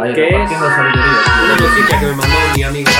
Ahí, 0.00 0.14
que 0.14 0.28
es 0.28 0.32
una 0.32 1.56
noticia 1.60 1.98
que 1.98 2.06
me 2.06 2.12
mandó 2.12 2.36
mi 2.54 2.62
amigo 2.62 2.90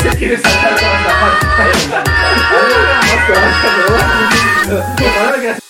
Se 0.00 0.08
quiere 0.16 0.38
saltar 0.38 0.72
con 0.72 0.88
parte. 4.66 5.69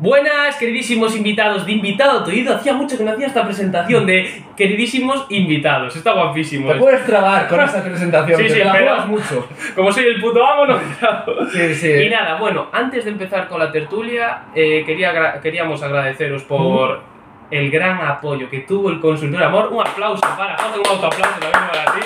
Buenas, 0.00 0.54
queridísimos 0.58 1.16
invitados 1.16 1.66
de 1.66 1.72
Invitado 1.72 2.22
Toido. 2.22 2.54
Hacía 2.54 2.72
mucho 2.72 2.96
que 2.96 3.02
no 3.02 3.10
hacía 3.10 3.26
esta 3.26 3.44
presentación 3.44 4.06
de 4.06 4.44
queridísimos 4.56 5.26
invitados. 5.28 5.96
Está 5.96 6.12
guapísimo. 6.12 6.70
Te 6.72 6.78
puedes 6.78 7.04
trabar 7.04 7.48
con 7.48 7.60
esa 7.64 7.82
presentación, 7.82 8.36
Sí, 8.38 8.44
que 8.44 8.48
sí, 8.50 8.58
te 8.60 8.64
la 8.64 8.72
pero- 8.72 8.86
juegas 8.86 9.06
mucho. 9.08 9.48
Como 9.74 9.90
soy 9.90 10.04
el 10.04 10.20
puto 10.20 10.46
amo, 10.46 10.66
no 10.66 10.76
me. 10.76 11.50
Sí, 11.50 11.74
sí. 11.74 11.90
Y 11.90 12.08
nada, 12.10 12.36
bueno, 12.38 12.68
antes 12.70 13.06
de 13.06 13.10
empezar 13.10 13.48
con 13.48 13.58
la 13.58 13.72
tertulia, 13.72 14.42
eh, 14.54 14.84
quería 14.86 15.40
queríamos 15.42 15.82
agradeceros 15.82 16.44
por 16.44 17.02
el 17.50 17.70
gran 17.70 18.00
apoyo 18.00 18.48
que 18.50 18.60
tuvo 18.60 18.90
el 18.90 19.00
consultor 19.00 19.42
Amor. 19.42 19.68
Un 19.72 19.80
aplauso 19.80 20.20
para 20.36 20.56
José, 20.56 20.78
un 20.78 20.86
autoaplauso 20.86 21.40
también 21.40 21.68
para 21.70 21.94
ti. 21.94 22.00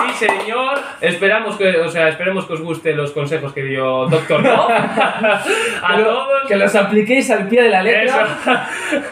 Sí, 0.00 0.26
señor. 0.26 0.80
Esperamos 1.00 1.56
que, 1.56 1.76
o 1.78 1.88
sea, 1.88 2.08
esperemos 2.08 2.46
que 2.46 2.54
os 2.54 2.60
gusten 2.60 2.96
los 2.96 3.12
consejos 3.12 3.52
que 3.52 3.62
dio 3.62 4.06
Doctor 4.06 4.42
No. 4.42 4.68
A 4.68 5.96
Pero 5.96 6.04
todos. 6.04 6.48
Que 6.48 6.56
los 6.56 6.74
apliquéis 6.74 7.30
al 7.30 7.48
pie 7.48 7.62
de 7.62 7.68
la 7.68 7.82
letra. 7.82 8.26
Eso. 8.42 9.02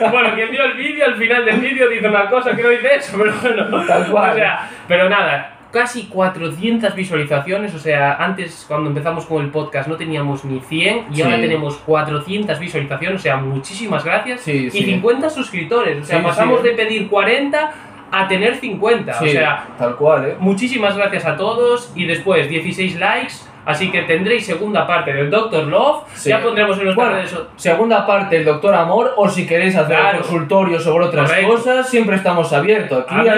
bueno, 0.10 0.34
quien 0.34 0.50
vio 0.50 0.64
el 0.64 0.74
vídeo, 0.74 1.06
al 1.06 1.16
final 1.16 1.44
del 1.44 1.60
vídeo 1.60 1.88
dice 1.88 2.08
una 2.08 2.28
cosa 2.28 2.54
que 2.54 2.62
no 2.62 2.68
dice 2.68 2.94
eso, 2.96 3.18
pero 3.18 3.32
bueno. 3.40 3.86
Tal 3.86 4.10
cual. 4.10 4.32
O 4.32 4.34
sea, 4.34 4.68
pero 4.86 5.08
nada, 5.08 5.51
casi 5.72 6.04
400 6.04 6.94
visualizaciones, 6.94 7.74
o 7.74 7.78
sea, 7.78 8.14
antes 8.16 8.64
cuando 8.68 8.90
empezamos 8.90 9.24
con 9.26 9.42
el 9.42 9.50
podcast 9.50 9.88
no 9.88 9.96
teníamos 9.96 10.44
ni 10.44 10.60
100 10.60 11.06
y 11.10 11.16
Sí. 11.16 11.22
ahora 11.22 11.40
tenemos 11.40 11.76
400 11.78 12.58
visualizaciones, 12.58 13.18
o 13.20 13.22
sea, 13.22 13.36
muchísimas 13.38 14.04
gracias. 14.04 14.42
Sí, 14.42 14.66
y 14.66 14.70
sí. 14.70 14.84
50 14.84 15.30
suscriptores, 15.30 16.02
o 16.02 16.04
sea, 16.04 16.22
pasamos 16.22 16.62
de 16.62 16.72
pedir 16.72 17.08
40 17.08 17.72
a 18.10 18.28
tener 18.28 18.56
50, 18.56 19.14
Sí, 19.14 19.24
o 19.24 19.32
sea, 19.32 19.66
tal 19.78 19.96
cual, 19.96 20.26
¿eh? 20.28 20.36
Muchísimas 20.38 20.94
gracias 20.96 21.24
a 21.24 21.36
todos 21.36 21.90
y 21.96 22.04
después 22.04 22.46
16 22.48 22.96
likes, 22.98 23.32
así 23.66 23.90
que 23.90 24.02
tendréis 24.02 24.44
segunda 24.46 24.86
parte 24.86 25.12
del 25.12 25.30
Doctor 25.30 25.64
Love. 25.64 26.04
Sí. 26.14 26.28
Ya 26.30 26.40
pondremos 26.42 26.76
en 26.78 26.84
nuestras 26.84 26.96
Bueno, 27.08 27.12
redes 27.20 27.30
so- 27.30 27.48
segunda 27.56 28.06
parte, 28.06 28.36
el 28.38 28.44
doctor 28.44 28.74
Amor, 28.74 29.12
o 29.16 29.28
si 29.28 29.46
queréis 29.46 29.76
hacer 29.76 29.96
Claro. 29.96 30.18
consultorio 30.18 30.78
sobre 30.80 31.06
otras 31.06 31.28
Correcto. 31.30 31.52
cosas, 31.52 31.88
siempre 31.88 32.16
estamos 32.16 32.52
abiertos. 32.52 33.04
Aquí 33.08 33.28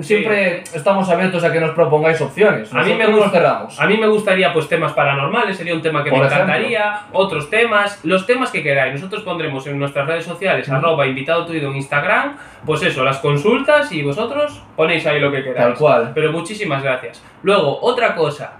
sí. 0.00 0.02
siempre 0.02 0.62
estamos 0.74 1.08
abiertos 1.08 1.42
a 1.44 1.52
que 1.52 1.60
nos 1.60 1.70
propongáis 1.70 2.20
opciones. 2.20 2.72
A 2.74 2.82
mí 2.82 2.94
me 2.94 3.08
nos 3.08 3.30
cerramos. 3.30 3.80
A 3.80 3.86
mí 3.86 3.96
me 3.96 4.06
gustaría 4.08 4.52
pues 4.52 4.68
temas 4.68 4.92
paranormales, 4.92 5.56
sería 5.56 5.74
un 5.74 5.82
tema 5.82 6.02
que 6.04 6.10
Por 6.10 6.20
me 6.20 6.26
ejemplo. 6.26 6.44
encantaría, 6.46 7.00
otros 7.12 7.50
temas, 7.50 8.00
los 8.04 8.26
temas 8.26 8.50
que 8.50 8.62
queráis. 8.62 8.94
Nosotros 8.94 9.22
pondremos 9.22 9.66
en 9.66 9.78
nuestras 9.78 10.06
redes 10.06 10.24
sociales, 10.24 10.68
Ujú. 10.68 10.76
arroba 10.76 11.06
invitado 11.06 11.46
tuido 11.46 11.70
en 11.70 11.76
Instagram, 11.76 12.36
pues 12.64 12.82
eso, 12.82 13.04
las 13.04 13.18
consultas 13.18 13.90
y 13.92 14.02
vosotros 14.02 14.62
ponéis 14.76 15.06
ahí 15.06 15.20
lo 15.20 15.30
que 15.30 15.42
queráis. 15.42 15.58
Tal 15.58 15.74
cual. 15.74 16.12
Pero 16.14 16.32
muchísimas 16.32 16.82
gracias. 16.82 17.22
Luego, 17.42 17.78
otra 17.82 18.14
cosa. 18.14 18.52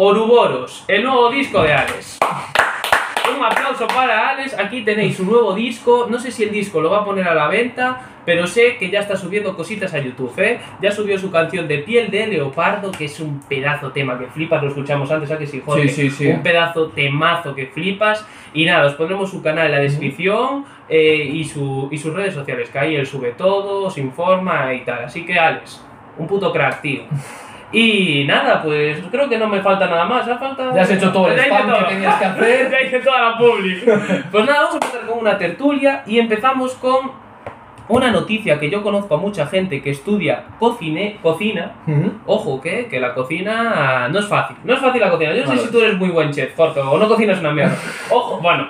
Oruboros, 0.00 0.84
el 0.86 1.02
nuevo 1.02 1.28
disco 1.28 1.60
de 1.60 1.72
Alex. 1.72 2.20
Un 3.36 3.44
aplauso 3.44 3.84
para 3.88 4.28
Alex. 4.28 4.56
Aquí 4.56 4.82
tenéis 4.82 5.16
su 5.16 5.24
nuevo 5.24 5.54
disco. 5.54 6.06
No 6.08 6.20
sé 6.20 6.30
si 6.30 6.44
el 6.44 6.52
disco 6.52 6.80
lo 6.80 6.88
va 6.88 6.98
a 6.98 7.04
poner 7.04 7.26
a 7.26 7.34
la 7.34 7.48
venta, 7.48 8.00
pero 8.24 8.46
sé 8.46 8.76
que 8.76 8.90
ya 8.90 9.00
está 9.00 9.16
subiendo 9.16 9.56
cositas 9.56 9.92
a 9.94 9.98
YouTube, 9.98 10.32
¿eh? 10.38 10.60
Ya 10.80 10.92
subió 10.92 11.18
su 11.18 11.32
canción 11.32 11.66
de 11.66 11.78
Piel 11.78 12.12
de 12.12 12.28
Leopardo, 12.28 12.92
que 12.92 13.06
es 13.06 13.18
un 13.18 13.40
pedazo 13.40 13.90
tema 13.90 14.16
que 14.16 14.28
flipas. 14.28 14.62
Lo 14.62 14.68
escuchamos 14.68 15.10
antes, 15.10 15.32
¿a 15.32 15.36
que 15.36 15.48
sí, 15.48 15.60
Jorge? 15.66 15.88
Sí, 15.88 16.08
sí, 16.08 16.10
sí. 16.10 16.26
Un 16.28 16.44
pedazo 16.44 16.90
temazo 16.90 17.52
que 17.56 17.66
flipas. 17.66 18.24
Y 18.54 18.66
nada, 18.66 18.86
os 18.86 18.94
pondremos 18.94 19.28
su 19.28 19.42
canal 19.42 19.66
en 19.66 19.72
la 19.72 19.80
descripción 19.80 20.64
eh, 20.88 21.28
y, 21.28 21.42
su, 21.42 21.88
y 21.90 21.98
sus 21.98 22.14
redes 22.14 22.34
sociales, 22.34 22.70
que 22.70 22.78
ahí 22.78 22.94
él 22.94 23.04
sube 23.04 23.32
todo, 23.32 23.86
os 23.86 23.98
informa 23.98 24.72
y 24.74 24.84
tal. 24.84 25.06
Así 25.06 25.26
que, 25.26 25.36
Alex, 25.36 25.82
un 26.16 26.28
puto 26.28 26.52
crack, 26.52 26.82
tío. 26.82 27.02
Y 27.70 28.24
nada, 28.24 28.62
pues 28.62 28.98
creo 29.10 29.28
que 29.28 29.36
no 29.36 29.46
me 29.46 29.60
falta 29.60 29.86
nada 29.86 30.04
más. 30.06 30.26
¿Ha 30.26 30.38
falta? 30.38 30.74
Ya 30.74 30.82
has 30.82 30.90
hecho 30.90 31.12
todo 31.12 31.28
el 31.30 31.36
Ya 31.36 31.44
spam 31.44 31.66
que 31.66 31.72
todo. 31.72 31.86
tenías 31.86 32.14
que 32.16 32.24
hacer. 32.24 32.70
ya 32.72 32.80
hice 32.80 32.98
toda 33.00 33.20
la 33.30 33.38
publi. 33.38 33.82
Pues 34.30 34.46
nada, 34.46 34.58
vamos 34.62 34.72
a 34.72 34.76
empezar 34.86 35.06
con 35.06 35.18
una 35.18 35.36
tertulia 35.38 36.02
y 36.06 36.18
empezamos 36.18 36.74
con 36.76 37.12
una 37.88 38.10
noticia 38.10 38.58
que 38.58 38.68
yo 38.70 38.82
conozco 38.82 39.14
a 39.14 39.18
mucha 39.18 39.46
gente 39.46 39.82
que 39.82 39.90
estudia 39.90 40.44
cocine, 40.58 41.18
cocina. 41.22 41.72
Ojo, 42.26 42.60
que, 42.60 42.86
que 42.86 43.00
la 43.00 43.12
cocina 43.14 44.08
no 44.08 44.18
es 44.18 44.26
fácil. 44.26 44.56
No 44.64 44.74
es 44.74 44.80
fácil 44.80 45.00
la 45.00 45.10
cocina. 45.10 45.34
Yo 45.34 45.44
no 45.44 45.52
sé 45.52 45.58
si 45.58 45.70
tú 45.70 45.80
eres 45.80 45.96
muy 45.96 46.08
buen 46.10 46.30
chef, 46.32 46.54
Jorge, 46.56 46.80
o 46.80 46.98
no 46.98 47.06
cocinas 47.08 47.38
una 47.40 47.52
mierda. 47.52 47.74
Ojo, 48.10 48.38
bueno. 48.40 48.68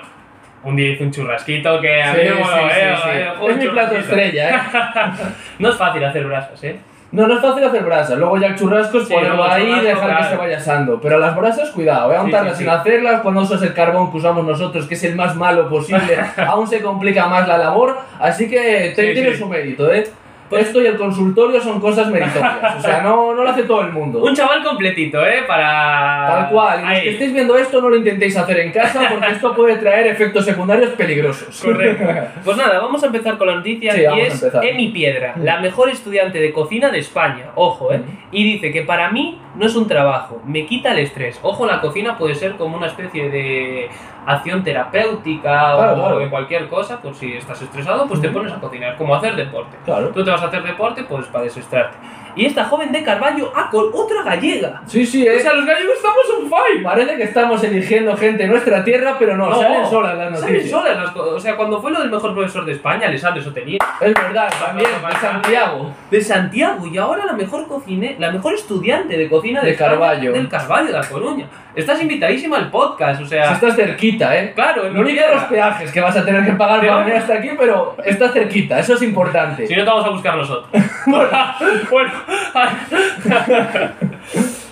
Un 0.61 0.75
día 0.75 0.89
hice 0.89 1.05
un 1.05 1.11
churrasquito 1.11 1.79
que 1.79 2.03
a 2.03 2.11
mí 2.13 2.19
Sí, 2.21 2.27
me 2.27 2.43
sí, 2.43 2.51
eh, 2.75 2.95
eh, 3.13 3.31
Es 3.47 3.57
mi 3.57 3.67
plato 3.69 3.95
estrella, 3.95 4.49
¿eh? 4.49 4.59
No 5.59 5.69
es 5.69 5.75
fácil 5.77 6.03
hacer 6.03 6.25
brasas, 6.27 6.61
¿eh? 6.65 6.77
No, 7.11 7.25
no 7.27 7.33
es 7.35 7.41
fácil 7.41 7.63
hacer 7.63 7.83
brasas. 7.83 8.17
Luego 8.19 8.37
ya 8.37 8.47
el 8.47 8.55
churrasco 8.55 8.99
es 8.99 9.07
Sí, 9.07 9.13
ponerlo 9.13 9.43
ahí 9.43 9.63
y 9.67 9.79
dejar 9.81 10.09
que 10.09 10.15
claro. 10.17 10.29
se 10.29 10.35
vaya 10.37 10.57
asando. 10.57 10.99
Pero 11.01 11.17
las 11.17 11.35
brasas, 11.35 11.71
cuidado, 11.71 12.07
voy 12.07 12.15
a 12.15 12.19
Sí, 12.19 12.25
untarlas 12.25 12.57
sí, 12.57 12.67
hacerlas. 12.67 13.21
Cuando 13.21 13.41
usas 13.41 13.61
el 13.63 13.73
carbón 13.73 14.11
que 14.11 14.17
usamos 14.17 14.45
nosotros, 14.45 14.85
que 14.85 14.93
es 14.93 15.03
el 15.05 15.15
más 15.15 15.35
malo 15.35 15.67
posible, 15.69 16.17
aún 16.47 16.67
se 16.67 16.81
complica 16.81 17.25
más 17.27 17.47
la 17.47 17.57
labor. 17.57 17.97
Así 18.19 18.47
que 18.47 18.93
te- 18.95 19.13
tiene 19.13 19.35
su 19.35 19.47
mérito, 19.47 19.91
¿eh? 19.91 20.07
Esto 20.51 20.81
y 20.81 20.87
el 20.87 20.97
consultorio 20.97 21.61
son 21.61 21.79
cosas 21.79 22.07
meritorias. 22.09 22.75
O 22.77 22.81
sea, 22.81 23.01
no, 23.01 23.33
no 23.35 23.43
lo 23.43 23.49
hace 23.49 23.63
todo 23.63 23.81
el 23.81 23.91
mundo. 23.91 24.19
Un 24.23 24.35
chaval 24.35 24.63
completito, 24.63 25.25
¿eh? 25.25 25.43
Para... 25.47 26.27
Tal 26.27 26.49
cual. 26.49 26.79
Y 26.83 26.87
los 26.93 26.99
que 27.01 27.09
estéis 27.11 27.33
viendo 27.33 27.57
esto, 27.57 27.81
no 27.81 27.89
lo 27.89 27.95
intentéis 27.95 28.35
hacer 28.37 28.59
en 28.59 28.71
casa 28.71 29.01
porque 29.09 29.27
esto 29.31 29.55
puede 29.55 29.75
traer 29.77 30.07
efectos 30.07 30.45
secundarios 30.45 30.91
peligrosos. 30.91 31.61
Correcto. 31.63 32.05
Pues 32.43 32.57
nada, 32.57 32.79
vamos 32.79 33.01
a 33.03 33.07
empezar 33.07 33.37
con 33.37 33.47
la 33.47 33.55
noticia 33.55 33.93
Sí, 33.93 34.01
y 34.01 34.19
es. 34.21 34.45
Emi 34.61 34.89
Piedra, 34.89 35.33
Mm. 35.35 35.43
la 35.43 35.59
mejor 35.59 35.89
estudiante 35.89 36.39
de 36.39 36.51
cocina 36.51 36.89
de 36.89 36.99
España. 36.99 37.51
Ojo, 37.55 37.91
¿eh? 37.93 37.99
Mm. 37.99 38.03
Y 38.31 38.43
dice 38.43 38.71
que 38.71 38.81
para 38.83 39.09
mí 39.11 39.39
no 39.55 39.65
es 39.65 39.75
un 39.75 39.87
trabajo, 39.87 40.41
me 40.45 40.65
quita 40.65 40.91
el 40.93 40.99
estrés. 40.99 41.39
Ojo, 41.43 41.65
la 41.65 41.81
cocina 41.81 42.17
puede 42.17 42.35
ser 42.35 42.53
como 42.53 42.77
una 42.77 42.87
especie 42.87 43.29
de 43.29 43.89
acción 44.33 44.63
terapéutica 44.63 45.41
Claro, 45.41 45.91
o 45.93 45.95
claro. 46.15 46.29
cualquier 46.29 46.67
cosa. 46.67 46.99
Pues 47.01 47.17
si 47.17 47.33
estás 47.33 47.61
estresado, 47.61 48.07
pues 48.07 48.21
te 48.21 48.29
pones 48.29 48.51
a 48.51 48.59
cocinar, 48.59 48.95
como 48.97 49.15
hacer 49.15 49.35
deporte. 49.35 49.77
Claro. 49.85 50.09
Tú 50.09 50.23
te 50.23 50.31
vas 50.31 50.41
a 50.41 50.45
hacer 50.45 50.63
deporte, 50.63 51.03
pues 51.03 51.25
para 51.27 51.43
desestrarte. 51.45 51.97
Y 52.35 52.45
esta 52.45 52.65
joven 52.65 52.91
de 52.91 53.03
Carballo, 53.03 53.51
ah, 53.55 53.69
con 53.71 53.85
otra 53.93 54.23
gallega. 54.23 54.81
Sí, 54.85 55.05
sí, 55.05 55.27
O 55.27 55.31
¿eh? 55.31 55.39
sea, 55.39 55.53
los 55.53 55.65
gallegos 55.65 55.95
estamos 55.95 56.17
on 56.39 56.49
fire. 56.49 56.83
Parece 56.83 57.15
que 57.17 57.23
estamos 57.23 57.63
eligiendo 57.63 58.15
gente 58.17 58.43
de 58.43 58.49
nuestra 58.49 58.83
tierra, 58.83 59.15
pero 59.19 59.35
no, 59.35 59.53
salen 59.59 59.85
solas 59.85 60.17
las 60.17 60.39
Salen 60.39 60.53
noticias. 60.55 60.79
solas 60.81 60.97
las 60.97 61.11
co- 61.11 61.35
O 61.35 61.39
sea, 61.39 61.55
cuando 61.55 61.81
fue 61.81 61.91
lo 61.91 61.99
del 61.99 62.09
mejor 62.11 62.33
profesor 62.33 62.65
de 62.65 62.73
España, 62.73 63.07
Alessandro 63.07 63.41
Sotelier, 63.43 63.79
Es 64.01 64.13
verdad, 64.13 64.49
también, 64.65 64.89
de 64.89 65.15
Santiago. 65.19 65.91
de 66.11 66.21
Santiago 66.21 66.87
y 66.87 66.97
ahora 66.97 67.25
la 67.25 67.33
mejor 67.33 67.67
cocine, 67.67 68.15
la 68.19 68.31
mejor 68.31 68.53
estudiante 68.53 69.17
de 69.17 69.29
cocina 69.29 69.59
de, 69.61 69.67
De 69.67 69.71
España, 69.73 69.91
Carballo. 69.91 70.31
del 70.33 70.47
Carballo 70.47 70.87
de 70.87 70.93
La 70.93 71.03
Coruña. 71.07 71.47
Estás 71.75 72.01
invitadísima 72.01 72.57
al 72.57 72.69
podcast, 72.71 73.21
o 73.21 73.23
Si 73.23 73.29
sea, 73.29 73.53
estás 73.53 73.75
cerquita, 73.75 74.35
¿eh? 74.37 74.53
claro, 74.53 74.85
en 74.87 74.97
único 74.97 75.15
Piedra. 75.17 75.35
los 75.35 75.43
peajes 75.45 75.91
que 75.91 76.01
vas 76.01 76.15
a 76.17 76.25
tener 76.25 76.43
que 76.43 76.53
pagar 76.53 76.79
para 76.81 76.97
venir 76.97 77.13
hasta 77.13 77.35
aquí, 77.35 77.49
pero 77.57 77.95
está 78.03 78.29
cerquita, 78.29 78.79
eso 78.79 78.95
es 78.95 79.01
importante. 79.03 79.67
Si 79.67 79.75
no 79.75 79.83
te 79.83 79.89
vamos 79.89 80.05
a 80.05 80.09
buscar 80.09 80.35
nosotros. 80.35 80.67
bueno, 81.05 81.29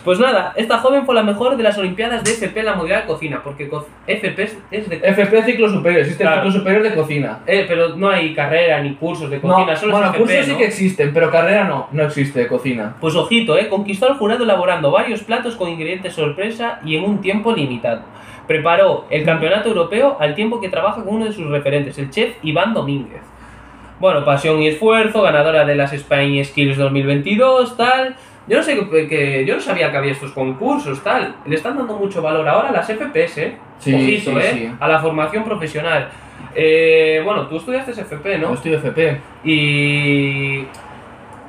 pues 0.03 0.19
nada, 0.19 0.53
esta 0.55 0.77
joven 0.79 1.05
fue 1.05 1.15
la 1.15 1.23
mejor 1.23 1.57
de 1.57 1.63
las 1.63 1.77
Olimpiadas 1.77 2.23
de 2.23 2.31
FP 2.31 2.63
la 2.63 2.73
modalidad 2.75 3.05
cocina, 3.05 3.41
porque 3.43 3.67
co- 3.67 3.87
FP 4.05 4.43
es- 4.43 4.57
es 4.71 4.89
de 4.89 4.97
FP 5.03 5.43
ciclo 5.43 5.69
superior, 5.69 6.01
existe 6.01 6.23
Claro. 6.23 6.41
el 6.41 6.47
ciclo 6.47 6.59
superior 6.59 6.83
de 6.83 6.95
cocina. 6.95 7.39
eh, 7.45 7.65
pero 7.67 7.95
no 7.95 8.09
hay 8.09 8.33
carrera 8.33 8.81
ni 8.81 8.95
cursos 8.95 9.29
de 9.29 9.39
cocina, 9.41 9.75
solo 9.75 9.91
bueno, 9.93 10.07
es 10.07 10.11
FP, 10.13 10.23
cursos 10.23 10.45
sí 10.45 10.51
¿no? 10.53 10.57
que 10.57 10.65
existen, 10.65 11.13
pero 11.13 11.29
carrera 11.31 11.63
no, 11.65 11.87
no 11.91 12.03
existe 12.03 12.39
de 12.39 12.47
cocina. 12.47 12.95
Pues 13.01 13.15
ojito, 13.15 13.57
¿eh? 13.57 13.67
conquistó 13.67 14.07
al 14.07 14.17
jurado 14.17 14.43
elaborando 14.43 14.91
varios 14.91 15.21
platos 15.23 15.55
con 15.55 15.69
ingredientes 15.69 16.13
sorpresa 16.13 16.79
y 16.85 16.95
en 16.95 17.03
un 17.03 17.19
tiempo 17.21 17.51
limitado. 17.53 18.01
Preparó 18.47 19.05
el 19.09 19.25
campeonato 19.25 19.67
europeo 19.67 20.15
al 20.21 20.33
tiempo 20.35 20.61
que 20.61 20.69
trabaja 20.69 21.03
con 21.03 21.15
uno 21.15 21.25
de 21.25 21.33
sus 21.33 21.47
referentes, 21.49 21.97
el 21.97 22.09
chef 22.09 22.35
Iván 22.43 22.73
Domínguez. 22.73 23.21
Bueno, 23.99 24.23
pasión 24.23 24.61
y 24.61 24.67
esfuerzo, 24.67 25.21
ganadora 25.23 25.65
de 25.65 25.75
las 25.75 25.91
Spain 25.93 26.43
Skills 26.45 26.77
2022, 26.77 27.75
tal. 27.77 28.15
Yo 28.47 28.57
no 28.57 28.63
sé 28.63 28.77
que, 28.89 29.07
que- 29.07 29.45
yo 29.45 29.55
no 29.55 29.61
sabía 29.61 29.91
que 29.91 29.97
había 29.97 30.11
estos 30.11 30.31
concursos, 30.31 31.03
tal. 31.03 31.35
Le 31.45 31.55
están 31.55 31.77
dando 31.77 31.95
mucho 31.97 32.21
valor 32.21 32.47
ahora 32.47 32.69
a 32.69 32.71
las 32.71 32.87
FPS, 32.89 33.37
¿eh? 33.43 33.57
Sí, 33.79 33.93
Ojito, 33.93 34.31
sí, 34.31 34.37
¿eh? 34.37 34.51
sí. 34.53 34.71
A 34.79 34.87
la 34.87 34.99
formación 34.99 35.43
profesional. 35.43 36.09
Eh, 36.55 37.21
bueno, 37.25 37.47
tú 37.47 37.57
estudiaste 37.57 37.91
FP, 37.91 38.39
Yo 38.39 38.47
¿no? 38.49 38.53
estoy 38.53 38.73
FP. 38.75 39.19
Y. 39.43 40.65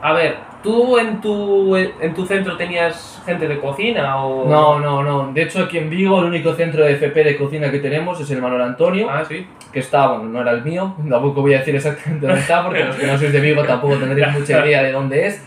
A 0.02 0.12
ver, 0.12 0.36
¿tú 0.62 0.98
en 0.98 1.20
tu, 1.20 1.76
en 1.76 2.14
tu 2.14 2.26
centro 2.26 2.56
tenías 2.56 3.22
gente 3.24 3.46
de 3.46 3.58
cocina 3.60 4.24
o.? 4.24 4.48
No, 4.48 4.78
no, 4.80 5.02
no. 5.02 5.32
De 5.32 5.42
hecho, 5.42 5.62
aquí 5.64 5.78
en 5.78 5.88
Vigo, 5.90 6.18
el 6.20 6.26
único 6.26 6.54
centro 6.54 6.84
de 6.84 6.92
FP 6.92 7.24
de 7.24 7.36
cocina 7.36 7.70
que 7.70 7.78
tenemos 7.78 8.20
es 8.20 8.30
el 8.30 8.42
Manuel 8.42 8.62
Antonio, 8.62 9.08
Ah, 9.10 9.24
sí. 9.26 9.46
que 9.72 9.80
está, 9.80 10.08
bueno, 10.08 10.24
no 10.24 10.40
era 10.42 10.50
el 10.52 10.62
mío, 10.62 10.94
tampoco 11.08 11.42
voy 11.42 11.54
a 11.54 11.58
decir 11.58 11.76
exactamente 11.76 12.26
dónde 12.26 12.40
está, 12.40 12.64
porque 12.64 12.84
los 12.84 12.96
que 12.96 13.06
no 13.06 13.18
sois 13.18 13.32
de 13.32 13.40
Vigo 13.40 13.62
tampoco 13.64 13.96
tendréis 13.96 14.32
mucha 14.32 14.58
idea 14.66 14.82
de 14.82 14.92
dónde 14.92 15.26
es. 15.26 15.44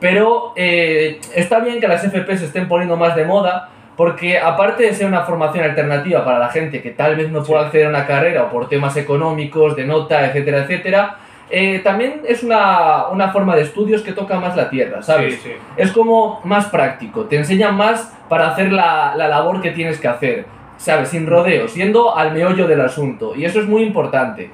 Pero 0.00 0.54
eh, 0.56 1.20
está 1.34 1.60
bien 1.60 1.78
que 1.78 1.86
las 1.86 2.02
FP 2.04 2.36
se 2.38 2.46
estén 2.46 2.66
poniendo 2.68 2.96
más 2.96 3.14
de 3.14 3.24
moda, 3.26 3.68
porque 3.96 4.38
aparte 4.38 4.84
de 4.84 4.94
ser 4.94 5.06
una 5.06 5.20
formación 5.22 5.62
alternativa 5.62 6.24
para 6.24 6.38
la 6.38 6.48
gente 6.48 6.80
que 6.80 6.90
tal 6.92 7.16
vez 7.16 7.30
no 7.30 7.42
pueda 7.42 7.66
acceder 7.66 7.86
a 7.86 7.90
una 7.90 8.06
carrera 8.06 8.44
o 8.44 8.48
por 8.48 8.66
temas 8.66 8.96
económicos, 8.96 9.76
de 9.76 9.84
nota, 9.84 10.24
etcétera, 10.26 10.60
etcétera, 10.60 11.16
eh, 11.50 11.80
también 11.82 12.22
es 12.26 12.42
una, 12.42 13.08
una 13.08 13.30
forma 13.32 13.56
de 13.56 13.62
estudios 13.62 14.02
que 14.02 14.12
toca 14.12 14.38
más 14.38 14.56
la 14.56 14.70
tierra, 14.70 15.02
¿sabes? 15.02 15.34
Sí, 15.34 15.40
sí. 15.44 15.52
Es 15.76 15.92
como 15.92 16.40
más 16.44 16.66
práctico, 16.66 17.24
te 17.24 17.36
enseñan 17.36 17.76
más 17.76 18.16
para 18.28 18.48
hacer 18.50 18.72
la, 18.72 19.14
la 19.16 19.28
labor 19.28 19.60
que 19.60 19.72
tienes 19.72 19.98
que 19.98 20.08
hacer, 20.08 20.46
¿sabes? 20.76 21.08
Sin 21.08 21.26
rodeos, 21.26 21.74
yendo 21.74 22.16
al 22.16 22.32
meollo 22.32 22.66
del 22.68 22.80
asunto. 22.80 23.34
Y 23.34 23.44
eso 23.44 23.60
es 23.60 23.66
muy 23.66 23.82
importante. 23.82 24.50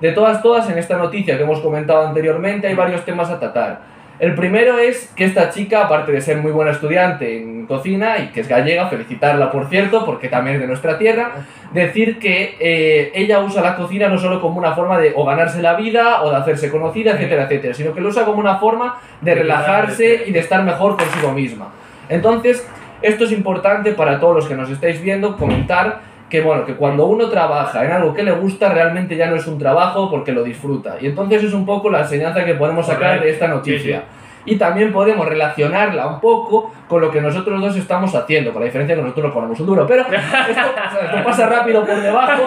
De 0.00 0.12
todas, 0.12 0.42
todas, 0.42 0.70
en 0.70 0.78
esta 0.78 0.96
noticia 0.96 1.36
que 1.36 1.42
hemos 1.42 1.60
comentado 1.60 2.06
anteriormente 2.06 2.66
hay 2.68 2.74
varios 2.74 3.04
temas 3.04 3.30
a 3.30 3.38
tratar. 3.38 3.80
El 4.20 4.34
primero 4.34 4.78
es 4.78 5.12
que 5.14 5.24
esta 5.24 5.50
chica, 5.50 5.84
aparte 5.84 6.10
de 6.10 6.20
ser 6.20 6.38
muy 6.38 6.50
buena 6.50 6.72
estudiante 6.72 7.40
en 7.40 7.66
cocina 7.66 8.18
y 8.18 8.28
que 8.28 8.40
es 8.40 8.48
gallega, 8.48 8.88
felicitarla 8.88 9.52
por 9.52 9.68
cierto, 9.68 10.04
porque 10.04 10.28
también 10.28 10.56
es 10.56 10.60
de 10.62 10.66
nuestra 10.66 10.98
tierra, 10.98 11.32
decir 11.72 12.18
que 12.18 12.56
eh, 12.58 13.12
ella 13.14 13.38
usa 13.40 13.62
la 13.62 13.76
cocina 13.76 14.08
no 14.08 14.18
solo 14.18 14.40
como 14.40 14.58
una 14.58 14.74
forma 14.74 14.98
de 14.98 15.12
o 15.14 15.24
ganarse 15.24 15.62
la 15.62 15.74
vida 15.74 16.22
o 16.22 16.30
de 16.30 16.36
hacerse 16.36 16.68
conocida, 16.68 17.12
etcétera, 17.12 17.44
etcétera, 17.44 17.74
sino 17.74 17.94
que 17.94 18.00
lo 18.00 18.08
usa 18.08 18.24
como 18.24 18.40
una 18.40 18.56
forma 18.56 18.98
de 19.20 19.34
relajarse. 19.36 20.24
y 20.26 20.32
de 20.32 20.40
estar 20.40 20.64
mejor 20.64 20.96
consigo 20.96 21.32
misma. 21.32 21.72
Entonces, 22.08 22.66
esto 23.02 23.24
es 23.24 23.32
importante 23.32 23.92
para 23.92 24.18
todos 24.18 24.34
los 24.34 24.48
que 24.48 24.54
nos 24.54 24.68
estáis 24.70 25.00
viendo, 25.00 25.36
comentar 25.36 26.00
que 26.28 26.40
bueno, 26.42 26.64
que 26.64 26.74
cuando 26.74 27.06
uno 27.06 27.28
trabaja 27.28 27.84
en 27.84 27.92
algo 27.92 28.12
que 28.14 28.22
le 28.22 28.32
gusta, 28.32 28.68
realmente 28.68 29.16
ya 29.16 29.28
no 29.28 29.36
es 29.36 29.46
un 29.46 29.58
trabajo 29.58 30.10
porque 30.10 30.32
lo 30.32 30.42
disfruta. 30.42 30.96
Y 31.00 31.06
entonces 31.06 31.42
es 31.42 31.54
un 31.54 31.64
poco 31.64 31.90
la 31.90 32.00
enseñanza 32.00 32.44
que 32.44 32.54
podemos 32.54 32.86
sacar 32.86 33.20
de 33.20 33.30
esta 33.30 33.48
noticia. 33.48 34.04
Y 34.48 34.56
también 34.56 34.92
podemos 34.92 35.28
relacionarla 35.28 36.06
un 36.06 36.20
poco 36.20 36.72
con 36.88 37.00
lo 37.00 37.10
que 37.10 37.20
nosotros 37.20 37.60
dos 37.60 37.76
estamos 37.76 38.14
haciendo, 38.14 38.52
con 38.52 38.62
la 38.62 38.66
diferencia 38.66 38.96
que 38.96 39.02
nosotros 39.02 39.26
nos 39.26 39.34
ponemos 39.34 39.60
un 39.60 39.66
duro. 39.66 39.86
Pero 39.86 40.02
esto, 40.02 40.16
o 40.16 40.54
sea, 40.54 41.00
esto 41.04 41.24
pasa 41.24 41.46
rápido 41.46 41.84
por 41.84 42.00
debajo, 42.00 42.46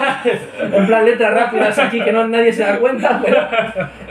en 0.59 0.87
plan 0.87 1.05
letras 1.05 1.33
rápidas 1.33 1.77
aquí 1.77 2.03
que 2.03 2.11
no, 2.11 2.27
nadie 2.27 2.51
se 2.51 2.63
da 2.63 2.79
cuenta, 2.79 3.21
pero 3.23 3.37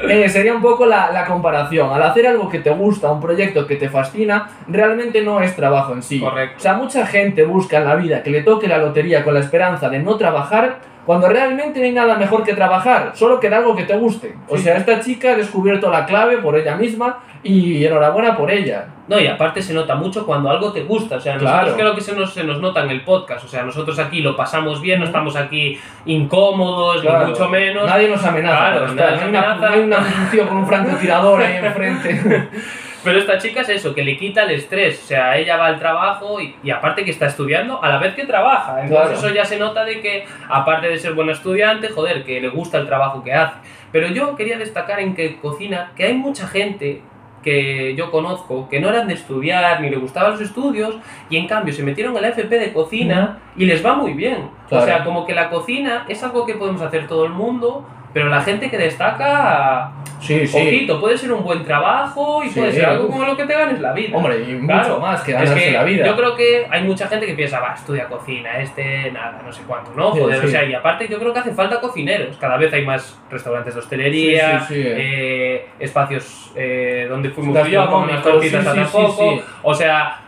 eh, 0.08 0.28
sería 0.28 0.54
un 0.54 0.62
poco 0.62 0.86
la, 0.86 1.10
la 1.10 1.24
comparación. 1.24 1.92
Al 1.92 2.02
hacer 2.02 2.26
algo 2.26 2.48
que 2.48 2.60
te 2.60 2.70
gusta, 2.70 3.10
un 3.10 3.20
proyecto 3.20 3.66
que 3.66 3.76
te 3.76 3.88
fascina, 3.88 4.48
realmente 4.68 5.22
no 5.22 5.40
es 5.40 5.56
trabajo 5.56 5.92
en 5.92 6.02
sí. 6.02 6.20
Correcto. 6.20 6.56
O 6.58 6.60
sea, 6.60 6.74
mucha 6.74 7.06
gente 7.06 7.44
busca 7.44 7.78
en 7.78 7.84
la 7.84 7.96
vida 7.96 8.22
que 8.22 8.30
le 8.30 8.42
toque 8.42 8.68
la 8.68 8.78
lotería 8.78 9.24
con 9.24 9.34
la 9.34 9.40
esperanza 9.40 9.88
de 9.88 9.98
no 9.98 10.16
trabajar, 10.16 10.78
cuando 11.06 11.28
realmente 11.28 11.78
no 11.80 11.84
hay 11.86 11.92
nada 11.92 12.14
mejor 12.16 12.44
que 12.44 12.54
trabajar, 12.54 13.12
solo 13.14 13.40
que 13.40 13.48
de 13.48 13.56
algo 13.56 13.74
que 13.74 13.84
te 13.84 13.96
guste. 13.96 14.34
O 14.48 14.56
Sí. 14.56 14.64
sea, 14.64 14.76
esta 14.76 15.00
chica 15.00 15.32
ha 15.32 15.36
descubierto 15.36 15.90
la 15.90 16.04
clave 16.06 16.38
por 16.38 16.56
ella 16.56 16.76
misma 16.76 17.20
y 17.42 17.84
enhorabuena 17.84 18.36
por 18.36 18.50
ella. 18.50 18.86
No, 19.08 19.18
y 19.18 19.26
aparte 19.26 19.60
se 19.62 19.72
nota 19.74 19.94
mucho 19.96 20.24
cuando 20.26 20.50
algo 20.50 20.72
te 20.72 20.84
gusta. 20.84 21.16
O 21.16 21.20
sea, 21.20 21.34
nosotros 21.34 21.60
Claro. 21.62 21.76
creo 21.76 21.94
que 21.94 22.00
se 22.00 22.14
nos, 22.14 22.32
se 22.34 22.44
nos 22.44 22.60
nota 22.60 22.84
en 22.84 22.90
el 22.90 23.02
podcast. 23.02 23.44
O 23.44 23.48
sea, 23.48 23.62
nosotros 23.64 23.98
aquí 23.98 24.20
lo 24.20 24.36
pasamos 24.36 24.80
bien, 24.80 25.00
no 25.00 25.06
estamos 25.06 25.34
aquí 25.36 25.78
incómodos, 26.04 27.00
Claro. 27.00 27.24
ni 27.24 27.30
mucho 27.32 27.48
menos. 27.48 27.86
Nadie 27.86 28.08
nos 28.08 28.24
amenaza. 28.24 28.56
Claro, 28.58 28.80
no, 28.88 29.02
hay 29.02 29.28
una, 29.28 29.40
amenaza. 29.52 29.72
hay 29.72 29.80
una- 29.80 29.98
un 29.98 30.30
tío 30.30 30.46
con 30.48 30.58
un 30.58 30.66
francotirador 30.66 31.40
ahí 31.42 31.56
enfrente. 31.64 32.48
Pero 33.02 33.18
esta 33.18 33.38
chica 33.38 33.62
es 33.62 33.68
eso, 33.70 33.94
que 33.94 34.02
le 34.04 34.16
quita 34.16 34.42
el 34.44 34.50
estrés. 34.52 35.00
O 35.02 35.06
sea, 35.06 35.36
ella 35.36 35.56
va 35.56 35.66
al 35.66 35.78
trabajo 35.78 36.40
y, 36.40 36.54
y 36.62 36.70
aparte 36.70 37.04
que 37.04 37.10
está 37.10 37.26
estudiando 37.26 37.82
a 37.82 37.88
la 37.88 37.98
vez 37.98 38.14
que 38.14 38.24
trabaja. 38.26 38.82
Entonces 38.82 39.18
Claro. 39.18 39.26
eso 39.26 39.34
ya 39.34 39.44
se 39.44 39.58
nota 39.58 39.84
de 39.84 40.00
que, 40.00 40.24
aparte 40.48 40.88
de 40.88 40.98
ser 40.98 41.14
buena 41.14 41.32
estudiante, 41.32 41.88
joder, 41.88 42.24
que 42.24 42.40
le 42.40 42.48
gusta 42.48 42.78
el 42.78 42.86
trabajo 42.86 43.22
que 43.24 43.32
hace. 43.32 43.56
Pero 43.92 44.08
yo 44.08 44.36
quería 44.36 44.58
destacar 44.58 45.00
en 45.00 45.14
que 45.14 45.36
cocina, 45.40 45.92
que 45.96 46.04
hay 46.04 46.14
mucha 46.14 46.46
gente 46.46 47.02
que 47.42 47.94
yo 47.96 48.10
conozco 48.10 48.68
que 48.68 48.80
no 48.80 48.90
eran 48.90 49.08
de 49.08 49.14
estudiar 49.14 49.80
ni 49.80 49.88
le 49.88 49.96
gustaban 49.96 50.32
los 50.32 50.42
estudios 50.42 50.96
y 51.30 51.38
en 51.38 51.46
cambio 51.48 51.72
se 51.72 51.82
metieron 51.82 52.14
en 52.14 52.20
la 52.20 52.28
FP 52.28 52.58
de 52.58 52.70
cocina 52.70 53.38
y 53.56 53.64
les 53.64 53.84
va 53.84 53.94
muy 53.94 54.12
bien. 54.12 54.50
Claro. 54.68 54.84
O 54.84 54.86
sea, 54.86 55.04
como 55.04 55.24
que 55.26 55.32
la 55.34 55.48
cocina 55.48 56.04
es 56.06 56.22
algo 56.22 56.44
que 56.44 56.52
podemos 56.54 56.82
hacer 56.82 57.06
todo 57.08 57.24
el 57.24 57.32
mundo, 57.32 57.88
pero 58.12 58.28
la 58.28 58.40
gente 58.42 58.70
que 58.70 58.76
destaca, 58.78 59.92
Sí, 60.20 60.46
sí. 60.46 60.58
ojito, 60.58 61.00
puede 61.00 61.16
ser 61.16 61.32
un 61.32 61.42
buen 61.42 61.64
trabajo 61.64 62.44
y 62.44 62.50
Sí, 62.50 62.60
puede 62.60 62.72
ser 62.72 62.84
algo 62.84 63.04
uf. 63.06 63.10
como 63.12 63.24
lo 63.24 63.36
que 63.36 63.44
te 63.44 63.54
ganes 63.54 63.80
la 63.80 63.92
vida. 63.94 64.14
Hombre, 64.16 64.38
y 64.40 64.58
Claro. 64.66 64.88
mucho 64.88 65.00
más 65.00 65.22
que 65.22 65.30
Es 65.32 65.38
ganarse 65.38 65.64
que 65.64 65.70
la 65.72 65.84
vida. 65.84 66.06
yo 66.06 66.16
creo 66.16 66.36
que 66.36 66.66
hay 66.70 66.82
mucha 66.82 67.06
gente 67.08 67.24
que 67.26 67.32
piensa, 67.32 67.58
va, 67.60 67.72
estudia 67.74 68.04
cocina, 68.06 68.58
este 68.58 69.10
nada, 69.12 69.40
no 69.42 69.50
sé 69.50 69.62
cuánto, 69.66 69.92
¿no? 69.96 70.10
Joder, 70.10 70.44
o 70.44 70.48
sea, 70.48 70.64
y 70.64 70.74
aparte 70.74 71.08
yo 71.08 71.18
creo 71.18 71.32
que 71.32 71.38
hace 71.38 71.52
falta 71.52 71.80
cocineros. 71.80 72.36
Cada 72.36 72.58
vez 72.58 72.70
hay 72.74 72.84
más 72.84 73.18
restaurantes 73.30 73.72
de 73.74 73.80
hostelería, 73.80 74.60
sí. 74.60 74.74
eh, 74.76 75.66
espacios 75.78 76.52
eh, 76.54 77.06
donde 77.08 77.30
fuimos 77.30 77.58
tú 77.58 77.66
y 77.66 77.70
yo 77.70 77.82
a 77.82 77.88
comer 77.90 78.10
unas 78.10 78.22
tortitas 78.22 78.74
sí, 78.74 78.80
poco. 78.92 79.32
sí. 79.36 79.42
O 79.62 79.74
sea, 79.74 80.19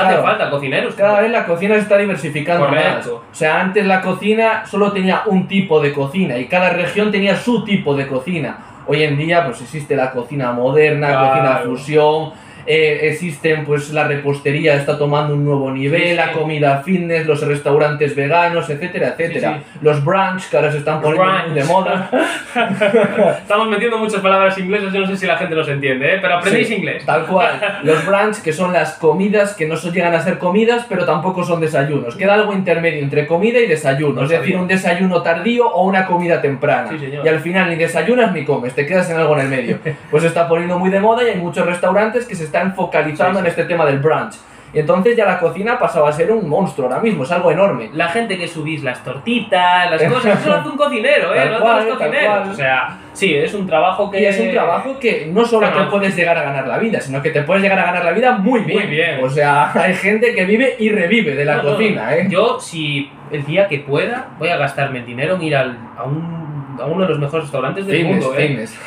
hace 0.00 0.08
Claro. 0.14 0.22
falta 0.22 0.50
cocineros. 0.50 0.94
Cada 0.94 1.20
vez 1.20 1.30
la 1.30 1.44
cocina 1.46 1.74
se 1.74 1.80
está 1.80 1.96
diversificando 1.98 2.68
más. 2.68 2.82
Correcto. 2.84 3.24
O 3.30 3.34
sea, 3.34 3.60
antes 3.60 3.86
la 3.86 4.00
cocina 4.00 4.64
solo 4.66 4.92
tenía 4.92 5.22
un 5.26 5.46
tipo 5.48 5.80
de 5.80 5.92
cocina 5.92 6.36
y 6.38 6.46
cada 6.46 6.70
región 6.70 7.10
tenía 7.10 7.36
su 7.36 7.64
tipo 7.64 7.94
de 7.94 8.06
cocina. 8.06 8.58
Hoy 8.86 9.02
en 9.04 9.16
día 9.16 9.44
pues 9.44 9.60
existe 9.62 9.94
la 9.94 10.10
cocina 10.10 10.52
moderna, 10.52 11.08
Claro. 11.08 11.28
cocina 11.28 11.60
fusión, 11.64 12.32
eh, 12.66 13.00
existen 13.04 13.64
pues 13.64 13.90
la 13.92 14.04
repostería 14.06 14.74
está 14.76 14.96
tomando 14.98 15.34
un 15.34 15.44
nuevo 15.44 15.70
nivel, 15.70 16.00
Sí, 16.02 16.08
sí. 16.10 16.14
la 16.14 16.32
comida 16.32 16.82
fitness, 16.84 17.26
los 17.26 17.46
restaurantes 17.46 18.14
veganos, 18.14 18.68
etcétera, 18.70 19.08
etcétera. 19.16 19.58
Sí, 19.72 19.78
Los 19.82 20.04
brunch 20.04 20.48
que 20.48 20.56
ahora 20.56 20.70
se 20.72 20.78
están 20.78 21.00
Los 21.02 21.14
poniendo 21.14 21.44
muy 21.48 21.54
de 21.54 21.62
brunch. 21.62 21.68
moda. 21.70 22.10
Estamos 23.42 23.68
metiendo 23.68 23.98
muchas 23.98 24.20
palabras 24.20 24.56
inglesas, 24.58 24.92
yo 24.92 25.00
no 25.00 25.06
sé 25.06 25.16
si 25.16 25.26
la 25.26 25.36
gente 25.36 25.54
nos 25.54 25.68
entiende, 25.68 26.14
¿eh? 26.14 26.18
pero 26.20 26.36
aprendéis 26.36 26.68
Sí, 26.68 26.74
inglés. 26.74 27.04
Tal 27.04 27.26
cual. 27.26 27.60
Los 27.82 28.04
brunch, 28.06 28.42
que 28.42 28.52
son 28.52 28.72
las 28.72 28.94
comidas 28.94 29.54
que 29.54 29.66
no 29.66 29.74
llegan 29.90 30.14
a 30.14 30.20
ser 30.20 30.38
comidas, 30.38 30.84
pero 30.88 31.04
tampoco 31.04 31.42
son 31.44 31.60
desayunos. 31.60 32.14
Queda 32.16 32.34
algo 32.34 32.52
intermedio 32.52 33.02
entre 33.02 33.26
comida 33.26 33.58
y 33.58 33.66
desayuno. 33.66 34.14
No 34.14 34.22
es 34.22 34.28
decir, 34.28 34.44
sabía. 34.46 34.60
un 34.60 34.68
desayuno 34.68 35.22
tardío 35.22 35.68
o 35.68 35.84
una 35.86 36.06
comida 36.06 36.40
temprana. 36.40 36.90
Sí, 36.90 36.98
señor. 36.98 37.24
y 37.24 37.28
al 37.28 37.40
final 37.40 37.70
ni 37.70 37.76
desayunas 37.76 38.32
ni 38.32 38.44
comes, 38.44 38.74
te 38.74 38.86
quedas 38.86 39.08
en 39.10 39.16
algo 39.16 39.34
en 39.34 39.40
el 39.42 39.48
medio. 39.48 39.78
Pues 40.10 40.22
se 40.22 40.28
está 40.28 40.48
poniendo 40.48 40.78
muy 40.78 40.90
de 40.90 40.98
moda 41.00 41.22
y 41.24 41.28
hay 41.30 41.36
muchos 41.36 41.64
restaurantes 41.66 42.26
que 42.26 42.34
se 42.34 42.44
están 42.50 42.74
focalizando 42.74 43.38
Sí, 43.38 43.44
sí. 43.44 43.46
en 43.46 43.46
este 43.46 43.64
tema 43.64 43.86
del 43.86 43.98
brunch. 44.00 44.34
Y 44.72 44.78
entonces 44.78 45.16
ya 45.16 45.24
la 45.24 45.40
cocina 45.40 45.76
pasaba 45.80 46.10
a 46.10 46.12
ser 46.12 46.30
un 46.30 46.48
monstruo 46.48 46.86
ahora 46.86 47.00
mismo, 47.00 47.24
es 47.24 47.32
algo 47.32 47.50
enorme. 47.50 47.90
La 47.92 48.06
gente 48.06 48.38
que 48.38 48.46
subís 48.46 48.84
las 48.84 49.02
tortitas, 49.02 49.90
las 49.90 50.00
cosas, 50.04 50.38
eso 50.38 50.48
lo 50.48 50.54
hace 50.60 50.68
un 50.68 50.76
cocinero, 50.76 51.34
¿eh? 51.34 51.38
Tal 51.38 51.48
Lo 51.48 51.54
hacen 51.56 51.60
cual, 51.66 51.88
los 51.88 51.98
cocineros. 51.98 52.48
O 52.50 52.54
sea, 52.54 52.98
sí, 53.12 53.34
es 53.34 53.52
un 53.52 53.66
trabajo 53.66 54.08
que. 54.08 54.20
Y 54.20 54.26
es 54.26 54.38
un 54.38 54.52
trabajo 54.52 54.96
que 55.00 55.26
no 55.32 55.44
solo 55.44 55.66
Claro. 55.66 55.86
te 55.86 55.90
puedes 55.90 56.14
llegar 56.14 56.38
a 56.38 56.42
ganar 56.44 56.68
la 56.68 56.78
vida, 56.78 57.00
sino 57.00 57.20
que 57.20 57.30
te 57.30 57.42
puedes 57.42 57.64
llegar 57.64 57.80
a 57.80 57.84
ganar 57.86 58.04
la 58.04 58.12
vida 58.12 58.32
muy 58.38 58.60
bien. 58.60 58.78
Muy 58.78 58.88
bien. 58.90 59.24
O 59.24 59.28
sea, 59.28 59.72
hay 59.74 59.92
gente 59.94 60.32
que 60.36 60.44
vive 60.44 60.76
y 60.78 60.88
revive 60.90 61.34
de 61.34 61.44
la 61.44 61.56
No, 61.56 61.62
no, 61.64 61.70
cocina, 61.72 62.14
¿eh? 62.14 62.26
Yo, 62.30 62.60
si 62.60 63.10
el 63.32 63.44
día 63.44 63.66
que 63.66 63.80
pueda, 63.80 64.28
voy 64.38 64.50
a 64.50 64.56
gastarme 64.56 65.00
el 65.00 65.06
dinero 65.06 65.34
en 65.34 65.42
ir 65.42 65.56
al- 65.56 65.78
a, 65.98 66.04
un, 66.04 66.49
a 66.80 66.86
uno 66.86 67.02
de 67.02 67.08
los 67.10 67.18
mejores 67.18 67.44
restaurantes 67.44 67.86
del 67.86 67.96
Fitness, 67.98 68.24
mundo, 68.24 68.38
¿eh? 68.38 68.66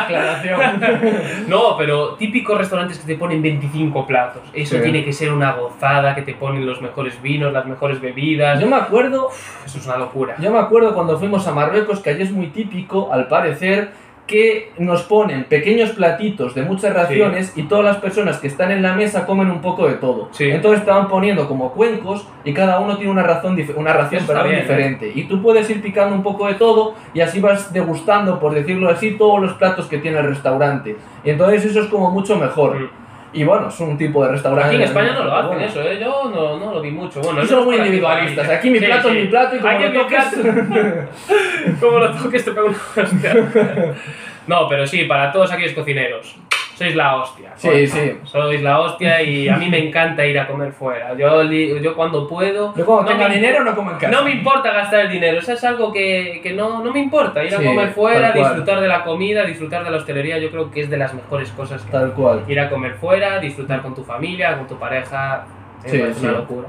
Aclaración. 0.00 0.60
No, 1.48 1.76
pero 1.76 2.14
típicos 2.14 2.58
restaurantes 2.58 2.98
que 2.98 3.06
te 3.06 3.18
ponen 3.18 3.42
25 3.42 4.06
platos. 4.06 4.42
Eso 4.52 4.76
Sí. 4.76 4.82
tiene 4.82 5.04
que 5.04 5.12
ser 5.12 5.32
una 5.32 5.52
gozada, 5.52 6.14
que 6.14 6.22
te 6.22 6.34
ponen 6.34 6.66
los 6.66 6.80
mejores 6.80 7.20
vinos, 7.22 7.52
las 7.52 7.66
mejores 7.66 8.00
bebidas. 8.00 8.60
Yo 8.60 8.66
me 8.66 8.76
acuerdo, 8.76 9.28
Eso 9.64 9.78
es 9.78 9.86
una 9.86 9.96
locura. 9.96 10.36
yo 10.38 10.50
me 10.50 10.58
acuerdo 10.58 10.94
cuando 10.94 11.18
fuimos 11.18 11.46
a 11.46 11.52
Marruecos, 11.52 12.00
que 12.00 12.10
allí 12.10 12.22
es 12.22 12.30
muy 12.32 12.48
típico, 12.48 13.12
al 13.12 13.28
parecer, 13.28 13.90
que 14.30 14.70
nos 14.78 15.02
ponen 15.02 15.42
pequeños 15.42 15.90
platitos 15.90 16.54
de 16.54 16.62
muchas 16.62 16.94
raciones 16.94 17.52
y 17.56 17.64
todas 17.64 17.84
las 17.84 17.96
personas 17.96 18.38
que 18.38 18.46
están 18.46 18.70
en 18.70 18.80
la 18.80 18.94
mesa 18.94 19.26
comen 19.26 19.50
un 19.50 19.60
poco 19.60 19.88
de 19.88 19.94
todo. 19.94 20.28
Sí. 20.30 20.44
Entonces 20.44 20.84
te 20.84 20.90
van 20.92 21.08
poniendo 21.08 21.48
como 21.48 21.72
cuencos 21.72 22.24
y 22.44 22.54
cada 22.54 22.78
uno 22.78 22.96
tiene 22.96 23.10
una, 23.10 23.24
razón, 23.24 23.58
una 23.74 23.92
ración 23.92 24.24
perdón, 24.24 24.44
bien, 24.44 24.58
¿eh? 24.58 24.62
diferente. 24.62 25.12
Y 25.12 25.24
tú 25.24 25.42
puedes 25.42 25.68
ir 25.68 25.82
picando 25.82 26.14
un 26.14 26.22
poco 26.22 26.46
de 26.46 26.54
todo 26.54 26.94
y 27.12 27.22
así 27.22 27.40
vas 27.40 27.72
degustando, 27.72 28.38
por 28.38 28.54
decirlo 28.54 28.88
así, 28.88 29.16
todos 29.18 29.42
los 29.42 29.54
platos 29.54 29.86
que 29.86 29.98
tiene 29.98 30.20
el 30.20 30.28
restaurante. 30.28 30.96
Y 31.24 31.30
entonces 31.30 31.64
eso 31.64 31.80
es 31.80 31.86
como 31.88 32.12
mucho 32.12 32.36
mejor. 32.36 32.78
Mm. 32.78 33.00
Y 33.32 33.44
bueno, 33.44 33.68
es 33.68 33.78
un 33.80 33.96
tipo 33.96 34.24
de 34.24 34.32
restaurante. 34.32 34.66
Aquí 34.68 34.76
en 34.76 34.82
España 34.82 35.12
no 35.12 35.24
lo 35.24 35.34
hacen 35.36 35.48
bueno. 35.48 35.64
eso, 35.64 35.82
¿eh? 35.82 35.98
Yo 36.00 36.30
no, 36.34 36.58
no 36.58 36.74
lo 36.74 36.80
vi 36.80 36.90
mucho. 36.90 37.20
Bueno, 37.20 37.42
es 37.42 37.50
muy 37.52 37.76
aquí, 37.76 37.84
individualistas. 37.86 38.48
Aquí 38.48 38.70
mi 38.70 38.78
Sí, 38.80 38.86
plato 38.86 39.08
sí. 39.08 39.16
es 39.16 39.24
mi 39.24 39.30
plato 39.30 39.56
y 39.56 39.58
como 39.60 39.72
Aquí 39.72 39.84
lo 39.84 39.92
toques... 40.00 40.24
Como 41.80 41.98
lo 41.98 42.10
toques 42.12 42.44
te 42.44 42.50
pego 42.52 42.66
una 42.68 43.02
hostia. 43.02 43.34
No, 44.46 44.66
pero 44.66 44.84
sí, 44.84 45.04
para 45.04 45.30
todos 45.30 45.52
aquellos 45.52 45.74
cocineros. 45.74 46.34
Sois 46.80 46.96
la 46.96 47.16
hostia. 47.16 47.50
Sí, 47.56 47.68
coño. 47.68 47.86
sí. 47.88 48.12
Sois 48.24 48.62
la 48.62 48.80
hostia 48.80 49.20
y 49.22 49.48
a 49.50 49.56
mí 49.58 49.68
me 49.68 49.78
encanta 49.86 50.24
ir 50.24 50.38
a 50.38 50.46
comer 50.46 50.72
fuera. 50.72 51.14
Yo, 51.14 51.42
yo 51.44 51.94
cuando 51.94 52.26
puedo... 52.26 52.74
Yo 52.74 52.86
cuando 52.86 53.02
no 53.02 53.08
tenga 53.18 53.28
me- 53.28 53.34
dinero 53.34 53.62
no 53.64 53.74
como 53.76 53.90
en 53.90 53.98
casa. 53.98 54.10
No 54.10 54.24
me 54.24 54.30
importa 54.30 54.72
gastar 54.72 55.00
el 55.00 55.10
dinero, 55.10 55.38
eso 55.40 55.52
es 55.52 55.62
algo 55.64 55.92
que, 55.92 56.40
que 56.42 56.54
no, 56.54 56.82
no 56.82 56.90
me 56.90 57.00
importa. 57.00 57.44
Ir 57.44 57.54
a 57.54 57.58
Sí, 57.58 57.64
comer 57.66 57.90
fuera, 57.90 58.32
disfrutar 58.32 58.80
de 58.80 58.88
la 58.88 59.04
comida, 59.04 59.44
disfrutar 59.44 59.84
de 59.84 59.90
la 59.90 59.98
hostelería, 59.98 60.38
yo 60.38 60.50
creo 60.50 60.70
que 60.70 60.80
es 60.80 60.88
de 60.88 60.96
las 60.96 61.12
mejores 61.12 61.50
cosas 61.52 61.82
que 61.82 61.92
Tal 61.92 62.12
cual. 62.14 62.44
Ir 62.48 62.58
a 62.58 62.70
comer 62.70 62.94
fuera, 62.94 63.38
disfrutar 63.40 63.82
con 63.82 63.94
tu 63.94 64.02
familia, 64.02 64.56
con 64.56 64.66
tu 64.66 64.78
pareja, 64.78 65.44
me 65.84 65.88
Sí, 65.90 66.00
una 66.00 66.14
sí. 66.14 66.26
locura. 66.26 66.68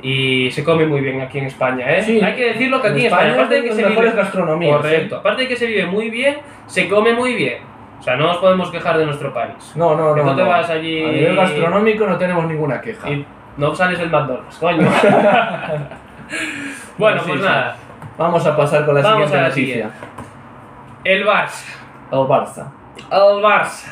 Y 0.00 0.50
se 0.50 0.64
come 0.64 0.84
muy 0.86 1.00
bien 1.02 1.20
aquí 1.20 1.38
en 1.38 1.44
España, 1.44 1.88
¿eh? 1.94 2.02
Sí. 2.02 2.20
Hay 2.20 2.34
que 2.34 2.46
decirlo 2.54 2.80
que 2.82 2.88
aquí 2.88 3.00
en 3.00 3.06
España, 3.06 3.22
España 3.28 3.34
aparte 3.44 3.54
de 3.54 3.60
es 3.68 3.76
que 3.76 3.82
se 3.82 3.88
vive... 3.88 4.10
gastronomías. 4.12 4.76
Correcto. 4.78 5.16
Aparte 5.18 5.42
de 5.42 5.48
que 5.48 5.56
se 5.56 5.66
vive 5.66 5.86
muy 5.86 6.10
bien, 6.10 6.38
se 6.66 6.88
come 6.88 7.12
muy 7.12 7.34
bien. 7.34 7.70
O 8.02 8.04
sea, 8.04 8.16
no 8.16 8.26
nos 8.26 8.38
podemos 8.38 8.68
quejar 8.68 8.98
de 8.98 9.06
nuestro 9.06 9.32
país. 9.32 9.54
No, 9.76 9.94
no, 9.94 10.12
Que 10.12 10.24
no. 10.24 10.30
tú 10.32 10.36
te 10.36 10.42
no. 10.42 10.48
vas 10.48 10.68
allí- 10.68 11.04
A 11.04 11.12
nivel 11.12 11.36
gastronómico 11.36 12.04
no 12.04 12.18
tenemos 12.18 12.44
ninguna 12.46 12.80
queja. 12.80 13.08
Y 13.08 13.24
No 13.56 13.72
sales 13.76 14.00
del 14.00 14.10
McDonald's, 14.10 14.56
coño. 14.58 14.88
bueno, 16.98 17.20
Sí, 17.22 17.28
pues 17.28 17.40
sí. 17.40 17.46
nada. 17.46 17.76
Vamos 18.18 18.46
a 18.46 18.56
pasar 18.56 18.84
con 18.84 18.94
la 18.96 19.02
Vamos 19.02 19.30
siguiente 19.30 19.38
a 19.38 19.42
la 19.42 19.48
noticia. 19.48 19.74
siguiente. 19.74 19.96
El 21.04 21.26
Barça. 21.26 21.64
El 22.10 22.18
Barça. 22.18 22.66
El 23.10 23.42
Barça. 23.42 23.88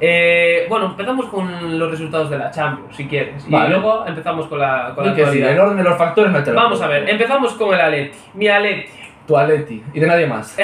Eh, 0.00 0.66
bueno, 0.68 0.86
empezamos 0.86 1.26
con 1.26 1.78
los 1.78 1.90
resultados 1.90 2.28
de 2.30 2.38
la 2.38 2.50
Champions, 2.50 2.96
si 2.96 3.06
quieres. 3.06 3.46
Y 3.46 3.50
luego 3.50 4.04
empezamos 4.06 4.46
con 4.48 4.58
la, 4.58 4.92
con 4.94 5.06
la 5.06 5.14
que 5.14 5.24
sí, 5.26 5.40
el 5.40 5.58
orden 5.58 5.76
de 5.78 5.84
los 5.84 5.96
factores 5.96 6.32
no 6.32 6.42
te 6.42 6.52
lo 6.52 6.56
Vamos 6.60 6.80
a 6.82 6.86
puedo. 6.86 7.00
ver, 7.00 7.08
empezamos 7.10 7.52
con 7.54 7.74
el 7.74 7.80
Atleti. 7.80 8.18
Mi 8.34 8.48
Atleti. 8.48 8.88
Tu 9.26 9.36
Atleti. 9.36 9.82
Y 9.94 10.00
de 10.00 10.06
nadie 10.06 10.26
más. 10.26 10.54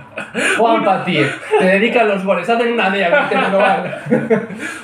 Juan 0.58 0.84
Pati. 0.84 1.18
Te 1.60 1.64
dedican 1.64 2.08
los 2.08 2.24
goles. 2.24 2.48
Hacen 2.48 2.72
una 2.72 2.90
D 2.90 3.04
aquí 3.04 3.34
en 3.36 3.50
global. 3.50 4.02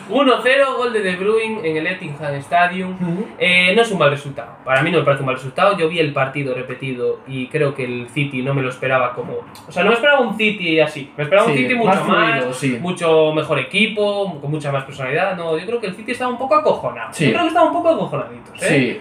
1-0, 0.09 0.76
gol 0.76 0.92
de 0.92 1.00
De 1.02 1.16
Bruyne 1.16 1.68
en 1.68 1.76
el 1.76 1.87
Etihad 1.88 2.35
Stadium. 2.37 2.97
Eh, 3.38 3.73
no 3.75 3.83
es 3.83 3.90
un 3.90 3.99
mal 3.99 4.11
resultado. 4.11 4.52
Para 4.64 4.83
mí 4.83 4.92
no 4.92 4.99
me 4.99 5.04
parece 5.04 5.23
un 5.23 5.26
mal 5.26 5.35
resultado. 5.35 5.76
Yo 5.76 5.88
vi 5.88 5.99
el 5.99 6.12
partido 6.12 6.54
repetido 6.54 7.21
y 7.26 7.49
creo 7.49 7.75
que 7.75 7.85
el 7.85 8.09
City 8.11 8.42
no 8.42 8.54
me 8.54 8.62
lo 8.62 8.68
esperaba 8.68 9.12
como. 9.12 9.38
O 9.66 9.73
sea, 9.73 9.83
no 9.83 9.90
me 9.90 9.97
esperaba 9.97 10.21
un 10.21 10.37
City 10.37 10.78
así. 10.78 11.11
Me 11.16 11.25
esperaba 11.25 11.49
un 11.49 11.52
Sí, 11.54 11.62
City 11.62 11.75
mucho 11.75 11.88
más 11.88 12.06
más, 12.06 12.30
fluido, 12.30 12.52
sí. 12.52 12.78
mucho 12.80 13.33
mejor 13.33 13.59
equipo, 13.59 14.40
con 14.40 14.50
mucha 14.50 14.71
más 14.71 14.85
personalidad. 14.85 15.37
No, 15.37 15.59
yo 15.59 15.66
creo 15.66 15.80
que 15.80 15.88
el 15.88 15.97
City 15.97 16.12
estaba 16.12 16.30
un 16.30 16.38
poco 16.38 16.54
acojonado. 16.54 17.12
Sí. 17.12 17.26
Yo 17.26 17.30
creo 17.33 17.42
que 17.42 17.49
estaba 17.49 17.66
un 17.66 17.73
poco 17.73 17.88
acojonadito. 17.88 18.52
¿eh? 18.54 18.59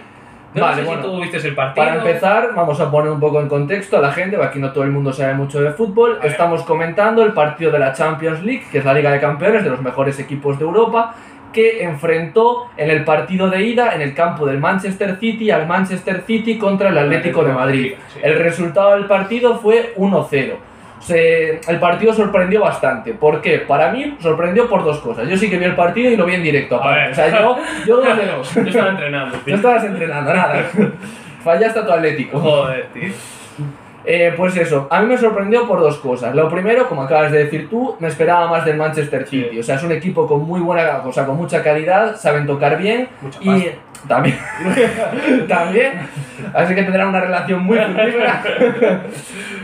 No 0.54 0.62
vale, 0.62 0.76
sé 0.76 0.86
bueno. 0.86 1.02
si 1.02 1.08
tú 1.08 1.20
viste 1.20 1.48
el 1.48 1.54
partido. 1.54 1.86
Para 1.86 1.96
empezar, 1.98 2.50
vamos 2.54 2.80
a 2.80 2.90
poner 2.90 3.10
un 3.10 3.20
poco 3.20 3.40
en 3.40 3.48
contexto 3.48 3.98
a 3.98 4.00
la 4.00 4.12
gente, 4.12 4.42
aquí 4.42 4.58
no 4.58 4.72
todo 4.72 4.84
el 4.84 4.90
mundo 4.90 5.12
sabe 5.12 5.34
mucho 5.34 5.60
de 5.60 5.72
fútbol. 5.72 6.16
A 6.18 6.22
ver. 6.22 6.32
Estamos 6.32 6.62
comentando 6.62 7.22
el 7.22 7.32
partido 7.32 7.70
de 7.70 7.78
la 7.78 7.92
Champions 7.92 8.42
League, 8.42 8.64
que 8.70 8.78
es 8.78 8.84
la 8.84 8.94
Liga 8.94 9.10
de 9.10 9.20
Campeones 9.20 9.64
de 9.64 9.70
los 9.70 9.82
mejores 9.82 10.18
equipos 10.18 10.58
de 10.58 10.64
Europa, 10.64 11.14
que 11.52 11.82
enfrentó 11.82 12.68
en 12.76 12.90
el 12.90 13.04
partido 13.04 13.48
de 13.48 13.62
ida 13.62 13.94
en 13.94 14.02
el 14.02 14.14
campo 14.14 14.46
del 14.46 14.58
Manchester 14.58 15.16
City 15.18 15.50
al 15.50 15.66
Manchester 15.66 16.22
City 16.26 16.58
contra 16.58 16.90
el 16.90 16.98
Atlético 16.98 17.44
de 17.44 17.52
Madrid. 17.52 17.92
El 18.22 18.38
resultado 18.38 18.92
del 18.92 19.06
partido 19.06 19.58
fue 19.58 19.94
1-0. 19.96 20.54
Se- 21.00 21.60
el 21.68 21.78
partido 21.78 22.12
sorprendió 22.12 22.60
bastante. 22.62 23.12
¿Por 23.12 23.40
qué? 23.40 23.58
Para 23.60 23.90
mí 23.92 24.16
sorprendió 24.20 24.68
por 24.68 24.82
dos 24.84 24.98
cosas. 24.98 25.28
Yo 25.28 25.36
sí 25.36 25.48
que 25.50 25.58
vi 25.58 25.64
el 25.66 25.74
partido 25.76 26.10
y 26.10 26.16
lo 26.16 26.24
vi 26.26 26.34
en 26.34 26.42
directo. 26.42 26.76
Aparte. 26.76 27.12
O 27.12 27.14
sea, 27.14 27.30
yo, 27.40 27.58
yo 27.86 27.96
dos 28.02 28.16
de 28.16 28.26
dos. 28.26 28.54
Yo 28.54 28.62
estaba 28.62 28.90
entrenando, 28.90 29.36
No 29.36 29.42
tío. 29.42 29.54
estabas 29.54 29.84
entrenando, 29.84 30.32
nada. 30.34 30.64
Fallaste 31.44 31.78
a 31.80 31.86
tu 31.86 31.92
Atlético. 31.92 32.40
Joder, 32.40 32.86
tío. 32.92 33.10
Eh, 34.08 34.32
pues 34.36 34.56
eso, 34.56 34.86
a 34.88 35.00
mí 35.00 35.08
me 35.08 35.18
sorprendió 35.18 35.66
por 35.66 35.80
dos 35.80 35.96
cosas. 35.98 36.32
Lo 36.32 36.48
primero, 36.48 36.88
como 36.88 37.02
acabas 37.02 37.32
de 37.32 37.38
decir 37.44 37.68
tú, 37.68 37.96
me 37.98 38.06
esperaba 38.06 38.46
más 38.48 38.64
del 38.64 38.76
Manchester 38.76 39.26
City. 39.26 39.48
Sí. 39.50 39.58
O 39.58 39.62
sea, 39.64 39.74
es 39.74 39.82
un 39.82 39.90
equipo 39.90 40.28
con 40.28 40.46
muy 40.46 40.60
buena, 40.60 41.02
o 41.04 41.12
sea, 41.12 41.26
con 41.26 41.36
mucha 41.36 41.60
calidad, 41.60 42.16
saben 42.16 42.46
tocar 42.46 42.78
bien 42.78 43.08
Mucha 43.20 43.38
y 43.42 43.48
pasta. 43.48 44.06
también, 44.06 44.38
también, 45.48 45.92
así 46.54 46.74
que 46.76 46.84
tendrán 46.84 47.08
una 47.08 47.20
relación 47.20 47.64
muy 47.64 47.78
fructífera. 47.78 48.42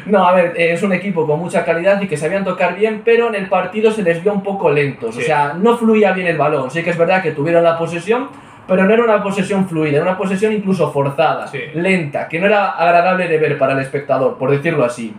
no, 0.07 0.27
a 0.27 0.33
ver, 0.33 0.55
eh, 0.57 0.73
es 0.73 0.83
un 0.83 0.93
equipo 0.93 1.25
con 1.25 1.39
mucha 1.39 1.65
calidad 1.65 2.01
y 2.03 2.09
que 2.09 2.17
sabían 2.17 2.43
tocar 2.43 2.75
bien, 2.75 3.03
pero 3.05 3.29
en 3.29 3.37
el 3.37 3.49
partido 3.49 3.93
se 3.93 4.03
les 4.03 4.23
vio 4.25 4.33
un 4.33 4.43
poco 4.43 4.71
lentos. 4.73 5.17
O 5.17 5.21
sea, 5.21 5.55
no 5.57 5.77
fluía 5.77 6.11
bien 6.13 6.27
el 6.27 6.37
balón. 6.37 6.69
Sí 6.69 6.83
que 6.83 6.91
es 6.91 6.99
verdad 6.99 7.23
que 7.23 7.31
tuvieron 7.31 7.63
la 7.63 7.79
posesión, 7.79 8.29
pero 8.67 8.85
no 8.85 8.95
era 8.95 9.03
una 9.05 9.23
posesión 9.23 9.69
fluida, 9.69 9.97
era 9.97 10.03
una 10.03 10.17
posesión 10.17 10.53
incluso 10.53 10.91
forzada, 10.93 11.47
Sí. 11.47 11.59
lenta, 11.75 12.29
que 12.29 12.39
no 12.39 12.47
era 12.47 12.71
agradable 12.71 13.29
de 13.29 13.39
ver 13.39 13.59
para 13.59 13.73
el 13.73 13.81
espectador, 13.81 14.39
por 14.39 14.51
decirlo 14.51 14.85
así. 14.85 15.15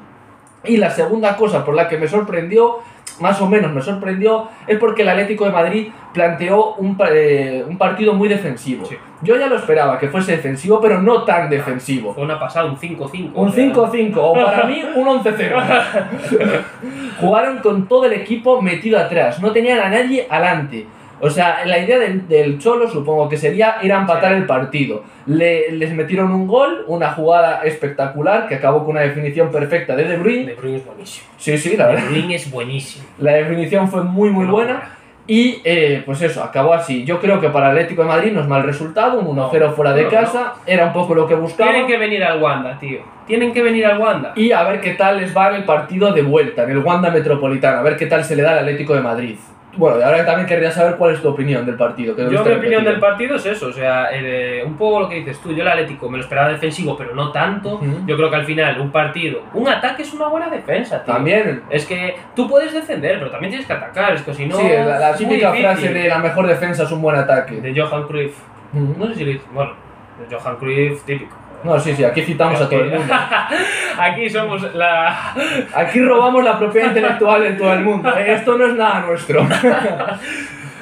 Y 0.65 0.77
la 0.77 0.89
segunda 0.89 1.35
cosa 1.35 1.65
por 1.65 1.75
la 1.75 1.87
que 1.89 1.97
me 1.97 2.07
sorprendió, 2.07 2.77
más 3.19 3.39
o 3.41 3.47
menos 3.49 3.71
me 3.73 3.81
sorprendió, 3.81 4.47
es 4.65 4.77
porque 4.79 5.01
el 5.01 5.09
Atlético 5.09 5.45
de 5.45 5.51
Madrid 5.51 5.87
planteó 6.13 6.75
un, 6.75 6.97
eh, 7.11 7.63
un 7.67 7.77
partido 7.77 8.13
muy 8.13 8.29
defensivo. 8.29 8.85
Sí. 8.85 8.95
Yo 9.21 9.35
ya 9.35 9.47
lo 9.47 9.57
esperaba 9.57 9.99
que 9.99 10.07
fuese 10.07 10.31
defensivo, 10.37 10.79
pero 10.81 11.01
no 11.01 11.23
tan 11.23 11.49
defensivo. 11.49 12.13
Fue 12.13 12.23
una 12.23 12.39
pasada, 12.39 12.65
un 12.65 12.77
5-5. 12.77 13.31
Un 13.33 13.49
o 13.49 13.51
sea, 13.51 13.63
5-5, 13.65 14.13
o 14.15 14.33
para 14.33 14.63
mí 14.65 14.83
un 14.95 15.05
11-0. 15.05 15.53
Jugaron 17.19 17.57
con 17.59 17.87
todo 17.87 18.05
el 18.05 18.13
equipo 18.13 18.61
metido 18.61 18.99
atrás, 18.99 19.41
no 19.41 19.51
tenían 19.51 19.79
a 19.79 19.89
nadie 19.89 20.25
adelante. 20.29 20.85
O 21.25 21.29
sea, 21.29 21.65
la 21.65 21.79
idea 21.79 21.97
del, 21.99 22.27
del 22.27 22.59
Cholo 22.59 22.89
supongo 22.89 23.29
que 23.29 23.37
sería 23.37 23.77
ir 23.81 23.93
a 23.93 23.99
empatar 24.01 24.33
el 24.33 24.45
partido. 24.45 25.03
Le- 25.25 25.71
les 25.71 25.93
metieron 25.93 26.31
un 26.33 26.45
gol, 26.47 26.83
una 26.87 27.11
jugada 27.13 27.61
espectacular 27.63 28.47
que 28.47 28.55
acabó 28.55 28.79
con 28.79 28.91
una 28.91 29.01
definición 29.01 29.49
perfecta 29.51 29.95
de 29.95 30.03
De 30.03 30.17
Bruyne. 30.17 30.45
De 30.47 30.53
Bruyne 30.55 30.77
es 30.77 30.85
buenísimo. 30.85 31.27
Sí, 31.37 31.57
sí, 31.57 31.77
la 31.77 31.87
De 31.87 31.93
verdad. 31.95 32.09
Bruyne 32.09 32.35
es 32.35 32.51
buenísimo. 32.51 33.05
La 33.19 33.31
definición 33.33 33.87
fue 33.89 34.03
muy, 34.03 34.29
muy 34.31 34.45
buena. 34.45 34.97
Y 35.25 35.61
eh, 35.63 36.03
pues 36.05 36.21
eso, 36.21 36.43
acabó 36.43 36.73
así. 36.73 37.05
Yo 37.05 37.21
creo 37.21 37.39
que 37.39 37.47
para 37.47 37.67
el 37.67 37.77
Atlético 37.77 38.01
de 38.01 38.09
Madrid 38.09 38.33
no 38.33 38.41
es 38.41 38.47
mal 38.49 38.63
resultado, 38.63 39.19
un 39.21 39.37
1-0 39.37 39.71
fuera 39.73 39.93
de 39.93 40.03
no, 40.03 40.09
casa, 40.09 40.55
era 40.65 40.87
un 40.87 40.91
poco 40.91 41.15
lo 41.15 41.25
que 41.25 41.35
buscaba. 41.35 41.71
Tienen 41.71 41.87
que 41.87 41.97
venir 41.97 42.21
al 42.25 42.43
Wanda, 42.43 42.77
tío. 42.77 42.99
Tienen 43.25 43.53
que 43.53 43.61
venir 43.63 43.85
al 43.85 43.97
Wanda. 43.99 44.33
Y 44.35 44.51
a 44.51 44.63
ver 44.63 44.81
qué 44.81 44.95
tal 44.95 45.21
les 45.21 45.33
va 45.35 45.47
en 45.47 45.55
el 45.55 45.63
partido 45.63 46.11
de 46.11 46.23
vuelta, 46.23 46.63
en 46.63 46.71
el 46.71 46.79
Wanda 46.79 47.09
Metropolitano, 47.09 47.77
a 47.79 47.81
ver 47.83 47.95
qué 47.95 48.07
tal 48.07 48.25
se 48.25 48.35
le 48.35 48.41
da 48.43 48.51
al 48.51 48.59
Atlético 48.59 48.93
de 48.95 48.99
Madrid. 49.01 49.35
Bueno, 49.75 49.99
y 49.99 50.03
ahora 50.03 50.25
también 50.25 50.47
querría 50.47 50.71
saber 50.71 50.95
cuál 50.97 51.13
es 51.13 51.21
tu 51.21 51.29
opinión 51.29 51.65
del 51.65 51.75
partido. 51.75 52.15
Yo 52.15 52.43
mi 52.43 52.51
opinión 52.51 52.83
del 52.83 52.99
partido 52.99 53.37
es 53.37 53.45
eso, 53.45 53.67
o 53.67 53.73
sea, 53.73 54.09
eh, 54.11 54.63
un 54.65 54.75
poco 54.75 55.01
lo 55.01 55.09
que 55.09 55.15
dices 55.15 55.39
tú, 55.39 55.51
yo 55.51 55.63
el 55.63 55.67
Atlético 55.67 56.09
me 56.09 56.17
lo 56.17 56.23
esperaba 56.23 56.49
defensivo, 56.49 56.95
pero 56.97 57.15
no 57.15 57.31
tanto. 57.31 57.81
Yo 58.05 58.15
creo 58.15 58.29
que 58.29 58.35
al 58.35 58.45
final 58.45 58.79
un 58.79 58.91
partido, 58.91 59.41
un 59.53 59.67
ataque 59.67 60.03
es 60.03 60.13
una 60.13 60.27
buena 60.27 60.49
defensa, 60.49 61.03
tío. 61.03 61.13
También, 61.13 61.63
Es 61.69 61.85
que 61.85 62.15
tú 62.35 62.47
puedes 62.47 62.73
defender, 62.73 63.17
pero 63.19 63.31
también 63.31 63.51
tienes 63.51 63.67
que 63.67 63.73
atacar, 63.73 64.13
es 64.13 64.21
que 64.21 64.33
si 64.33 64.45
no... 64.45 64.57
sí, 64.57 64.67
la, 64.69 65.13
típica 65.15 65.53
frase 65.53 65.93
de 65.93 66.07
la 66.07 66.19
mejor 66.19 66.47
defensa 66.47 66.83
es 66.83 66.91
un 66.91 67.01
buen 67.01 67.15
ataque. 67.15 67.61
De 67.61 67.79
Johan 67.79 68.03
Cruyff. 68.03 68.37
No 68.73 69.07
sé 69.07 69.15
si 69.15 69.25
lo 69.25 69.31
dice, 69.31 69.45
bueno, 69.53 69.73
de 70.19 70.35
Johan 70.35 70.55
Cruyff 70.57 71.03
típico. 71.03 71.35
No, 71.63 71.79
sí, 71.79 71.93
sí, 71.95 72.03
aquí 72.03 72.21
citamos 72.23 72.59
a 72.61 72.69
todo 72.69 72.81
el 72.81 72.89
mundo. 72.91 73.13
Aquí 73.99 74.29
somos 74.29 74.73
la... 74.73 75.33
Aquí 75.75 76.01
robamos 76.01 76.43
la 76.43 76.57
propiedad 76.57 76.87
intelectual 76.87 77.43
de 77.43 77.51
todo 77.53 77.73
el 77.73 77.81
mundo. 77.81 78.09
¿eh? 78.17 78.33
Esto 78.33 78.57
no 78.57 78.65
es 78.65 78.73
nada 78.73 79.01
nuestro. 79.01 79.45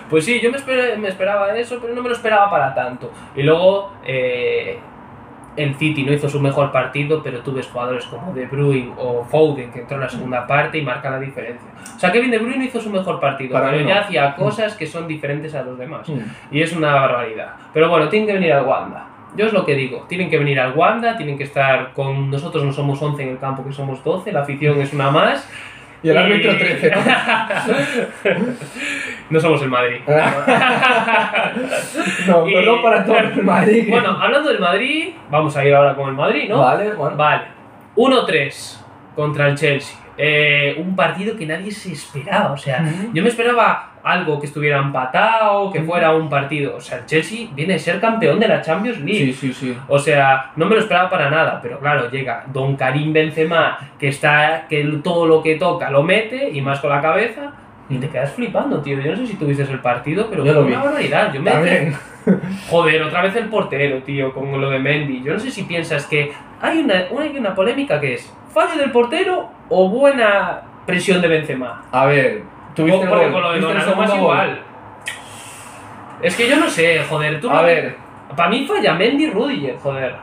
Pues 0.09 0.25
sí, 0.25 0.41
yo 0.41 0.51
me, 0.51 0.57
esper- 0.57 0.97
me 0.97 1.07
esperaba 1.07 1.55
eso, 1.57 1.77
pero 1.81 1.93
no 1.95 2.01
me 2.01 2.09
lo 2.09 2.15
esperaba 2.15 2.50
para 2.50 2.73
tanto. 2.75 3.09
Y 3.33 3.43
luego 3.43 3.93
eh, 4.05 4.77
el 5.55 5.73
City 5.75 6.03
no 6.03 6.11
hizo 6.11 6.27
su 6.27 6.38
mejor 6.41 6.69
partido, 6.69 7.23
pero 7.23 7.39
tú 7.39 7.53
ves 7.53 7.67
jugadores 7.67 8.03
como 8.07 8.33
De 8.33 8.45
Bruyne 8.45 8.91
o 8.97 9.23
Foden 9.23 9.71
que 9.71 9.79
entró 9.79 9.95
en 9.95 10.01
la 10.01 10.09
segunda 10.09 10.45
parte 10.45 10.77
y 10.79 10.81
marca 10.81 11.09
la 11.11 11.17
diferencia. 11.19 11.65
O 11.95 11.97
sea, 11.97 12.11
Kevin 12.11 12.29
De 12.29 12.39
Bruyne 12.39 12.65
hizo 12.65 12.81
su 12.81 12.89
mejor 12.89 13.21
partido, 13.21 13.53
Para 13.53 13.71
pero 13.71 13.88
ya 13.88 14.00
hacía 14.01 14.35
cosas 14.35 14.75
que 14.75 14.85
son 14.85 15.07
diferentes 15.07 15.55
a 15.55 15.63
los 15.63 15.77
demás. 15.77 16.09
Mm. 16.09 16.19
Y 16.51 16.61
es 16.61 16.73
una 16.75 16.93
barbaridad. 16.93 17.53
Pero 17.73 17.88
bueno, 17.88 18.09
tienen 18.09 18.27
que 18.27 18.33
venir 18.33 18.51
al 18.51 18.65
Wanda. 18.65 19.05
Yo 19.35 19.45
es 19.45 19.53
lo 19.53 19.65
que 19.65 19.75
digo, 19.75 20.05
tienen 20.09 20.29
que 20.29 20.38
venir 20.38 20.59
al 20.59 20.73
Wanda, 20.73 21.15
tienen 21.15 21.38
que 21.38 21.45
estar 21.45 21.93
con 21.93 22.29
nosotros, 22.29 22.63
no 22.65 22.73
somos 22.73 23.01
11 23.01 23.23
en 23.23 23.29
el 23.29 23.39
campo, 23.39 23.63
que 23.63 23.71
somos 23.71 24.03
12, 24.03 24.31
la 24.31 24.41
afición 24.41 24.79
es 24.81 24.91
una 24.93 25.09
más. 25.09 25.47
Y 26.03 26.09
el 26.09 26.17
árbitro 26.17 26.57
13. 26.57 26.91
no 29.29 29.39
somos 29.39 29.61
el 29.61 29.69
Madrid. 29.69 29.97
no, 32.27 32.47
Y- 32.47 32.53
perdón 32.53 32.81
para 32.81 33.05
todo 33.05 33.17
el 33.17 33.43
Madrid. 33.43 33.85
Bueno, 33.89 34.17
hablando 34.19 34.50
del 34.50 34.59
Madrid, 34.59 35.09
vamos 35.29 35.55
a 35.55 35.65
ir 35.65 35.73
ahora 35.75 35.95
con 35.95 36.09
el 36.09 36.15
Madrid, 36.15 36.50
¿no? 36.50 36.59
Vale, 36.59 36.93
bueno. 36.93 37.15
Vale. 37.15 37.43
1-3 37.95 38.77
contra 39.15 39.47
el 39.47 39.55
Chelsea. 39.55 39.97
Eh, 40.24 40.75
un 40.78 40.96
partido 40.96 41.36
que 41.36 41.48
nadie 41.48 41.72
se 41.72 41.94
esperaba. 41.94 42.51
O 42.51 42.58
sea, 42.58 42.86
yo 43.12 43.24
me 43.24 43.30
esperaba 43.30 43.94
algo 44.04 44.40
que 44.40 44.46
estuviera 44.46 44.78
empatado, 44.78 45.72
que 45.72 45.82
fuera 45.82 46.13
un 46.13 46.30
partido. 46.30 46.75
O 46.75 46.80
sea, 46.80 47.00
el 47.00 47.06
Chelsea 47.08 47.48
viene 47.56 47.74
a 47.74 47.80
ser 47.80 48.00
campeón 48.00 48.40
de 48.40 48.48
la 48.48 48.62
Champions 48.62 49.00
League. 49.00 49.34
Sí, 49.34 49.34
sí, 49.34 49.54
sí. 49.54 49.78
O 49.88 49.98
sea, 49.98 50.51
no 50.56 50.68
me 50.68 50.75
lo 50.75 50.82
esperaba 50.82 51.10
para 51.10 51.32
nada, 51.32 51.60
pero 51.60 51.80
claro, 51.80 52.12
llega 52.12 52.44
Don 52.54 52.75
Karim 52.75 53.12
Benzema, 53.12 53.80
que 53.98 54.10
está, 54.10 54.68
que 54.70 54.84
todo 55.04 55.25
lo 55.25 55.42
que 55.42 55.56
toca 55.56 55.90
lo 55.90 56.04
mete, 56.04 56.51
y 56.51 56.62
más 56.62 56.80
con 56.80 56.92
la 56.92 57.01
cabeza, 57.01 57.54
y 57.90 57.98
te 57.98 58.08
quedas 58.08 58.32
flipando, 58.34 58.80
tío. 58.80 59.01
Yo 59.01 59.12
no 59.13 59.18
sé 59.18 59.25
si 59.25 59.38
tuviste 59.38 59.63
el 59.63 59.80
partido, 59.80 60.28
pero 60.30 60.46
Yo 60.46 60.54
fue 60.54 60.62
lo 60.62 60.68
vi. 60.68 60.74
una 60.74 60.84
barbaridad. 60.84 61.34
Yo 61.34 61.42
me. 61.42 61.94
Joder, 62.70 63.01
otra 63.01 63.24
vez 63.24 63.36
el 63.36 63.46
portero, 63.46 64.04
tío, 64.04 64.32
con 64.34 64.62
lo 64.62 64.70
de 64.70 64.78
Mendy. 64.78 65.24
Yo 65.24 65.34
no 65.34 65.40
sé 65.40 65.50
si 65.50 65.63
piensas 65.63 66.06
que 66.06 66.32
hay 66.62 66.78
una, 66.78 67.06
una, 67.10 67.24
hay 67.24 67.36
una 67.38 67.56
polémica 67.56 68.00
que 68.00 68.13
es 68.13 68.32
fallo 68.53 68.79
del 68.79 68.91
portero 68.91 69.50
o 69.70 69.89
buena 69.89 70.62
presión 70.86 71.22
de 71.22 71.27
Benzema. 71.27 71.84
A 71.91 72.05
ver, 72.05 72.43
tuviste 72.75 73.01
el 73.03 73.10
Porque 73.10 73.25
gol. 73.25 73.34
con 73.34 73.41
lo 73.41 73.51
de 73.51 73.58
¿Viste 73.60 73.72
el 73.72 73.77
Donnarumma 73.77 74.05
es 74.05 74.12
segundo 74.12 74.27
gol? 74.36 74.38
igual. 74.48 74.62
Es 76.22 76.36
que 76.36 76.48
yo 76.50 76.58
no 76.58 76.70
sé, 76.70 77.03
joder, 77.10 77.39
tú 77.41 77.50
A 77.50 77.53
no- 77.55 77.63
ver, 77.63 77.96
Para 78.36 78.50
mí 78.50 78.65
falla 78.65 78.93
Mendy 78.93 79.29
Rudiger, 79.29 79.77
joder. 79.77 80.15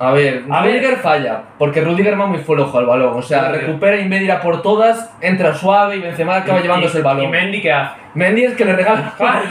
a 0.00 0.10
ver, 0.10 0.42
A 0.50 0.62
ver. 0.62 0.72
Rudiger 0.72 0.96
falla, 0.98 1.42
porque 1.58 1.80
Rudiger 1.82 2.18
va 2.20 2.26
muy 2.26 2.38
flojo 2.38 2.78
al 2.78 2.86
balón, 2.86 3.16
o 3.16 3.22
sea, 3.22 3.48
Rudiger. 3.48 3.66
recupera 3.66 3.96
y 3.96 4.00
en 4.00 4.10
vez 4.10 4.18
de 4.20 4.24
ir 4.24 4.32
a 4.32 4.40
por 4.40 4.60
todas, 4.62 5.14
entra 5.20 5.54
suave 5.54 5.96
y 5.96 6.00
Benzema 6.00 6.36
acaba 6.36 6.58
Y- 6.58 6.62
llevándose 6.62 6.96
y- 6.96 6.98
el 6.98 7.04
balón. 7.04 7.24
¿Y 7.24 7.28
Mendy 7.28 7.60
qué 7.60 7.72
hace? 7.72 8.00
Mendy 8.14 8.44
es 8.44 8.54
que 8.54 8.64
le 8.64 8.74
regala, 8.74 9.12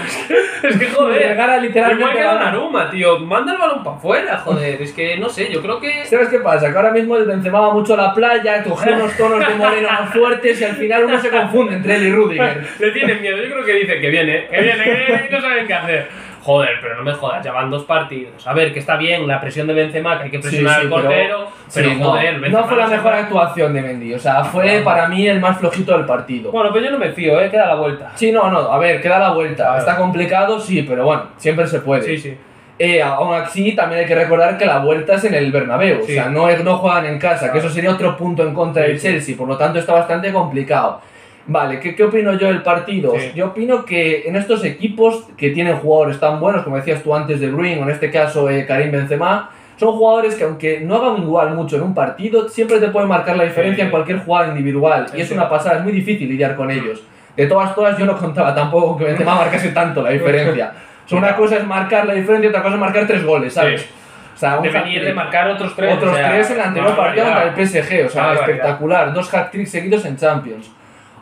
es 0.63 0.77
que 0.77 0.85
le 0.85 0.91
joder. 0.91 1.27
regala 1.29 1.57
literalmente 1.57 2.01
Igual 2.01 2.17
que. 2.17 2.23
Donnarumma, 2.23 2.89
tío. 2.89 3.19
Manda 3.19 3.53
el 3.53 3.57
balón 3.57 3.83
para 3.83 3.97
afuera, 3.97 4.37
joder. 4.37 4.81
Es 4.81 4.93
que 4.93 5.17
no 5.17 5.27
sé, 5.27 5.51
yo 5.51 5.61
creo 5.61 5.79
que. 5.79 6.05
¿Sabes 6.05 6.29
qué 6.29 6.39
pasa? 6.39 6.71
Que 6.71 6.77
ahora 6.77 6.91
mismo 6.91 7.17
el 7.17 7.25
Benzema 7.25 7.59
va 7.59 7.73
mucho 7.73 7.93
a 7.93 7.97
la 7.97 8.13
playa, 8.13 8.63
coge 8.63 8.91
unos 8.93 9.15
tonos 9.17 9.39
de 9.39 9.55
moreno 9.55 9.89
más 9.89 10.13
fuertes 10.13 10.61
y 10.61 10.63
al 10.63 10.75
final 10.75 11.05
uno 11.05 11.19
se 11.19 11.29
confunde 11.29 11.75
entre 11.75 11.95
él 11.95 12.07
y 12.07 12.11
Rudiger. 12.11 12.67
Le 12.79 12.91
tienen 12.91 13.21
miedo, 13.21 13.37
yo 13.37 13.51
creo 13.51 13.65
que 13.65 13.73
dicen 13.73 14.01
que 14.01 14.09
viene, 14.09 14.47
que 14.47 14.61
viene, 14.61 14.83
que 14.83 15.29
no 15.29 15.41
saben 15.41 15.67
qué 15.67 15.73
hacer. 15.73 16.22
Joder, 16.43 16.71
pero 16.81 16.97
no 16.97 17.03
me 17.03 17.13
jodas, 17.13 17.43
ya 17.43 17.53
van 17.53 17.71
dos 17.71 17.83
partidos. 17.85 18.45
A 18.45 18.53
ver, 18.53 18.73
que 18.73 18.79
está 18.79 18.97
bien 18.97 19.25
la 19.27 19.39
presión 19.39 19.65
de 19.65 19.73
Benzema, 19.73 20.17
que 20.17 20.25
hay 20.25 20.29
que 20.31 20.39
presionar 20.39 20.73
Sí, 20.73 20.79
sí, 20.79 20.83
al 20.83 20.89
portero, 20.89 21.47
pero, 21.73 21.89
Sí, 21.89 21.95
no, 21.95 22.09
joder, 22.09 22.33
Benzema 22.39 22.61
no 22.61 22.67
fue 22.67 22.77
la 22.77 22.87
mejor 22.87 23.13
actuación 23.13 23.73
de 23.73 23.81
Mendy, 23.81 24.13
o 24.13 24.19
sea, 24.19 24.43
fue 24.43 24.79
No. 24.79 24.83
para 24.83 25.07
mí 25.07 25.25
el 25.25 25.39
más 25.39 25.57
flojito 25.57 25.95
del 25.97 26.05
partido. 26.05 26.51
Bueno, 26.51 26.69
pero 26.73 26.85
yo 26.85 26.91
no 26.91 26.97
me 26.99 27.11
fío, 27.13 27.39
eh, 27.39 27.49
queda 27.49 27.67
la 27.67 27.75
vuelta. 27.75 28.11
Sí, 28.15 28.31
no, 28.31 28.51
no, 28.51 28.59
a 28.59 28.77
ver, 28.77 29.01
queda 29.01 29.19
la 29.19 29.29
vuelta. 29.31 29.63
Claro. 29.63 29.79
Está 29.79 29.95
complicado, 29.95 30.59
sí, 30.59 30.83
pero 30.83 31.05
bueno, 31.05 31.23
siempre 31.37 31.65
se 31.65 31.79
puede. 31.79 32.03
Sí, 32.03 32.17
sí. 32.17 32.37
Eh, 32.79 33.01
aún 33.01 33.33
así, 33.35 33.73
también 33.73 34.01
hay 34.01 34.07
que 34.07 34.15
recordar 34.15 34.57
que 34.57 34.65
la 34.65 34.79
vuelta 34.79 35.13
es 35.13 35.23
en 35.23 35.35
el 35.35 35.51
Bernabéu, 35.51 36.01
o 36.01 36.05
sea, 36.05 36.27
no, 36.27 36.49
no 36.57 36.77
juegan 36.77 37.05
en 37.05 37.19
casa, 37.19 37.51
que 37.51 37.59
eso 37.59 37.69
sería 37.69 37.91
otro 37.91 38.17
punto 38.17 38.43
en 38.43 38.53
contra 38.53 38.83
del. 38.83 38.99
Chelsea, 38.99 39.37
por 39.37 39.47
lo 39.47 39.55
tanto 39.55 39.79
está 39.79 39.93
bastante 39.93 40.33
complicado. 40.33 40.99
Vale, 41.45 41.79
¿qué, 41.79 41.93
qué 41.93 42.03
opino 42.03 42.33
yo 42.33 42.47
del 42.47 42.61
partido? 42.61 43.13
Sí. 43.17 43.31
Yo 43.35 43.47
opino 43.47 43.83
que 43.83 44.27
en 44.27 44.35
estos 44.35 44.63
equipos 44.63 45.25
que 45.35 45.49
tienen 45.49 45.75
jugadores 45.77 46.19
tan 46.19 46.39
buenos, 46.39 46.63
como 46.63 46.77
decías 46.77 47.03
tú 47.03 47.13
antes 47.13 47.39
de 47.39 47.49
Bruin, 47.49 47.79
o 47.79 47.83
en 47.83 47.89
este 47.89 48.09
caso 48.09 48.49
eh, 48.49 48.65
Karim 48.65 48.91
Benzema, 48.91 49.49
son 49.75 49.97
jugadores 49.97 50.35
que 50.35 50.45
aunque 50.45 50.79
no 50.79 50.95
hagan 50.95 51.21
igual 51.21 51.53
mucho 51.53 51.75
en 51.75 51.83
un 51.83 51.93
partido, 51.93 52.47
siempre 52.47 52.79
te 52.79 52.87
pueden 52.87 53.09
marcar 53.09 53.35
la 53.35 53.43
diferencia 53.43 53.83
en 53.83 53.89
cualquier 53.89 54.19
jugada 54.19 54.47
individual, 54.49 55.07
y 55.13 55.21
es 55.21 55.31
una 55.31 55.49
pasada, 55.49 55.79
es 55.79 55.83
muy 55.83 55.91
difícil 55.91 56.29
lidiar 56.29 56.55
con 56.55 56.71
ellos. 56.71 57.03
De 57.35 57.47
todas, 57.47 57.75
todas, 57.75 57.97
yo 57.97 58.05
no 58.05 58.17
contaba 58.17 58.55
tampoco 58.55 58.97
que 58.97 59.05
Benzema 59.05 59.35
marcase 59.35 59.69
tanto 59.69 60.01
la 60.01 60.11
diferencia. 60.11 60.73
O 61.05 61.09
sea, 61.09 61.17
una 61.17 61.35
cosa 61.35 61.57
es 61.57 61.67
marcar 61.67 62.05
la 62.05 62.13
diferencia 62.13 62.47
y 62.47 62.49
otra 62.49 62.63
cosa 62.63 62.75
es 62.75 62.79
marcar 62.79 63.05
tres 63.05 63.25
goles, 63.25 63.53
¿sabes? 63.53 63.81
Sí. 63.81 63.87
O 64.35 64.37
sea, 64.37 64.57
un 64.57 64.63
De 64.63 64.69
venir 64.69 65.03
de 65.03 65.13
marcar 65.13 65.49
otros 65.49 65.75
tres. 65.75 65.95
Otros 65.95 66.13
o 66.13 66.15
sea, 66.15 66.29
tres 66.29 66.49
en 66.49 66.55
el 66.55 66.61
anterior 66.61 66.95
partido 66.95 67.25
contra 67.25 67.43
el 67.43 67.67
PSG, 67.67 68.05
o 68.05 68.09
sea, 68.09 68.33
espectacular. 68.35 69.13
Dos 69.13 69.33
hat-tricks 69.33 69.69
seguidos 69.69 70.05
en 70.05 70.15
Champions. 70.15 70.71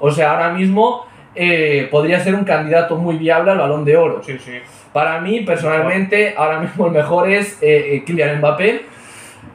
O 0.01 0.12
sea, 0.12 0.31
ahora 0.31 0.50
mismo 0.50 1.05
eh, 1.34 1.88
podría 1.89 2.20
ser 2.20 2.36
un 2.36 2.43
candidato 2.43 2.98
muy 2.98 3.17
viable 3.17 3.51
al 3.51 3.60
balón 3.60 3.86
de 3.86 3.96
oro. 3.96 4.22
Sí, 4.24 4.38
sí. 4.38 4.60
Para 4.91 5.22
mí, 5.22 5.41
personalmente, 5.41 6.34
ahora 6.36 6.60
mismo 6.60 6.88
el 6.88 6.91
mejor 6.91 7.29
es 7.29 7.58
eh, 7.62 7.96
eh, 7.96 8.03
Kylian 8.03 8.39
Mbappé. 8.39 8.86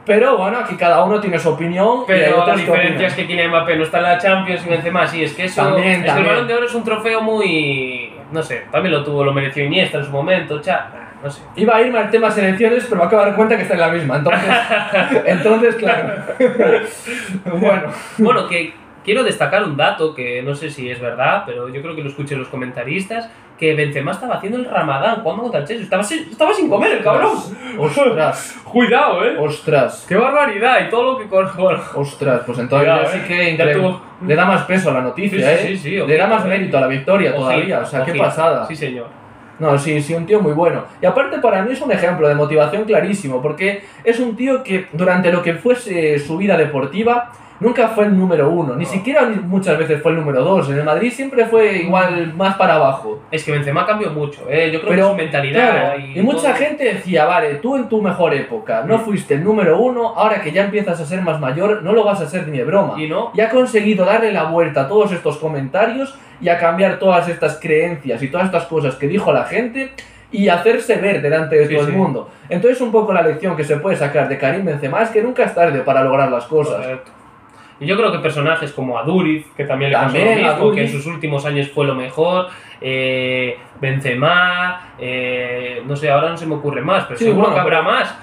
Pero 0.05 0.37
bueno, 0.37 0.59
aquí 0.59 0.75
cada 0.75 1.03
uno 1.03 1.19
tiene 1.19 1.37
su 1.37 1.49
opinión. 1.49 2.05
Pero 2.07 2.47
la 2.47 2.55
diferencia 2.55 3.07
es 3.07 3.13
que 3.13 3.27
Kylian 3.27 3.49
Mbappé 3.49 3.75
no 3.75 3.83
está 3.83 3.97
en 3.97 4.03
la 4.03 4.17
Champions 4.17 4.65
y 4.65 4.69
Benzema 4.69 5.05
sí, 5.05 5.23
es 5.23 5.33
que 5.33 5.45
eso... 5.45 5.61
También, 5.61 6.05
es 6.05 6.13
que 6.13 6.19
el 6.19 6.25
Balón 6.25 6.47
de 6.47 6.53
Oro 6.53 6.65
es 6.65 6.73
un 6.73 6.83
trofeo 6.83 7.21
muy... 7.21 8.13
No 8.31 8.41
sé, 8.41 8.63
también 8.71 8.93
lo 8.93 9.03
tuvo, 9.03 9.23
lo 9.23 9.33
mereció 9.33 9.63
Iniesta 9.63 9.99
en 9.99 10.05
su 10.05 10.11
momento, 10.11 10.59
cha, 10.61 10.89
no 11.23 11.29
sé. 11.29 11.41
Iba 11.55 11.77
a 11.77 11.81
irme 11.81 11.97
al 11.99 12.09
tema 12.09 12.29
selecciones, 12.29 12.85
pero 12.85 13.01
me 13.01 13.07
acabo 13.07 13.21
de 13.21 13.27
dar 13.29 13.35
cuenta 13.35 13.55
que 13.55 13.61
está 13.63 13.75
en 13.75 13.79
la 13.79 13.89
misma. 13.89 14.17
Entonces, 14.17 14.49
entonces 15.25 15.75
claro. 15.75 16.13
bueno. 17.59 17.83
Bueno, 18.17 18.47
que 18.47 18.73
quiero 19.07 19.23
destacar 19.23 19.63
un 19.63 19.77
dato 19.77 20.13
que 20.13 20.41
no 20.43 20.53
sé 20.53 20.69
si 20.69 20.91
es 20.91 20.99
verdad, 20.99 21.43
pero 21.45 21.69
yo 21.69 21.81
creo 21.81 21.95
que 21.95 22.01
lo 22.03 22.09
escuché 22.09 22.35
los 22.35 22.49
comentaristas, 22.49 23.29
que 23.57 23.73
Benzema 23.73 24.11
estaba 24.11 24.35
haciendo 24.35 24.57
el 24.59 24.65
ramadán 24.65 25.21
jugando 25.21 25.43
contra 25.43 25.61
el 25.61 25.65
Chelsea. 25.65 25.85
Estaba, 25.85 26.03
sin- 26.03 26.27
estaba 26.29 26.53
sin 26.53 26.67
comer 26.69 26.91
el 26.97 27.03
cabrón. 27.03 27.31
Ostras. 27.79 28.57
Cuidado, 28.65 29.23
eh. 29.25 29.37
Ostras. 29.39 30.05
Qué 30.07 30.15
barbaridad 30.15 30.85
y 30.85 30.89
todo 30.89 31.13
lo 31.13 31.17
que... 31.17 31.25
bueno, 31.57 31.79
Ostras, 31.95 32.41
pues 32.45 32.59
entonces 32.59 32.87
Cuidado, 32.89 33.07
sí 33.11 33.17
eh. 33.17 33.25
que 33.27 33.57
incre- 33.57 33.73
tuvo- 33.75 34.01
le 34.27 34.35
da 34.35 34.45
más 34.45 34.63
peso 34.63 34.89
a 34.89 34.93
la 34.93 35.01
noticia, 35.01 35.39
Sí, 35.39 35.45
¿eh? 35.45 35.57
sí, 35.61 35.67
sí, 35.77 35.83
sí, 35.83 35.89
le 35.91 36.01
ojito, 36.03 36.17
da 36.19 36.27
más 36.27 36.45
eh. 36.45 36.47
mérito 36.49 36.77
a 36.77 36.81
la 36.81 36.87
victoria 36.87 37.33
todavía, 37.33 37.79
o 37.79 37.85
sea, 37.85 38.03
qué 38.03 38.13
pasada. 38.15 38.67
Sí, 38.67 38.75
señor. 38.75 39.07
No, 39.59 39.75
sí, 39.79 39.99
sí, 40.03 40.13
un 40.13 40.27
tío 40.27 40.39
muy 40.39 40.51
bueno. 40.53 40.83
Y 41.01 41.05
aparte 41.07 41.39
para 41.39 41.63
mí 41.63 41.71
es 41.71 41.81
un 41.81 41.91
ejemplo 41.91 42.27
de 42.27 42.35
motivación 42.35 42.83
clarísimo, 42.83 43.41
porque 43.41 43.83
es 44.03 44.19
un 44.19 44.35
tío 44.35 44.61
que 44.63 44.85
durante 44.93 45.31
lo 45.31 45.41
que 45.41 45.55
fuese 45.55 46.19
su 46.19 46.37
vida 46.37 46.55
deportiva, 46.57 47.31
nunca 47.59 47.87
fue 47.89 48.05
el 48.05 48.17
número 48.17 48.49
uno, 48.49 48.75
ni 48.75 48.85
siquiera 48.85 49.23
muchas 49.43 49.77
veces 49.77 50.01
fue 50.01 50.11
el 50.11 50.17
número 50.19 50.43
dos. 50.43 50.69
En 50.69 50.77
el 50.77 50.83
Madrid 50.83 51.11
siempre 51.11 51.45
fue 51.45 51.77
igual 51.77 52.33
más 52.35 52.55
para 52.55 52.75
abajo. 52.75 53.19
Es 53.31 53.43
que 53.43 53.51
Benzema 53.51 53.85
cambió 53.85 54.11
mucho, 54.11 54.41
¿eh? 54.49 54.69
Yo 54.71 54.79
creo 54.81 54.91
Pero, 54.91 55.03
que 55.05 55.09
su 55.11 55.17
mentalidad 55.17 55.71
Claro, 55.71 55.99
y, 55.99 56.19
y 56.19 56.21
mucha 56.21 56.53
gente 56.53 56.83
decía, 56.83 57.25
vale, 57.25 57.55
tú 57.55 57.75
en 57.75 57.89
tu 57.89 58.01
mejor 58.01 58.33
época 58.33 58.83
no 58.85 58.97
Mm. 58.97 59.01
fuiste 59.01 59.33
el 59.35 59.43
número 59.43 59.79
uno, 59.79 60.13
ahora 60.15 60.41
que 60.41 60.51
ya 60.51 60.63
empiezas 60.65 60.99
a 60.99 61.05
ser 61.05 61.21
más 61.21 61.39
mayor, 61.39 61.83
no 61.83 61.93
lo 61.93 62.03
vas 62.03 62.21
a 62.21 62.27
ser 62.27 62.47
ni 62.47 62.57
de 62.57 62.63
broma. 62.63 63.01
Y 63.01 63.07
no, 63.07 63.31
y 63.33 63.41
ha 63.41 63.49
conseguido 63.49 64.05
darle 64.05 64.31
la 64.31 64.43
vuelta 64.43 64.81
a 64.81 64.87
todos 64.87 65.11
estos 65.11 65.37
comentarios 65.37 66.15
y 66.41 66.49
a 66.49 66.57
cambiar 66.59 66.99
todas 66.99 67.27
estas 67.29 67.59
creencias 67.59 68.21
y 68.21 68.27
todas 68.27 68.45
estas 68.47 68.65
cosas 68.65 68.95
que 68.95 69.07
dijo 69.07 69.33
la 69.33 69.43
gente 69.45 69.91
y 70.31 70.49
hacerse 70.49 70.97
ver 70.97 71.21
delante 71.21 71.55
de 71.55 71.67
Sí, 71.67 71.73
todo 71.75 71.85
sí. 71.85 71.91
el 71.91 71.97
mundo. 71.97 72.29
Entonces 72.49 72.79
un 72.81 72.91
poco 72.91 73.13
la 73.13 73.21
lección 73.21 73.55
que 73.55 73.63
se 73.63 73.77
puede 73.77 73.95
sacar 73.95 74.27
de 74.27 74.37
Karim 74.37 74.65
Benzema 74.65 75.01
es 75.01 75.09
que 75.09 75.23
nunca 75.23 75.43
es 75.45 75.55
tarde 75.55 75.79
para 75.81 76.03
lograr 76.03 76.29
las 76.29 76.45
cosas. 76.45 76.75
Correcto. 76.85 77.11
Y 77.79 77.85
yo 77.85 77.95
creo 77.95 78.11
que 78.11 78.19
personajes 78.19 78.71
como 78.71 78.97
Aduriz, 78.97 79.45
que 79.55 79.63
también 79.65 79.91
le 79.91 79.97
pasó 79.97 80.05
También, 80.13 80.29
lo 80.29 80.35
mismo, 80.35 80.49
Aduriz. 80.51 80.75
que 80.75 80.81
en 80.85 80.91
sus 80.91 81.05
últimos 81.05 81.45
años 81.45 81.69
fue 81.69 81.85
lo 81.85 81.93
mejor, 81.95 82.47
eh, 82.81 83.57
Benzema, 83.79 84.93
eh, 84.99 85.81
no 85.85 85.95
sé, 85.95 86.09
ahora 86.09 86.29
no 86.29 86.37
se 86.37 86.45
me 86.45 86.55
ocurre 86.55 86.81
más, 86.81 87.05
pero 87.05 87.17
Sí, 87.19 87.25
seguro 87.25 87.41
bueno, 87.47 87.55
que 87.55 87.61
habrá 87.61 87.81
más. 87.81 88.15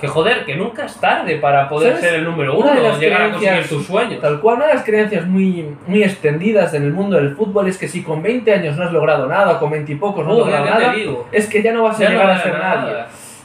Que 0.00 0.08
joder, 0.08 0.44
que 0.44 0.56
nunca 0.56 0.84
es 0.86 0.98
tarde 0.98 1.36
para 1.36 1.68
poder 1.68 1.90
¿Sabes? 1.92 2.04
ser 2.04 2.14
el 2.20 2.24
número 2.24 2.56
uno, 2.58 2.98
llegar 2.98 3.22
a 3.22 3.30
conseguir 3.30 3.68
tus 3.68 3.86
sueños. 3.86 4.20
Tal 4.20 4.40
cual, 4.40 4.56
una 4.56 4.66
de 4.66 4.74
las 4.74 4.82
creencias 4.84 5.26
muy, 5.28 5.76
muy 5.86 6.02
extendidas 6.02 6.74
en 6.74 6.82
el 6.82 6.92
mundo 6.92 7.16
del 7.18 7.36
fútbol 7.36 7.68
es 7.68 7.78
que 7.78 7.86
si 7.86 8.02
con 8.02 8.20
20 8.20 8.52
años 8.52 8.76
no 8.76 8.82
has 8.82 8.92
logrado 8.92 9.26
nada, 9.28 9.60
con 9.60 9.70
20 9.70 9.92
y 9.92 9.94
pocos 9.94 10.26
no 10.26 10.32
has 10.32 10.36
Oh, 10.38 10.40
logrado 10.40 10.64
nada, 10.64 10.94
es 11.30 11.46
que 11.46 11.62
ya 11.62 11.72
no 11.72 11.84
vas 11.84 12.00
a 12.00 12.04
no 12.04 12.10
llegar 12.10 12.30
a 12.30 12.38
ser 12.42 12.52
nada. 12.54 12.74
nadie. 12.82 13.04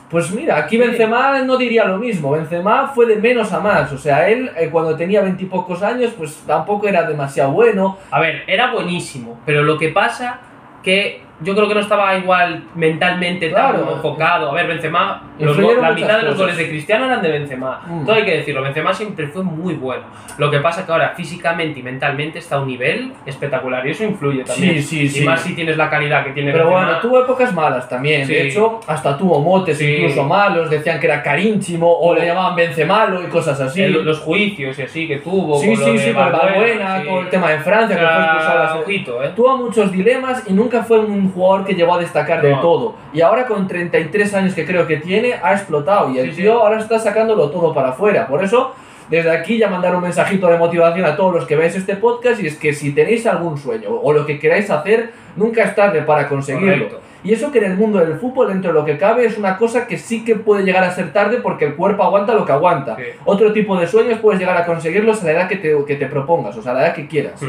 Pues 0.09 0.31
mira, 0.31 0.57
aquí. 0.57 0.77
Benzema 0.77 1.41
no 1.41 1.57
diría 1.57 1.85
lo 1.85 1.97
mismo. 1.97 2.31
Benzema 2.31 2.87
fue 2.87 3.05
de 3.05 3.17
menos 3.17 3.51
a 3.51 3.59
más. 3.59 3.91
O 3.91 3.97
sea, 3.97 4.29
él 4.29 4.49
eh, 4.57 4.69
cuando 4.71 4.95
tenía 4.95 5.21
veintipocos 5.21 5.83
años, 5.83 6.13
pues 6.17 6.43
tampoco 6.47 6.87
era 6.87 7.03
demasiado 7.03 7.51
bueno. 7.51 7.97
A 8.09 8.19
ver, 8.19 8.43
era 8.47 8.71
buenísimo, 8.71 9.39
pero 9.45 9.63
lo 9.63 9.77
que 9.77 9.89
pasa 9.89 10.39
que 10.81 11.26
yo 11.41 11.55
creo 11.55 11.67
que 11.67 11.75
no 11.75 11.81
estaba 11.81 12.17
igual 12.17 12.63
mentalmente 12.75 13.49
Claro. 13.49 13.79
tan 13.81 13.93
enfocado. 13.93 14.49
A 14.51 14.53
ver, 14.53 14.67
Benzema, 14.67 15.21
los 15.39 15.57
la 15.57 15.91
mitad 15.91 16.17
de 16.17 16.23
los 16.23 16.37
goles 16.37 16.57
de 16.57 16.67
Cristiano 16.69 17.05
eran 17.05 17.21
de 17.21 17.29
Benzema. 17.31 17.81
Mm. 17.85 18.05
Todo 18.05 18.15
hay 18.15 18.25
que 18.25 18.37
decirlo, 18.37 18.61
Benzema 18.63 18.93
siempre 18.93 19.27
fue 19.27 19.43
muy 19.43 19.75
bueno. 19.75 20.03
Lo 20.37 20.49
que 20.51 20.59
pasa 20.59 20.85
que 20.85 20.91
ahora 20.91 21.13
físicamente 21.15 21.79
y 21.79 21.83
mentalmente 21.83 22.39
está 22.39 22.55
a 22.57 22.61
un 22.61 22.67
nivel 22.67 23.13
espectacular 23.25 23.85
y 23.87 23.91
eso 23.91 24.03
influye 24.03 24.43
también. 24.43 24.75
Sí, 24.75 24.83
sí, 24.83 25.01
y 25.03 25.09
sí. 25.09 25.23
más 25.25 25.41
si 25.41 25.53
tienes 25.53 25.77
la 25.77 25.89
calidad 25.89 26.23
que 26.23 26.31
tiene 26.31 26.51
Pero 26.51 26.65
Benzema. 26.65 26.85
bueno, 26.85 26.99
tuvo 27.01 27.19
épocas 27.23 27.53
malas 27.53 27.87
también. 27.89 28.25
Sí. 28.25 28.33
De 28.33 28.47
hecho, 28.47 28.79
hasta 28.87 29.17
tuvo 29.17 29.39
motes 29.39 29.77
Sí. 29.77 29.85
incluso 29.95 30.23
malos. 30.23 30.69
Decían 30.69 30.99
que 30.99 31.07
era 31.07 31.21
carinchimo 31.23 31.91
o 31.91 32.15
le 32.15 32.25
llamaban 32.25 32.55
Benzemalo 32.55 33.21
y 33.23 33.27
cosas 33.27 33.59
así. 33.61 33.81
El- 33.83 34.03
los 34.05 34.19
juicios 34.19 34.77
y 34.79 34.81
así 34.83 35.07
que 35.07 35.17
tuvo. 35.17 35.59
sí, 35.59 35.67
con 35.71 35.79
lo 35.79 35.85
sí, 35.85 35.91
de 35.93 35.99
sí, 35.99 36.13
con 36.13 36.31
Balbuena, 36.31 37.03
con 37.05 37.23
el 37.25 37.29
tema 37.29 37.49
de 37.51 37.59
Francia, 37.59 37.95
O 37.95 37.99
que 37.99 38.05
fue 38.05 38.13
sea, 38.15 38.23
expulsado 38.33 38.79
ojito, 38.81 39.23
¿eh? 39.23 39.31
Tuvo 39.35 39.57
muchos 39.57 39.91
dilemas 39.91 40.43
y 40.47 40.53
nunca 40.53 40.83
fue 40.83 40.99
un 40.99 41.26
jugador 41.31 41.65
que 41.65 41.73
llegó 41.73 41.93
a 41.95 41.99
destacar 41.99 42.41
del 42.41 42.51
No. 42.53 42.61
todo. 42.61 42.95
Y 43.13 43.21
ahora 43.21 43.45
con 43.45 43.67
33 43.67 44.33
años 44.33 44.53
que 44.53 44.65
creo 44.65 44.85
que 44.87 44.97
tiene, 44.97 45.33
ha 45.41 45.53
explotado. 45.53 46.11
Y 46.11 46.19
el 46.19 46.29
Sí, 46.29 46.35
sí. 46.37 46.41
tío 46.43 46.59
ahora 46.61 46.79
está 46.79 46.99
sacándolo 46.99 47.49
todo 47.49 47.73
para 47.73 47.89
afuera. 47.89 48.27
Por 48.27 48.43
eso, 48.43 48.73
desde 49.09 49.31
aquí 49.31 49.57
ya 49.57 49.69
mandar 49.69 49.95
un 49.95 50.01
mensajito 50.03 50.47
de 50.47 50.57
motivación 50.57 51.05
a 51.05 51.15
todos 51.15 51.33
los 51.33 51.45
que 51.45 51.55
veis 51.55 51.75
este 51.75 51.95
podcast. 51.95 52.41
Y 52.41 52.47
es 52.47 52.57
que 52.57 52.73
si 52.73 52.91
tenéis 52.93 53.25
algún 53.27 53.57
sueño 53.57 53.89
o 53.89 54.11
lo 54.13 54.25
que 54.25 54.39
queráis 54.39 54.69
hacer, 54.69 55.11
nunca 55.35 55.63
es 55.63 55.75
tarde 55.75 56.01
para 56.01 56.27
conseguirlo. 56.27 56.85
Correcto. 56.85 57.01
Y 57.23 57.33
eso 57.33 57.51
que 57.51 57.57
en 57.57 57.65
el 57.71 57.77
mundo 57.77 57.97
del 57.99 58.13
fútbol, 58.19 58.47
dentro 58.49 58.71
de 58.71 58.79
lo 58.79 58.85
que 58.85 58.97
cabe, 58.97 59.25
es 59.25 59.37
una 59.37 59.57
cosa 59.57 59.87
que 59.87 59.97
sí 59.97 60.23
que 60.23 60.35
puede 60.35 60.63
llegar 60.63 60.83
a 60.83 60.91
ser 60.91 61.11
tarde 61.11 61.37
porque 61.41 61.65
el 61.65 61.75
cuerpo 61.75 62.03
aguanta 62.03 62.33
lo 62.33 62.45
que 62.45 62.51
aguanta. 62.51 62.95
Sí. 62.95 63.01
Otro 63.25 63.51
tipo 63.51 63.75
de 63.77 63.87
sueños 63.87 64.19
puedes 64.19 64.39
llegar 64.39 64.55
a 64.55 64.65
conseguirlos 64.65 65.21
a 65.23 65.25
la 65.25 65.31
edad 65.31 65.47
que 65.49 65.57
te, 65.57 65.75
que 65.85 65.95
te 65.95 66.05
propongas, 66.05 66.55
o 66.55 66.61
sea, 66.61 66.71
a 66.71 66.75
la 66.75 66.85
edad 66.85 66.93
que 66.93 67.07
quieras. 67.07 67.41
Mm. 67.41 67.47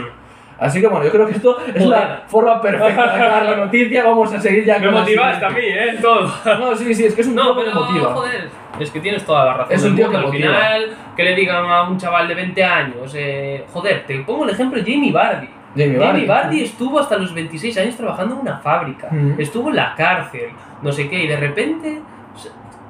Así 0.61 0.81
que 0.81 0.89
bueno, 0.89 1.05
yo 1.07 1.13
creo 1.13 1.27
que 1.27 1.33
esto 1.35 1.57
es 1.73 1.87
la 1.87 2.23
forma 2.27 2.61
perfecta 2.61 3.03
de 3.07 3.11
acabar 3.25 3.45
la 3.45 3.57
noticia. 3.57 4.05
Vamos 4.05 4.33
a 4.35 4.41
seguir 4.41 4.65
ya 4.65 4.79
Me 4.79 4.87
con 4.87 4.95
motivaste 4.95 5.45
a 5.45 5.51
mí, 5.51 5.61
¿eh? 5.63 5.99
Todo. 6.03 6.29
No, 6.59 6.75
sí, 6.75 6.93
sí, 6.95 7.05
es 7.05 7.15
que 7.15 7.21
es 7.21 7.29
un 7.29 7.37
No, 7.37 7.55
tío 7.55 7.65
que 7.65 7.71
motiva. 7.75 8.13
joder, 8.15 8.49
es 8.81 8.91
que 8.91 9.01
tienes 9.01 9.25
toda 9.25 9.45
la 9.45 9.55
razón. 9.55 9.75
Es 9.77 9.85
un 9.85 9.95
tío 9.95 10.07
mundo. 10.11 10.19
que 10.19 10.25
Al 10.27 10.33
motiva. 10.33 10.55
final, 10.55 10.97
que 11.17 11.23
le 11.23 11.35
digan 11.37 11.65
a 11.71 11.83
un 11.89 11.97
chaval 11.97 12.27
de 12.27 12.35
20 12.35 12.65
años, 12.65 13.13
eh, 13.17 13.65
joder, 13.73 14.05
te 14.07 14.19
pongo 14.21 14.45
el 14.45 14.51
ejemplo 14.51 14.83
de 14.83 14.93
Jamie 14.93 15.13
Vardy. 15.13 15.49
Jamie 15.77 15.93
Jamie 15.97 15.99
Vardy. 15.99 16.27
Vardy 16.27 16.63
estuvo 16.65 16.99
hasta 16.99 17.17
los 17.19 17.33
26 17.33 17.79
años 17.79 17.97
trabajando 17.97 18.35
en 18.35 18.41
una 18.41 18.59
fábrica, 18.59 19.09
Mm. 19.11 19.41
estuvo 19.41 19.69
en 19.71 19.77
la 19.77 19.95
cárcel, 19.95 20.49
no 20.83 20.91
sé 20.91 21.09
qué, 21.09 21.23
y 21.23 21.29
de 21.29 21.37
repente 21.37 22.01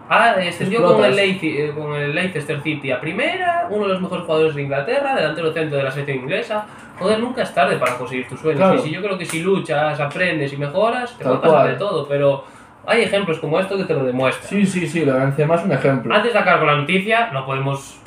ah, 0.09 0.35
ascendió 0.49 0.83
con 0.83 1.05
el. 1.05 1.17
Leicester, 1.17 1.71
eh, 1.71 1.73
con 1.73 1.95
el 1.95 2.15
Leicester 2.15 2.61
City 2.63 2.91
a 2.91 3.01
primera, 3.01 3.67
uno 3.71 3.87
de 3.87 3.93
los 3.95 4.03
mejores 4.03 4.25
jugadores 4.25 4.55
de 4.55 4.63
Inglaterra, 4.63 5.15
delantero 5.15 5.53
centro 5.53 5.79
de 5.79 5.85
la 5.85 5.91
selección 5.91 6.19
inglesa. 6.19 6.67
Joder, 6.99 7.21
nunca 7.21 7.43
es 7.43 7.55
tarde 7.55 7.77
para 7.77 7.97
conseguir 7.97 8.27
tus 8.29 8.41
sueños. 8.41 8.61
Claro. 8.61 8.75
Y 8.77 8.83
si 8.83 8.91
yo 8.91 9.01
creo 9.01 9.17
que 9.17 9.25
si 9.25 9.41
luchas, 9.41 10.01
aprendes 10.01 10.53
y 10.53 10.57
mejoras, 10.57 11.17
te 11.17 11.25
puede 11.25 11.39
pasar 11.39 11.69
de 11.69 11.75
todo, 11.75 12.09
pero 12.09 12.45
hay 12.87 13.03
ejemplos 13.03 13.39
como 13.39 13.61
esto 13.61 13.77
que 13.77 13.85
te 13.85 13.95
lo 13.95 14.05
demuestran. 14.05 14.49
Sí, 14.49 14.65
sí, 14.65 14.87
sí, 14.87 15.01
de 15.01 15.13
Benzema 15.13 15.57
es 15.57 15.65
un 15.65 15.73
ejemplo. 15.73 16.15
Antes 16.15 16.33
de 16.33 16.39
acabar 16.39 16.61
con 16.61 16.69
la 16.69 16.77
noticia, 16.77 17.31
no 17.33 17.45
podemos, 17.45 18.01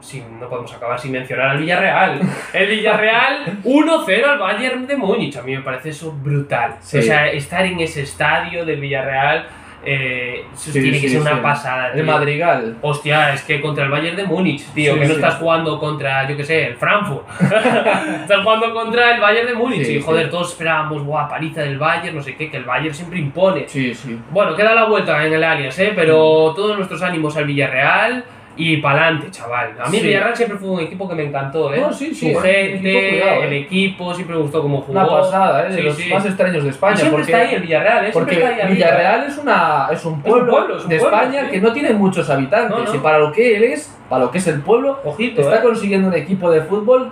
sin, 0.00 0.40
no 0.40 0.48
podemos 0.48 0.72
acabar 0.72 0.98
sin 0.98 1.12
mencionar 1.12 1.50
al 1.50 1.58
Villarreal. 1.58 2.20
El 2.54 2.68
Villarreal 2.68 3.58
1-0 3.64 4.24
al 4.24 4.38
Bayern 4.38 4.86
de 4.86 4.96
Múnich. 4.96 5.36
A 5.36 5.42
mí 5.42 5.54
me 5.54 5.62
parece 5.62 5.90
eso 5.90 6.10
brutal. 6.10 6.76
Sí. 6.80 6.98
O 6.98 7.02
sea, 7.02 7.28
estar 7.28 7.66
en 7.66 7.80
ese 7.80 8.02
estadio 8.02 8.64
del 8.64 8.80
Villarreal 8.80 9.46
eh, 9.84 10.44
eso 10.52 10.72
Sí, 10.72 10.80
tiene 10.80 11.00
que 11.00 11.08
sí, 11.08 11.08
ser 11.10 11.20
una 11.20 11.34
sí. 11.34 11.40
pasada. 11.42 11.88
El 11.88 11.94
tío. 11.94 12.04
Madrigal. 12.04 12.76
Hostia, 12.80 13.32
es 13.34 13.42
que 13.42 13.60
contra 13.60 13.84
el 13.84 13.90
Bayern 13.90 14.16
de 14.16 14.24
Múnich, 14.24 14.64
tío, 14.72 14.98
que 14.98 15.06
no 15.06 15.14
estás 15.14 15.36
jugando 15.36 15.78
contra, 15.78 16.28
yo 16.28 16.36
qué 16.36 16.44
sé, 16.44 16.66
el 16.68 16.76
Frankfurt. 16.76 17.24
estás 17.40 18.42
jugando 18.42 18.72
contra 18.72 19.14
el 19.14 19.20
Bayern 19.20 19.46
de 19.48 19.54
Múnich 19.54 19.88
y 19.88 20.00
joder, 20.00 20.30
todos 20.30 20.52
esperábamos, 20.52 21.02
guau, 21.04 21.28
paliza 21.28 21.62
del 21.62 21.78
Bayern, 21.78 22.16
no 22.16 22.22
sé 22.22 22.36
qué, 22.36 22.50
que 22.50 22.56
el 22.58 22.64
Bayern 22.64 22.94
siempre 22.94 23.18
impone. 23.18 23.64
Sí, 23.68 23.94
sí. 23.94 24.18
Bueno, 24.30 24.54
queda 24.54 24.74
la 24.74 24.84
vuelta 24.84 25.24
en 25.24 25.32
el 25.32 25.44
Allianz, 25.44 25.78
¿eh? 25.78 25.92
Pero 25.94 26.52
todos 26.54 26.76
nuestros 26.76 27.02
ánimos 27.02 27.36
al 27.36 27.44
Villarreal 27.44 28.24
y 28.56 28.76
pa'lante, 28.76 29.30
chaval. 29.30 29.72
A 29.80 29.88
mí 29.88 29.96
el 29.96 30.02
Sí. 30.02 30.06
Villarreal 30.08 30.36
siempre 30.36 30.58
fue 30.58 30.68
un 30.70 30.80
equipo 30.80 31.08
que 31.08 31.14
me 31.16 31.24
encantó, 31.24 31.74
¿eh? 31.74 31.80
No, 31.80 31.92
sí, 31.92 32.14
sí, 32.14 32.32
Su 32.32 32.38
gente, 32.40 32.74
equipo 32.76 33.08
cuidado, 33.10 33.42
¿eh? 33.42 33.46
el 33.46 33.52
equipo, 33.54 34.14
siempre 34.14 34.36
me 34.36 34.42
gustó 34.42 34.62
cómo 34.62 34.80
jugó. 34.82 34.92
Una 34.92 35.08
pasada, 35.08 35.66
¿eh? 35.66 35.70
De 35.70 35.76
Sí, 35.78 35.82
los 35.82 35.96
sí. 35.96 36.10
más 36.12 36.24
extraños 36.26 36.62
de 36.62 36.68
Y 36.68 36.70
España. 36.70 36.96
siempre 36.96 37.18
porque, 37.18 37.32
está 37.32 37.44
ahí 37.48 37.54
el 37.56 37.62
Villarreal, 37.62 38.04
¿eh? 38.06 38.12
Siempre 38.12 38.20
porque 38.20 38.34
está 38.34 38.46
ahí 38.48 38.54
arriba. 38.60 38.74
Villarreal 38.74 39.24
es, 39.26 39.38
una, 39.38 39.88
es 39.92 40.04
un 40.04 40.22
pueblo, 40.22 40.50
pueblo, 40.52 40.76
es 40.76 40.82
un 40.84 40.88
de 40.88 40.98
pueblo, 40.98 41.16
España 41.16 41.50
que 41.50 41.60
no 41.60 41.72
tiene 41.72 41.92
muchos 41.92 42.30
habitantes. 42.30 42.78
No, 42.78 42.84
no. 42.84 42.94
Y 42.94 42.98
para 42.98 43.18
lo 43.18 43.32
que 43.32 43.56
él 43.56 43.64
es, 43.64 43.92
para 44.08 44.24
lo 44.24 44.30
que 44.30 44.38
es 44.38 44.46
el 44.46 44.60
pueblo, 44.60 45.00
Ojito, 45.04 45.40
está 45.40 45.56
¿eh? 45.58 45.62
consiguiendo 45.62 46.08
un 46.08 46.14
equipo 46.14 46.50
de 46.50 46.60
fútbol 46.62 47.10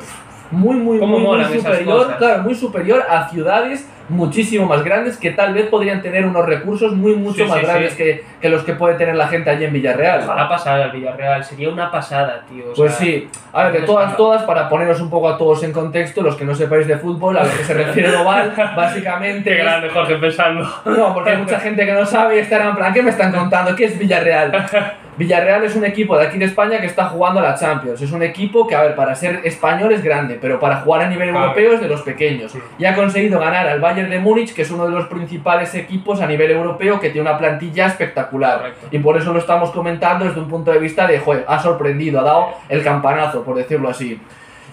muy, 0.52 0.76
muy, 0.76 0.98
muy, 0.98 1.20
muy 1.20 1.44
superior, 1.44 2.16
claro, 2.18 2.42
muy 2.42 2.54
superior 2.54 3.04
a 3.08 3.28
ciudades 3.28 3.88
muchísimo 4.08 4.66
más 4.66 4.84
grandes 4.84 5.16
que 5.16 5.30
tal 5.30 5.54
vez 5.54 5.66
podrían 5.66 6.02
tener 6.02 6.26
unos 6.26 6.44
recursos 6.44 6.94
muy, 6.94 7.14
mucho 7.16 7.44
Sí, 7.44 7.50
más 7.50 7.60
sí, 7.60 7.66
grandes 7.66 7.92
sí. 7.92 7.96
Que, 7.96 8.24
que 8.40 8.48
los 8.48 8.62
que 8.62 8.74
puede 8.74 8.96
tener 8.96 9.14
la 9.14 9.28
gente 9.28 9.50
allí 9.50 9.64
en 9.64 9.72
Villarreal. 9.72 10.22
Ojalá 10.24 10.48
pasara 10.48 10.84
al 10.84 10.92
Villarreal, 10.92 11.42
sería 11.44 11.70
una 11.70 11.90
pasada, 11.90 12.44
tío. 12.48 12.64
o 12.70 12.74
Pues 12.74 12.94
sea, 12.94 13.06
sí, 13.06 13.28
a 13.52 13.64
ver, 13.64 13.80
de 13.80 13.86
todas, 13.86 14.16
todas, 14.16 14.42
para 14.42 14.68
poneros 14.68 15.00
un 15.00 15.10
poco 15.10 15.28
a 15.28 15.38
todos 15.38 15.62
en 15.62 15.72
contexto, 15.72 16.22
los 16.22 16.36
que 16.36 16.44
no 16.44 16.54
sepáis 16.54 16.86
de 16.86 16.98
fútbol, 16.98 17.38
a 17.38 17.44
lo 17.44 17.50
que 17.50 17.64
se 17.64 17.74
refiere 17.74 18.10
Global, 18.12 18.52
básicamente 18.76 19.50
Qué 19.50 19.56
grande, 19.56 19.88
Jorge, 19.88 20.16
pensando. 20.16 20.68
No, 20.84 21.14
porque 21.14 21.30
hay 21.30 21.36
mucha 21.38 21.58
gente 21.60 21.86
que 21.86 21.92
no 21.92 22.04
sabe 22.04 22.36
y 22.36 22.38
estará 22.40 22.68
en 22.68 22.76
plan, 22.76 22.92
¿qué 22.92 23.02
me 23.02 23.10
están 23.10 23.32
contando? 23.32 23.74
¿Qué 23.74 23.84
es 23.86 23.98
Villarreal? 23.98 24.52
Villarreal 25.16 25.62
es 25.64 25.76
un 25.76 25.84
equipo 25.84 26.16
de 26.16 26.26
aquí 26.26 26.38
de 26.38 26.46
España 26.46 26.80
que 26.80 26.86
está 26.86 27.04
jugando 27.06 27.40
a 27.40 27.42
la 27.42 27.54
Champions. 27.54 28.00
Es 28.00 28.12
un 28.12 28.22
equipo 28.22 28.66
que, 28.66 28.74
a 28.74 28.80
ver, 28.82 28.96
para 28.96 29.14
ser 29.14 29.40
español 29.44 29.92
es 29.92 30.02
grande, 30.02 30.38
pero 30.40 30.58
para 30.58 30.76
jugar 30.76 31.02
a 31.02 31.08
nivel 31.08 31.28
europeo 31.28 31.74
es 31.74 31.80
de 31.80 31.88
los 31.88 32.00
pequeños. 32.02 32.54
Y 32.78 32.84
ha 32.86 32.94
conseguido 32.94 33.38
ganar 33.38 33.66
al 33.68 33.78
Bayern 33.78 34.08
de 34.08 34.18
Múnich, 34.18 34.54
que 34.54 34.62
es 34.62 34.70
uno 34.70 34.86
de 34.86 34.92
los 34.92 35.06
principales 35.08 35.74
equipos 35.74 36.20
a 36.22 36.26
nivel 36.26 36.50
europeo 36.50 36.98
que 36.98 37.10
tiene 37.10 37.28
una 37.28 37.38
plantilla 37.38 37.86
espectacular. 37.88 38.58
Correcto. 38.58 38.86
Y 38.90 38.98
por 39.00 39.18
eso 39.18 39.32
lo 39.34 39.38
estamos 39.38 39.70
comentando 39.70 40.24
desde 40.24 40.40
un 40.40 40.48
punto 40.48 40.72
de 40.72 40.78
vista 40.78 41.06
de, 41.06 41.18
joder, 41.18 41.44
ha 41.46 41.58
sorprendido, 41.60 42.20
ha 42.20 42.24
dado 42.24 42.48
el 42.70 42.82
campanazo, 42.82 43.42
por 43.44 43.56
decirlo 43.56 43.90
así. 43.90 44.18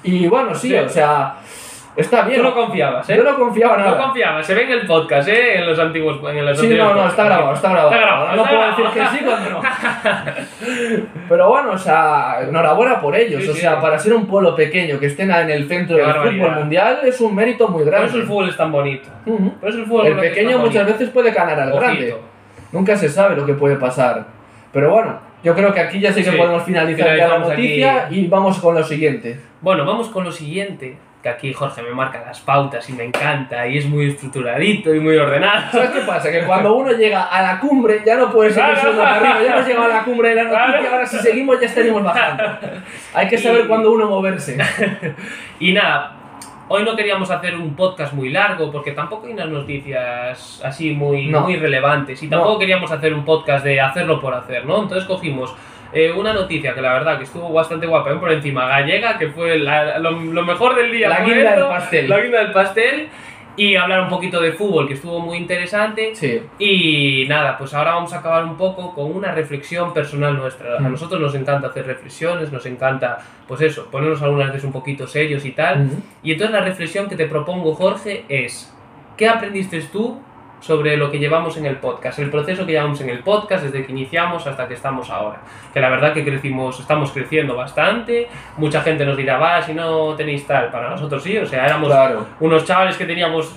Y 0.03 0.27
bueno, 0.27 0.55
sí, 0.55 0.69
Sí. 0.69 0.75
o 0.75 0.87
sea, 0.87 1.35
está 1.99 2.21
bien. 2.23 2.37
Tú 2.41 2.43
no 2.47 2.53
confiabas, 2.53 3.09
¿eh? 3.09 3.17
Yo 3.17 3.23
no 3.23 3.35
confiaba 3.37 3.77
No 3.77 3.85
nada. 3.85 3.97
confiabas, 4.03 4.45
se 4.45 4.53
ve 4.55 4.63
en 4.63 4.71
el 4.71 4.85
podcast, 4.87 5.27
¿eh? 5.29 5.59
En 5.59 5.65
los 5.67 5.77
antiguos. 5.79 6.17
En 6.29 6.45
los 6.45 6.57
Sí, 6.57 6.65
anteriores 6.65 6.95
no, 6.95 7.01
no, 7.03 7.09
está 7.09 7.23
grabado, 7.25 7.53
está 7.53 7.69
grabado. 7.69 7.91
Está 7.91 8.05
grabado, 8.05 8.25
no 8.27 8.33
está 8.35 8.49
puedo 8.49 8.61
grabado. 8.61 8.83
decir 8.83 9.01
que 9.03 9.17
sí 9.17 9.25
cuando 9.25 9.49
no. 9.49 9.61
Pero 11.29 11.49
bueno, 11.49 11.71
o 11.71 11.77
sea, 11.77 12.39
enhorabuena 12.47 12.99
por 13.01 13.15
ellos. 13.15 13.43
Sí, 13.43 13.49
o 13.49 13.53
sí. 13.53 13.61
sea, 13.61 13.79
para 13.81 13.97
ser 13.99 14.13
un 14.13 14.27
pueblo 14.27 14.55
pequeño 14.55 14.99
que 14.99 15.07
estén 15.07 15.31
en 15.31 15.49
el 15.49 15.67
centro 15.67 15.95
Qué 15.97 16.01
del 16.03 16.11
barbaridad. 16.13 16.45
fútbol 16.47 16.59
mundial 16.59 16.99
es 17.03 17.21
un 17.21 17.35
mérito 17.35 17.67
muy 17.67 17.83
Por 17.83 17.91
grande. 17.91 18.07
eso 18.09 18.17
el 18.17 18.23
fútbol 18.23 18.49
es 18.49 18.57
tan 18.57 18.71
bonito. 18.71 19.09
Ujú. 19.25 19.51
Por 19.59 19.69
eso 19.69 19.79
el 19.79 19.85
fútbol 19.85 20.05
El 20.07 20.11
es 20.13 20.17
tan 20.19 20.29
pequeño 20.29 20.57
muchas 20.59 20.73
bonito. 20.73 20.91
veces 20.93 21.09
puede 21.09 21.31
ganar 21.31 21.59
al 21.59 21.69
Ojito. 21.71 21.79
grande. 21.81 22.15
Nunca 22.71 22.95
se 22.95 23.09
sabe 23.09 23.35
lo 23.35 23.45
que 23.45 23.53
puede 23.53 23.75
pasar. 23.77 24.25
Pero 24.71 24.91
bueno, 24.91 25.19
yo 25.43 25.55
creo 25.55 25.73
que 25.73 25.79
aquí 25.79 25.99
ya 25.99 26.11
sí 26.13 26.23
que 26.23 26.31
podemos 26.33 26.63
finalizar 26.63 27.15
ya 27.17 27.27
la 27.27 27.39
noticia 27.39 28.05
aquí. 28.05 28.19
y 28.21 28.27
vamos 28.27 28.59
con 28.59 28.75
lo 28.75 28.83
siguiente. 28.83 29.39
Bueno, 29.61 29.85
vamos 29.85 30.09
con 30.09 30.23
lo 30.23 30.31
siguiente. 30.31 30.97
Que 31.21 31.27
aquí 31.27 31.51
Jorge 31.53 31.81
me 31.81 31.91
marca 31.91 32.23
las 32.25 32.39
pautas 32.39 32.89
y 32.89 32.93
me 32.93 33.03
encanta. 33.03 33.67
Y 33.67 33.77
es 33.77 33.85
muy 33.85 34.07
estructuradito 34.11 34.95
y 34.95 35.01
muy 35.01 35.17
ordenado. 35.17 35.63
¿Sabes 35.71 35.89
qué 35.89 35.99
pasa? 36.01 36.31
Que 36.31 36.43
cuando 36.45 36.73
uno 36.75 36.93
llega 36.93 37.23
a 37.23 37.41
la 37.41 37.59
cumbre 37.59 38.01
ya 38.05 38.15
no 38.15 38.31
puede 38.31 38.51
seguir 38.51 38.77
subiendo 38.77 39.03
arriba. 39.03 39.41
Ya 39.43 39.53
hemos 39.55 39.67
llegado 39.67 39.85
a 39.85 39.95
la 39.97 40.03
cumbre 40.05 40.29
de 40.29 40.35
la 40.35 40.43
noticia, 40.45 40.91
ahora 40.91 41.05
si 41.05 41.17
seguimos 41.19 41.59
ya 41.59 41.67
estaríamos 41.67 42.03
bajando. 42.03 42.43
Hay 43.13 43.27
que 43.27 43.37
saber 43.37 43.65
Y- 43.65 43.67
cuándo 43.67 43.91
uno 43.91 44.07
moverse. 44.07 44.57
Y 45.59 45.73
nada, 45.73 46.13
hoy 46.69 46.83
no 46.85 46.95
queríamos 46.95 47.29
hacer 47.29 47.53
un 47.55 47.75
podcast 47.75 48.13
muy 48.13 48.29
largo 48.29 48.71
porque 48.71 48.91
tampoco 48.93 49.27
hay 49.27 49.33
unas 49.33 49.49
noticias 49.49 50.61
así 50.63 50.91
muy, 50.91 51.27
No. 51.27 51.41
muy 51.41 51.57
relevantes. 51.57 52.23
Y 52.23 52.27
No. 52.27 52.37
tampoco 52.37 52.59
queríamos 52.59 52.89
hacer 52.91 53.13
un 53.13 53.25
podcast 53.25 53.65
de 53.65 53.81
hacerlo 53.81 54.21
por 54.21 54.33
hacer, 54.33 54.65
¿no? 54.65 54.83
Entonces 54.83 55.05
cogimos 55.05 55.53
eh, 55.93 56.11
una 56.11 56.33
noticia 56.33 56.73
que 56.73 56.81
la 56.81 56.93
verdad 56.93 57.17
que 57.17 57.23
estuvo 57.23 57.51
bastante 57.51 57.87
guapa, 57.87 58.11
¿eh? 58.11 58.15
por 58.15 58.31
encima 58.31 58.67
gallega, 58.67 59.17
que 59.17 59.27
fue 59.29 59.57
la- 59.57 59.99
lo, 59.99 60.11
lo 60.11 60.43
mejor 60.43 60.75
del 60.75 60.91
día. 60.91 61.09
La 61.09 61.23
guinda 61.23 61.55
del 61.55 61.65
pastel. 61.67 62.09
La 62.09 62.19
guinda 62.19 62.39
del 62.39 62.51
pastel. 62.51 63.07
Y 63.55 63.75
hablar 63.75 64.01
un 64.03 64.07
poquito 64.09 64.39
de 64.39 64.53
fútbol, 64.53 64.87
que 64.87 64.93
estuvo 64.93 65.19
muy 65.19 65.35
interesante. 65.37 66.15
Sí. 66.15 66.41
Y 66.59 67.25
nada, 67.27 67.57
pues 67.57 67.73
ahora 67.73 67.95
vamos 67.95 68.13
a 68.13 68.19
acabar 68.19 68.45
un 68.45 68.55
poco 68.55 68.93
con 68.93 69.13
una 69.13 69.33
reflexión 69.33 69.93
personal 69.93 70.37
nuestra. 70.37 70.77
A 70.77 70.79
Mm. 70.79 70.91
nosotros 70.91 71.19
nos 71.19 71.35
encanta 71.35 71.67
hacer 71.67 71.85
reflexiones, 71.85 72.53
nos 72.53 72.65
encanta, 72.67 73.17
pues 73.47 73.59
eso, 73.59 73.87
ponernos 73.91 74.21
algunas 74.21 74.47
veces 74.47 74.63
un 74.63 74.71
poquito 74.71 75.07
serios 75.07 75.43
y 75.43 75.51
tal. 75.51 75.87
Ujú. 75.87 75.95
Y 76.23 76.31
entonces 76.33 76.53
la 76.57 76.63
reflexión 76.63 77.09
que 77.09 77.17
te 77.17 77.25
propongo, 77.25 77.73
Jorge, 77.75 78.23
es, 78.29 78.73
¿qué 79.17 79.27
aprendiste 79.27 79.81
tú 79.91 80.21
sobre 80.59 80.97
lo 80.97 81.09
que 81.09 81.19
llevamos 81.19 81.55
en 81.57 81.65
el 81.65 81.77
podcast? 81.77 82.19
El 82.19 82.29
proceso 82.29 82.65
que 82.65 82.73
llevamos 82.73 82.99
en 83.01 83.09
el 83.09 83.19
podcast 83.19 83.63
desde 83.63 83.85
que 83.85 83.91
iniciamos 83.91 84.45
hasta 84.47 84.67
que 84.67 84.73
estamos 84.73 85.09
ahora. 85.09 85.39
Que 85.73 85.79
la 85.79 85.89
verdad 85.89 86.13
que 86.13 86.23
crecimos, 86.25 86.79
estamos 86.79 87.11
creciendo 87.11 87.55
bastante. 87.55 88.27
Mucha 88.57 88.81
gente 88.81 89.05
nos 89.05 89.15
dirá, 89.17 89.37
va, 89.37 89.61
si 89.61 89.73
no 89.73 90.15
tenéis 90.15 90.45
tal. 90.45 90.69
Para 90.71 90.89
nosotros 90.89 91.23
sí, 91.23 91.37
o 91.37 91.45
sea, 91.45 91.65
éramos 91.65 91.89
Claro. 91.89 92.25
unos 92.39 92.65
chavales 92.65 92.97
que 92.97 93.05
teníamos 93.05 93.55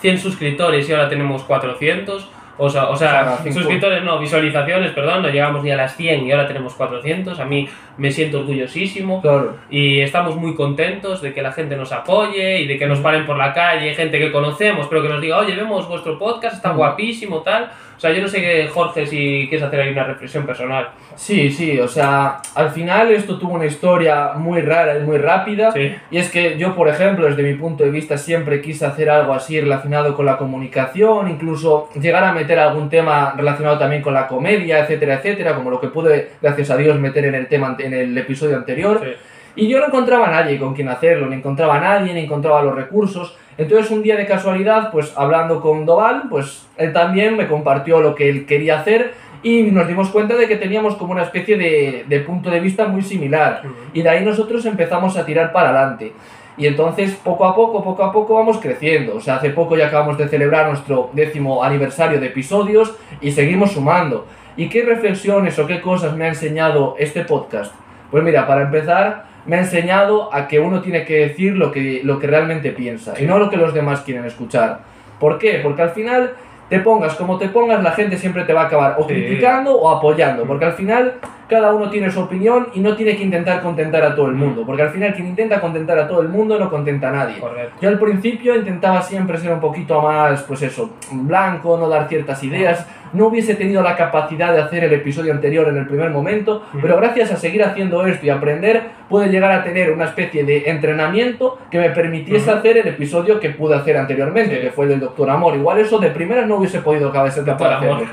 100 0.00 0.18
suscriptores 0.18 0.88
y 0.88 0.92
ahora 0.92 1.08
tenemos 1.08 1.42
400. 1.44 2.28
O 2.58 2.68
sea, 2.68 2.88
o 2.90 2.96
sea, 2.96 3.22
O 3.22 3.24
sea, 3.24 3.36
cinco. 3.44 3.58
suscriptores 3.60 4.02
no, 4.02 4.18
visualizaciones, 4.18 4.90
perdón, 4.92 5.22
no 5.22 5.28
llegamos 5.28 5.62
ni 5.62 5.70
a 5.70 5.76
las 5.76 5.96
100 5.96 6.26
y 6.26 6.32
ahora 6.32 6.46
tenemos 6.46 6.74
400. 6.74 7.38
A 7.38 7.44
mí 7.44 7.68
me 7.96 8.10
siento 8.10 8.40
orgullosísimo 8.40 9.22
Claro. 9.22 9.56
y 9.70 10.00
estamos 10.00 10.36
muy 10.36 10.54
contentos 10.54 11.22
de 11.22 11.32
que 11.32 11.40
la 11.42 11.52
gente 11.52 11.76
nos 11.76 11.92
apoye 11.92 12.60
y 12.60 12.66
de 12.66 12.76
que 12.78 12.86
nos 12.86 12.98
paren 12.98 13.24
por 13.26 13.36
la 13.36 13.52
calle, 13.52 13.94
gente 13.94 14.18
que 14.18 14.32
conocemos, 14.32 14.86
pero 14.88 15.02
que 15.02 15.08
nos 15.08 15.20
diga, 15.20 15.38
oye, 15.38 15.54
vemos 15.54 15.88
vuestro 15.88 16.18
podcast, 16.18 16.56
está 16.56 16.72
Mm. 16.72 16.76
guapísimo, 16.76 17.42
tal. 17.42 17.70
O 17.98 18.00
sea, 18.00 18.12
yo 18.12 18.22
no 18.22 18.28
sé, 18.28 18.68
Jorge, 18.68 19.06
si 19.06 19.48
quieres 19.48 19.66
hacer 19.66 19.80
ahí 19.80 19.90
una 19.90 20.04
reflexión 20.04 20.46
personal. 20.46 20.90
Sí, 21.16 21.50
sí, 21.50 21.80
o 21.80 21.88
sea, 21.88 22.40
al 22.54 22.70
final 22.70 23.10
esto 23.10 23.40
tuvo 23.40 23.54
una 23.54 23.66
historia 23.66 24.34
muy 24.36 24.60
rara 24.60 24.96
y 24.96 25.02
muy 25.02 25.18
rápida. 25.18 25.72
Sí. 25.72 25.96
Y 26.12 26.18
es 26.18 26.30
que 26.30 26.56
yo, 26.56 26.76
por 26.76 26.88
ejemplo, 26.88 27.26
desde 27.26 27.42
mi 27.42 27.54
punto 27.54 27.82
de 27.82 27.90
vista, 27.90 28.16
siempre 28.16 28.62
quise 28.62 28.86
hacer 28.86 29.10
algo 29.10 29.34
así 29.34 29.60
relacionado 29.60 30.14
con 30.14 30.26
la 30.26 30.38
comunicación, 30.38 31.28
incluso 31.28 31.88
llegar 32.00 32.22
a 32.22 32.32
meter 32.32 32.60
algún 32.60 32.88
tema 32.88 33.34
relacionado 33.36 33.80
también 33.80 34.00
con 34.00 34.14
la 34.14 34.28
comedia, 34.28 34.78
etcétera, 34.78 35.14
etcétera, 35.14 35.56
como 35.56 35.68
lo 35.68 35.80
que 35.80 35.88
pude, 35.88 36.30
gracias 36.40 36.70
a 36.70 36.76
Dios, 36.76 37.00
meter 37.00 37.24
en 37.24 37.34
el 37.34 37.48
tema 37.48 37.76
en 37.80 37.94
el 37.94 38.16
episodio 38.16 38.56
anterior. 38.56 39.00
Sí. 39.02 39.10
Y 39.56 39.66
yo 39.66 39.80
no 39.80 39.86
encontraba 39.86 40.28
a 40.28 40.30
nadie 40.30 40.56
con 40.56 40.72
quien 40.72 40.88
hacerlo, 40.88 41.26
ni 41.26 41.34
encontraba 41.34 41.78
a 41.78 41.80
nadie, 41.80 42.14
ni 42.14 42.20
encontraba 42.20 42.62
los 42.62 42.76
recursos. 42.76 43.36
Entonces 43.58 43.90
un 43.90 44.02
día 44.02 44.16
de 44.16 44.24
casualidad, 44.24 44.90
pues 44.92 45.12
hablando 45.16 45.60
con 45.60 45.84
Doval, 45.84 46.24
pues 46.30 46.66
él 46.76 46.92
también 46.92 47.36
me 47.36 47.48
compartió 47.48 48.00
lo 48.00 48.14
que 48.14 48.30
él 48.30 48.46
quería 48.46 48.80
hacer 48.80 49.14
y 49.42 49.62
nos 49.64 49.86
dimos 49.86 50.08
cuenta 50.10 50.36
de 50.36 50.46
que 50.46 50.56
teníamos 50.56 50.94
como 50.94 51.12
una 51.12 51.24
especie 51.24 51.58
de, 51.58 52.04
de 52.08 52.20
punto 52.20 52.50
de 52.50 52.60
vista 52.60 52.86
muy 52.86 53.02
similar. 53.02 53.62
Y 53.92 54.02
de 54.02 54.08
ahí 54.08 54.24
nosotros 54.24 54.64
empezamos 54.64 55.16
a 55.16 55.26
tirar 55.26 55.52
para 55.52 55.70
adelante. 55.70 56.12
Y 56.56 56.66
entonces 56.66 57.14
poco 57.22 57.44
a 57.44 57.54
poco, 57.54 57.84
poco 57.84 58.02
a 58.02 58.12
poco 58.12 58.34
vamos 58.34 58.58
creciendo. 58.58 59.16
O 59.16 59.20
sea, 59.20 59.36
hace 59.36 59.50
poco 59.50 59.76
ya 59.76 59.86
acabamos 59.86 60.18
de 60.18 60.28
celebrar 60.28 60.68
nuestro 60.68 61.10
décimo 61.12 61.62
aniversario 61.62 62.18
de 62.20 62.26
episodios 62.26 62.94
y 63.20 63.30
seguimos 63.30 63.72
sumando. 63.72 64.26
¿Y 64.56 64.68
qué 64.68 64.82
reflexiones 64.82 65.56
o 65.60 65.68
qué 65.68 65.80
cosas 65.80 66.16
me 66.16 66.24
ha 66.24 66.28
enseñado 66.28 66.96
este 66.98 67.22
podcast? 67.22 67.72
Pues 68.10 68.24
mira, 68.24 68.44
para 68.46 68.62
empezar, 68.62 69.27
me 69.48 69.56
ha 69.56 69.60
enseñado 69.60 70.32
a 70.32 70.46
que 70.46 70.60
uno 70.60 70.80
tiene 70.82 71.04
que 71.04 71.14
decir 71.26 71.56
lo 71.56 71.72
que, 71.72 72.02
lo 72.04 72.18
que 72.20 72.26
realmente 72.28 72.70
piensa 72.70 73.20
y 73.20 73.24
no 73.24 73.38
lo 73.38 73.50
que 73.50 73.56
los 73.56 73.74
demás 73.74 74.02
quieren 74.02 74.24
escuchar. 74.24 74.80
¿Por 75.18 75.38
qué? 75.38 75.58
Porque 75.62 75.82
al 75.82 75.90
final, 75.90 76.32
te 76.68 76.78
pongas 76.80 77.14
como 77.16 77.38
te 77.38 77.48
pongas, 77.48 77.82
la 77.82 77.92
gente 77.92 78.16
siempre 78.18 78.44
te 78.44 78.52
va 78.52 78.62
a 78.62 78.66
acabar 78.66 78.94
o 78.98 79.08
Sí. 79.08 79.14
criticando 79.14 79.74
o 79.74 79.90
apoyando. 79.90 80.44
Porque 80.44 80.66
al 80.66 80.74
final, 80.74 81.14
cada 81.48 81.72
uno 81.72 81.88
tiene 81.90 82.10
su 82.10 82.20
opinión 82.20 82.68
y 82.74 82.80
no 82.80 82.94
tiene 82.94 83.16
que 83.16 83.22
intentar 83.22 83.62
contentar 83.62 84.02
a 84.04 84.14
todo 84.14 84.26
el 84.26 84.34
mundo. 84.34 84.64
Porque 84.66 84.82
al 84.82 84.90
final, 84.90 85.14
quien 85.14 85.28
intenta 85.28 85.60
contentar 85.60 85.98
a 85.98 86.06
todo 86.06 86.20
el 86.20 86.28
mundo 86.28 86.58
no 86.58 86.68
contenta 86.68 87.08
a 87.08 87.12
nadie. 87.12 87.38
Correcto. 87.38 87.76
Yo 87.80 87.88
al 87.88 87.98
principio 87.98 88.54
intentaba 88.54 89.00
siempre 89.02 89.38
ser 89.38 89.52
un 89.52 89.60
poquito 89.60 90.02
más, 90.02 90.42
pues 90.42 90.62
eso, 90.62 90.90
blanco, 91.10 91.78
no 91.78 91.88
dar 91.88 92.08
ciertas 92.08 92.42
ideas. 92.44 92.86
No 93.14 93.28
hubiese 93.28 93.54
tenido 93.54 93.82
la 93.82 93.96
capacidad 93.96 94.52
de 94.52 94.60
hacer 94.60 94.84
el 94.84 94.92
episodio 94.92 95.32
anterior 95.32 95.66
en 95.68 95.78
el 95.78 95.86
primer 95.86 96.10
momento, 96.10 96.62
pero 96.82 96.98
gracias 96.98 97.32
a 97.32 97.36
seguir 97.36 97.64
haciendo 97.64 98.04
esto 98.06 98.26
y 98.26 98.28
aprender, 98.28 98.82
pude 99.08 99.28
llegar 99.28 99.50
a 99.50 99.64
tener 99.64 99.90
una 99.92 100.04
especie 100.04 100.44
de 100.44 100.68
entrenamiento 100.68 101.58
que 101.70 101.78
me 101.78 101.88
permitiese 101.88 102.50
hacer 102.50 102.76
el 102.76 102.86
episodio 102.88 103.40
que 103.40 103.48
pude 103.48 103.74
hacer 103.74 103.96
anteriormente, 103.96 104.56
Sí. 104.56 104.60
que 104.60 104.70
fue 104.72 104.84
el 104.84 104.90
del 104.90 105.00
Doctor 105.00 105.30
Amor. 105.30 105.54
Igual 105.56 105.78
eso 105.78 105.98
de 105.98 106.10
primeras 106.10 106.46
no 106.46 106.56
hubiese 106.56 106.80
podido 106.80 107.08
acabar 107.08 107.32
de 107.32 107.44
capaz 107.44 107.80
de 107.80 107.86
Doctor 107.86 107.92
Amor. 107.94 108.06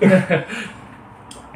hacerlo. 0.00 0.44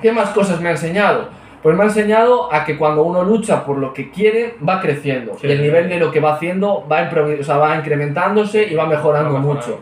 ¿Qué 0.02 0.12
más 0.12 0.30
cosas 0.30 0.60
me 0.60 0.68
ha 0.68 0.72
enseñado? 0.72 1.28
Pues 1.62 1.76
me 1.76 1.84
ha 1.84 1.86
enseñado 1.86 2.52
a 2.52 2.64
que 2.64 2.76
cuando 2.76 3.04
uno 3.04 3.22
lucha 3.22 3.64
por 3.64 3.78
lo 3.78 3.94
que 3.94 4.10
quiere, 4.10 4.56
va 4.68 4.80
creciendo. 4.80 5.36
Sí. 5.40 5.46
y 5.46 5.52
el 5.52 5.62
nivel 5.62 5.88
de 5.88 5.98
lo 5.98 6.10
que 6.10 6.18
va 6.18 6.34
haciendo 6.34 6.84
va, 6.90 7.08
o 7.40 7.44
sea, 7.44 7.56
va 7.58 7.76
incrementándose 7.76 8.64
y 8.64 8.74
va 8.74 8.86
mejorando 8.86 9.32
Va 9.34 9.40
mucho. 9.40 9.78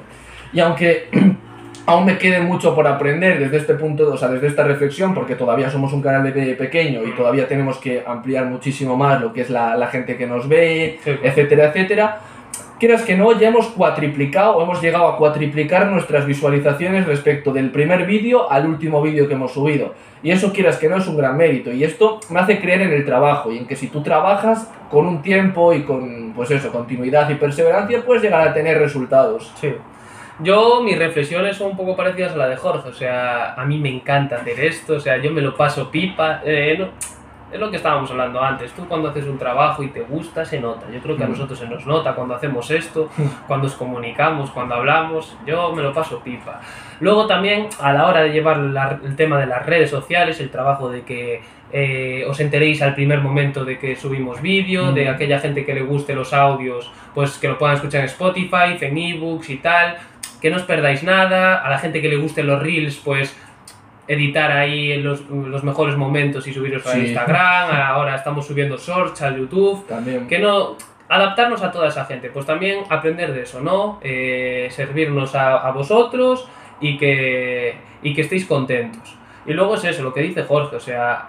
Y 0.53 0.61
aunque, 0.61 1.09
aún 1.87 2.05
me 2.05 2.19
quede 2.19 2.41
mucho 2.41 2.75
por 2.75 2.87
aprender 2.87 3.39
desde 3.39 3.57
este 3.57 3.75
punto, 3.75 4.13
o 4.13 4.17
sea, 4.19 4.29
desde 4.29 4.49
esta 4.49 4.65
reflexión, 4.65 5.15
porque 5.15 5.37
todavía 5.37 5.71
somos 5.71 5.93
un 5.95 6.03
canal 6.03 6.23
de 6.23 6.55
pequeño 6.55 7.03
y 7.03 7.13
todavía 7.13 7.49
tenemos 7.49 7.79
que 7.79 8.05
ampliar 8.07 8.45
muchísimo 8.45 8.95
más 8.97 9.21
lo 9.21 9.33
que 9.33 9.41
es 9.41 9.49
la, 9.51 9.75
la 9.77 9.87
gente 9.87 10.19
que 10.19 10.27
nos 10.27 10.49
ve, 10.49 10.99
Sí. 11.03 11.13
etcétera, 11.23 11.69
etcétera. 11.69 12.21
Quieras 12.81 13.03
que 13.03 13.15
no, 13.15 13.39
ya 13.39 13.49
hemos 13.49 13.67
cuatriplicado 13.67 14.63
hemos 14.63 14.81
llegado 14.81 15.07
a 15.07 15.19
cuatriplicar 15.19 15.87
nuestras 15.89 16.25
visualizaciones 16.25 17.07
respecto 17.07 17.53
del 17.53 17.71
primer 17.71 18.07
vídeo 18.07 18.51
al 18.51 18.67
último 18.67 19.03
vídeo 19.03 19.29
que 19.29 19.35
hemos 19.35 19.53
subido. 19.53 19.95
Y 20.23 20.31
eso, 20.31 20.51
quieras 20.51 20.79
que 20.79 20.89
no, 20.89 20.97
es 20.97 21.07
un 21.07 21.19
gran 21.19 21.37
mérito. 21.37 21.71
Y 21.71 21.85
esto 21.85 22.21
me 22.31 22.41
hace 22.41 22.59
creer 22.59 22.81
en 22.81 22.93
el 22.95 23.05
trabajo 23.05 23.53
y 23.53 23.59
en 23.59 23.67
que 23.67 23.77
si 23.77 23.89
tú 23.89 24.03
trabajas 24.03 24.67
con 24.91 25.07
un 25.07 25.21
tiempo 25.21 25.75
y 25.75 25.83
con, 25.83 26.33
pues 26.35 26.51
eso, 26.53 26.73
continuidad 26.73 27.29
y 27.29 27.35
perseverancia, 27.35 28.03
puedes 28.03 28.23
llegar 28.23 28.49
a 28.49 28.55
tener 28.55 28.79
resultados. 28.79 29.53
Sí. 29.61 29.75
Yo, 30.39 30.81
mis 30.83 30.99
reflexiones 30.99 31.59
son 31.59 31.73
un 31.73 31.77
poco 31.77 31.95
parecidas 31.95 32.33
a 32.33 32.37
la 32.39 32.49
de 32.49 32.57
Jorge, 32.57 32.89
o 32.89 32.95
sea, 32.95 33.53
a 33.53 33.65
mí 33.67 33.79
me 33.79 33.91
encanta 33.91 34.37
hacer 34.37 34.59
esto, 34.59 34.95
o 34.95 35.01
sea, 35.01 35.19
yo 35.19 35.31
me 35.33 35.43
lo 35.43 35.55
paso 35.55 35.91
pipa, 35.91 36.41
eh, 36.47 36.89
es 37.53 37.59
lo 37.59 37.71
que 37.71 37.77
estábamos 37.79 38.11
hablando 38.11 38.41
antes, 38.43 38.73
tú 38.73 38.87
cuando 38.87 39.09
haces 39.11 39.25
un 39.27 39.39
trabajo 39.39 39.83
y 39.83 39.89
te 39.89 40.03
gusta, 40.03 40.45
se 40.45 40.61
nota, 40.61 40.87
yo 40.93 41.01
creo 41.01 41.17
que 41.17 41.25
a 41.25 41.27
Mm. 41.27 41.31
nosotros 41.31 41.59
se 41.59 41.67
nos 41.67 41.85
nota 41.87 42.15
cuando 42.15 42.35
hacemos 42.35 42.71
esto, 42.71 43.09
cuando 43.49 43.67
os 43.67 43.75
comunicamos, 43.75 44.51
cuando 44.51 44.75
hablamos, 44.77 45.37
yo 45.47 45.73
me 45.75 45.83
lo 45.83 45.93
paso 45.93 46.21
pipa. 46.21 46.61
Luego 47.01 47.27
también, 47.27 47.69
a 47.81 47.93
la 47.93 48.07
hora 48.07 48.23
de 48.23 48.31
llevar 48.33 48.59
la- 48.59 48.99
el 49.05 49.17
tema 49.17 49.39
de 49.39 49.47
las 49.47 49.65
redes 49.67 49.91
sociales, 49.91 50.39
el 50.41 50.51
trabajo 50.51 50.89
de 50.91 51.03
que 51.03 51.43
eh, 51.73 52.25
os 52.29 52.41
enteréis 52.41 52.83
al 52.83 52.97
primer 52.97 53.21
momento 53.21 53.65
de 53.65 53.79
que 53.79 53.95
subimos 53.95 54.43
vídeo, 54.43 54.91
de 54.91 55.05
Mm. 55.05 55.15
aquella 55.15 55.39
gente 55.39 55.65
que 55.65 55.73
le 55.73 55.83
guste 55.83 56.17
los 56.17 56.33
audios, 56.33 56.91
pues 57.15 57.39
que 57.39 57.47
lo 57.47 57.59
puedan 57.59 57.77
escuchar 57.77 58.01
en 58.01 58.07
Spotify, 58.07 58.77
en 58.81 58.99
ebooks 58.99 59.51
y 59.51 59.59
tal, 59.59 59.97
que 60.43 60.51
no 60.51 60.57
os 60.57 60.65
perdáis 60.65 61.05
nada, 61.05 61.65
a 61.65 61.71
la 61.71 61.79
gente 61.79 62.03
que 62.03 62.09
le 62.09 62.17
gusten 62.17 62.49
los 62.49 62.61
reels, 62.61 62.97
pues 63.05 63.37
editar 64.13 64.51
ahí 64.51 64.97
los, 65.01 65.21
los 65.31 65.63
mejores 65.63 65.97
momentos 65.97 66.47
y 66.49 66.53
subirlos 66.53 66.85
a 66.87 66.93
Sí. 66.95 67.01
Instagram, 67.07 67.71
ahora 67.71 68.17
estamos 68.17 68.45
subiendo 68.47 68.77
shorts 68.77 69.23
a 69.23 69.31
YouTube, 69.37 69.87
También. 69.87 70.27
que 70.27 70.39
no 70.41 70.77
adaptarnos 71.09 71.63
a 71.63 71.71
toda 71.71 71.89
esa 71.89 72.05
gente, 72.07 72.29
pues 72.31 72.45
también 72.45 72.85
aprender 72.89 73.33
de 73.33 73.43
eso, 73.43 73.61
¿no? 73.61 74.01
Eh, 74.03 74.69
servirnos 74.71 75.35
a, 75.35 75.59
a 75.59 75.71
vosotros 75.71 76.49
y 76.81 76.97
que, 76.99 77.77
y 78.03 78.13
que 78.15 78.23
estéis 78.23 78.47
contentos. 78.47 79.17
Y 79.47 79.53
luego 79.53 79.75
es 79.77 79.85
eso, 79.85 80.03
lo 80.03 80.13
que 80.13 80.23
dice 80.23 80.43
Jorge, 80.43 80.77
o 80.77 80.81
sea, 80.81 81.29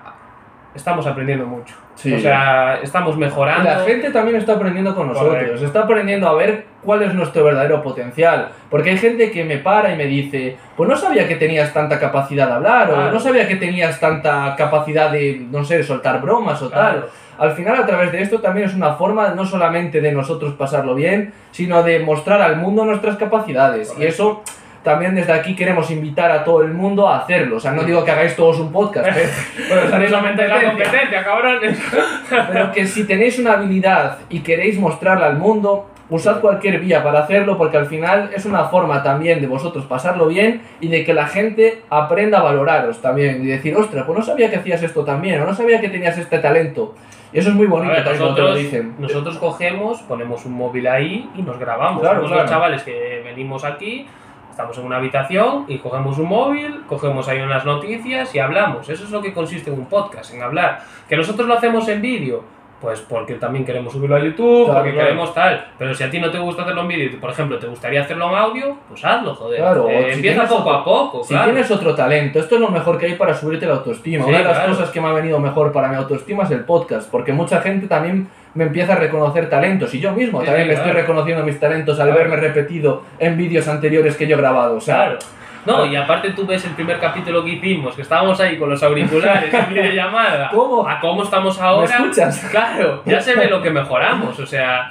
estamos 0.76 1.06
aprendiendo 1.08 1.46
mucho. 1.46 1.76
Sí. 1.96 2.14
O 2.14 2.20
sea, 2.20 2.80
estamos 2.82 3.18
mejorando. 3.18 3.64
La 3.70 3.80
gente 3.82 4.10
también 4.10 4.38
está 4.38 4.54
aprendiendo 4.54 4.96
con 4.96 5.08
nosotros, 5.08 5.34
Correcto. 5.36 5.66
está 5.66 5.82
aprendiendo 5.82 6.28
a 6.28 6.34
ver 6.34 6.66
cuál 6.82 7.04
es 7.04 7.14
nuestro 7.14 7.44
verdadero 7.44 7.84
potencial. 7.84 8.50
Porque 8.70 8.92
hay 8.92 8.98
gente 8.98 9.30
que 9.32 9.44
me 9.44 9.58
para 9.58 9.94
y 9.94 9.98
me 9.98 10.06
dice, 10.06 10.58
pues 10.76 10.90
no 10.90 10.96
sabía 10.96 11.28
que 11.28 11.36
tenías 11.36 11.72
tanta 11.74 12.00
capacidad 12.00 12.48
de 12.48 12.54
hablar, 12.54 12.90
o 12.92 13.12
no 13.12 13.20
sabía 13.20 13.48
que 13.48 13.56
tenías 13.58 14.00
tanta 14.00 14.56
capacidad 14.56 15.12
de, 15.12 15.46
no 15.52 15.64
sé, 15.64 15.84
soltar 15.84 16.22
bromas 16.22 16.62
o 16.62 16.70
Claro. 16.72 17.02
tal. 17.02 17.10
Al 17.38 17.52
final, 17.54 17.76
a 17.82 17.86
través 17.86 18.12
de 18.12 18.22
esto 18.22 18.40
también 18.40 18.68
es 18.68 18.76
una 18.76 18.94
forma 18.94 19.30
no 19.30 19.46
solamente 19.46 20.00
de 20.00 20.12
nosotros 20.12 20.54
pasarlo 20.54 20.94
bien, 20.96 21.34
sino 21.52 21.82
de 21.84 22.00
mostrar 22.00 22.42
al 22.42 22.58
mundo 22.58 22.86
nuestras 22.86 23.18
capacidades. 23.18 23.94
Y 24.00 24.06
eso 24.06 24.44
también 24.84 25.16
desde 25.16 25.32
aquí 25.34 25.56
queremos 25.56 25.90
invitar 25.92 26.32
a 26.32 26.44
todo 26.44 26.64
el 26.64 26.74
mundo 26.74 27.08
a 27.08 27.20
hacerlo. 27.20 27.58
O 27.58 27.60
sea, 27.60 27.72
no 27.72 27.84
digo 27.84 28.04
que 28.04 28.12
hagáis 28.12 28.36
todos 28.36 28.60
un 28.60 28.72
podcast, 28.72 29.08
haréis 29.08 29.30
la 29.70 30.10
Solamente 30.10 30.48
la 30.48 30.64
competencia. 30.64 31.24
cabrones. 31.24 31.80
Pero 32.52 32.72
que 32.72 32.86
si 32.88 33.04
tenéis 33.06 33.38
una 33.40 33.54
habilidad 33.54 34.20
y 34.30 34.40
queréis 34.42 34.80
mostrarla 34.80 35.28
al 35.28 35.38
mundo, 35.38 35.88
usad 36.10 36.42
cualquier 36.42 36.80
vía 36.80 37.04
para 37.04 37.20
hacerlo 37.20 37.58
porque 37.58 37.78
al 37.78 37.86
final 37.86 38.32
es 38.36 38.46
una 38.46 38.66
forma 38.66 39.02
también 39.02 39.40
de 39.40 39.48
vosotros 39.48 39.86
pasarlo 39.86 40.28
bien 40.28 40.62
y 40.82 40.88
de 40.90 41.06
que 41.06 41.14
la 41.14 41.26
gente 41.28 41.84
aprenda 41.90 42.40
a 42.40 42.44
valoraros 42.44 43.02
también 43.02 43.42
y 43.44 43.48
decir, 43.48 43.76
ostras, 43.76 44.04
pues 44.06 44.18
no 44.20 44.26
sabía 44.26 44.50
que 44.50 44.58
hacías 44.58 44.84
esto 44.84 45.06
también 45.06 45.42
o 45.42 45.46
no 45.46 45.54
sabía 45.54 45.80
que 45.80 45.90
tenías 45.90 46.18
este 46.18 46.40
talento. 46.40 46.96
Y 47.34 47.40
eso 47.40 47.48
es 47.52 47.56
muy 47.56 47.66
bonito 47.68 47.94
ver, 47.94 48.04
cuando 48.04 48.36
te 48.36 48.42
lo 48.42 48.48
nosotros, 48.50 48.58
dicen. 48.58 48.96
nosotros 49.00 49.38
cogemos, 49.38 50.02
ponemos 50.02 50.46
un 50.46 50.52
móvil 50.52 50.86
ahí 50.88 51.30
y 51.34 51.42
nos 51.44 51.58
grabamos. 51.58 52.02
Claro, 52.02 52.16
Somos 52.16 52.30
claro. 52.32 52.44
los 52.44 52.52
chavales 52.52 52.84
que 52.84 53.22
venimos 53.24 53.64
aquí, 53.64 54.06
estamos 54.52 54.78
en 54.78 54.86
una 54.86 54.98
habitación 54.98 55.66
y 55.68 55.80
cogemos 55.80 56.18
un 56.20 56.28
móvil, 56.30 56.82
cogemos 56.88 57.28
ahí 57.28 57.40
unas 57.42 57.66
noticias 57.66 58.34
y 58.36 58.40
hablamos. 58.40 58.88
Eso 58.90 59.04
es 59.06 59.10
lo 59.10 59.22
que 59.22 59.34
consiste 59.34 59.72
en 59.72 59.80
un 59.80 59.86
podcast, 59.86 60.34
en 60.34 60.44
hablar. 60.44 60.82
Que 61.10 61.18
nosotros 61.18 61.48
lo 61.48 61.56
hacemos 61.56 61.88
en 61.88 62.02
vídeo, 62.02 62.44
pues 62.80 63.00
porque 63.02 63.36
también 63.36 63.64
queremos 63.64 63.94
subirlo 63.94 64.16
a 64.16 64.20
YouTube, 64.20 64.66
Claro, 64.66 64.80
porque 64.80 64.94
claro. 64.94 65.08
queremos 65.10 65.34
tal. 65.36 65.66
Pero 65.78 65.94
si 65.94 66.04
a 66.04 66.10
ti 66.10 66.20
no 66.20 66.32
te 66.32 66.40
gusta 66.40 66.64
hacerlo 66.64 66.82
en 66.82 66.88
vídeo 66.88 67.06
y, 67.06 67.16
por 67.18 67.30
ejemplo, 67.30 67.60
te 67.60 67.68
gustaría 67.68 68.02
hacerlo 68.02 68.30
en 68.30 68.36
audio, 68.36 68.78
pues 68.90 69.06
hazlo, 69.06 69.36
joder. 69.36 69.60
Claro, 69.60 69.88
Eh, 69.88 70.06
si 70.10 70.16
empieza 70.16 70.44
poco 70.48 70.62
otro- 70.62 70.74
a 70.74 70.84
poco, 70.84 71.24
Si 71.24 71.30
claro. 71.34 71.52
tienes 71.52 71.70
otro 71.72 71.94
talento, 71.96 72.40
esto 72.40 72.56
es 72.56 72.62
lo 72.62 72.70
mejor 72.70 72.98
que 72.98 73.06
hay 73.06 73.16
para 73.16 73.34
subirte 73.36 73.68
la 73.68 73.74
autoestima. 73.76 74.24
Sí, 74.26 74.30
Una 74.32 74.40
de 74.40 74.44
las 74.46 74.60
cosas 74.68 74.90
que 74.90 75.00
me 75.00 75.08
ha 75.10 75.14
venido 75.14 75.40
mejor 75.40 75.72
para 75.72 75.88
mi 75.90 75.96
autoestima 75.96 76.44
es 76.44 76.52
el 76.52 76.66
podcast, 76.66 77.10
porque 77.12 77.32
mucha 77.34 77.62
gente 77.62 77.88
también 77.88 78.28
me 78.54 78.66
empieza 78.66 78.94
a 78.94 78.96
reconocer 78.98 79.50
talentos 79.50 79.94
y 79.94 80.00
yo 80.00 80.12
mismo 80.12 80.40
Sí, 80.42 80.46
también 80.48 80.66
sí, 80.66 80.70
me 80.70 80.74
estoy 80.76 80.92
claro. 80.92 81.08
reconociendo 81.08 81.44
mis 81.46 81.60
talentos 81.60 82.00
al 82.00 82.08
Claro. 82.08 82.20
verme 82.20 82.36
repetido 82.36 83.04
en 83.20 83.38
vídeos 83.38 83.68
anteriores 83.68 84.18
que 84.18 84.28
yo 84.28 84.36
he 84.36 84.40
grabado. 84.40 84.76
O 84.78 84.82
sea, 84.82 84.96
Claro. 84.96 85.18
No, 85.64 85.86
y 85.86 85.96
aparte 85.96 86.32
tú 86.32 86.46
ves 86.48 86.66
el 86.66 86.72
primer 86.72 87.00
capítulo 87.00 87.44
que 87.46 87.52
hicimos, 87.52 87.94
que 87.96 88.02
estábamos 88.02 88.40
ahí 88.42 88.58
con 88.58 88.68
los 88.72 88.82
auriculares 88.82 89.54
en 89.54 89.70
videollamada. 89.70 90.50
¿Cómo? 90.54 90.88
A 90.88 91.00
cómo 91.00 91.22
estamos 91.22 91.60
¿me 91.60 91.64
ahora. 91.66 91.86
escuchas? 91.98 92.48
Claro, 92.50 93.04
ya 93.06 93.22
se 93.22 93.36
ve 93.36 93.46
lo 93.50 93.62
que 93.62 93.70
mejoramos, 93.70 94.40
o 94.40 94.46
sea, 94.48 94.90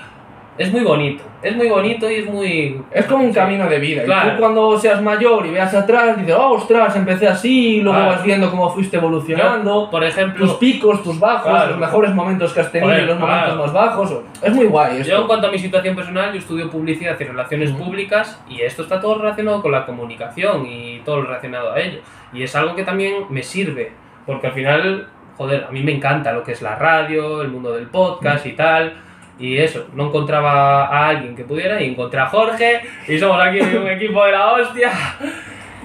es 0.60 0.70
muy 0.70 0.82
bonito, 0.84 1.22
es 1.42 1.56
muy 1.56 1.68
bonito 1.70 2.10
y 2.10 2.16
es 2.16 2.26
muy... 2.26 2.82
Es 2.90 3.06
como 3.06 3.24
un 3.24 3.32
camino 3.32 3.66
de 3.66 3.78
vida. 3.78 4.02
Y 4.02 4.04
Claro. 4.04 4.32
tú 4.32 4.40
cuando 4.40 4.78
seas 4.78 5.00
mayor 5.00 5.46
y 5.46 5.50
veas 5.52 5.72
atrás, 5.74 6.18
dices, 6.18 6.34
oh, 6.38 6.50
ostras, 6.52 6.94
empecé 6.96 7.26
así, 7.28 7.76
y 7.76 7.80
luego 7.80 7.96
Claro. 7.98 8.12
vas 8.12 8.22
viendo 8.22 8.50
cómo 8.50 8.68
fuiste 8.68 8.98
evolucionando. 8.98 9.84
Yo, 9.86 9.90
por 9.90 10.04
ejemplo, 10.04 10.44
tus 10.46 10.56
picos, 10.58 11.02
tus 11.02 11.18
bajos, 11.18 11.50
Claro. 11.50 11.70
los 11.70 11.78
mejores 11.78 12.14
momentos 12.14 12.52
que 12.52 12.60
has 12.60 12.70
tenido 12.70 12.92
y 12.98 13.06
los 13.06 13.18
momentos 13.18 13.56
más 13.56 13.72
bajos. 13.72 14.14
Es 14.42 14.52
muy 14.54 14.66
guay 14.66 14.98
esto. 14.98 15.12
yo 15.14 15.20
en 15.22 15.26
cuanto 15.26 15.46
a 15.46 15.50
mi 15.50 15.58
situación 15.58 15.96
personal, 15.96 16.30
yo 16.32 16.38
estudio 16.38 16.68
publicidad 16.70 17.16
y 17.18 17.24
relaciones 17.24 17.70
públicas 17.72 18.38
y 18.46 18.60
esto 18.60 18.82
está 18.82 19.00
todo 19.00 19.16
relacionado 19.18 19.62
con 19.62 19.72
la 19.72 19.86
comunicación 19.86 20.66
y 20.66 21.00
todo 21.06 21.16
lo 21.16 21.22
relacionado 21.22 21.72
a 21.72 21.80
ello. 21.80 22.00
Y 22.34 22.42
es 22.42 22.54
algo 22.54 22.74
que 22.74 22.84
también 22.84 23.24
me 23.30 23.42
sirve, 23.42 23.92
porque 24.26 24.48
al 24.48 24.52
final, 24.52 25.08
joder, 25.38 25.64
a 25.66 25.70
mí 25.72 25.82
me 25.82 25.92
encanta 25.92 26.32
lo 26.32 26.44
que 26.44 26.52
es 26.52 26.60
la 26.60 26.74
radio, 26.76 27.40
el 27.40 27.48
mundo 27.48 27.72
del 27.72 27.86
podcast 27.86 28.44
y 28.44 28.52
tal. 28.52 28.92
Y 29.40 29.56
eso, 29.58 29.86
no 29.94 30.08
encontraba 30.08 30.86
a 30.86 31.08
alguien 31.08 31.34
que 31.34 31.44
pudiera 31.44 31.80
y 31.82 31.88
encontré 31.90 32.20
a 32.20 32.26
Jorge 32.26 32.82
y 33.08 33.18
somos 33.18 33.40
aquí 33.42 33.58
un 33.76 33.88
equipo 33.88 34.24
de 34.26 34.32
la 34.32 34.52
hostia. 34.52 34.90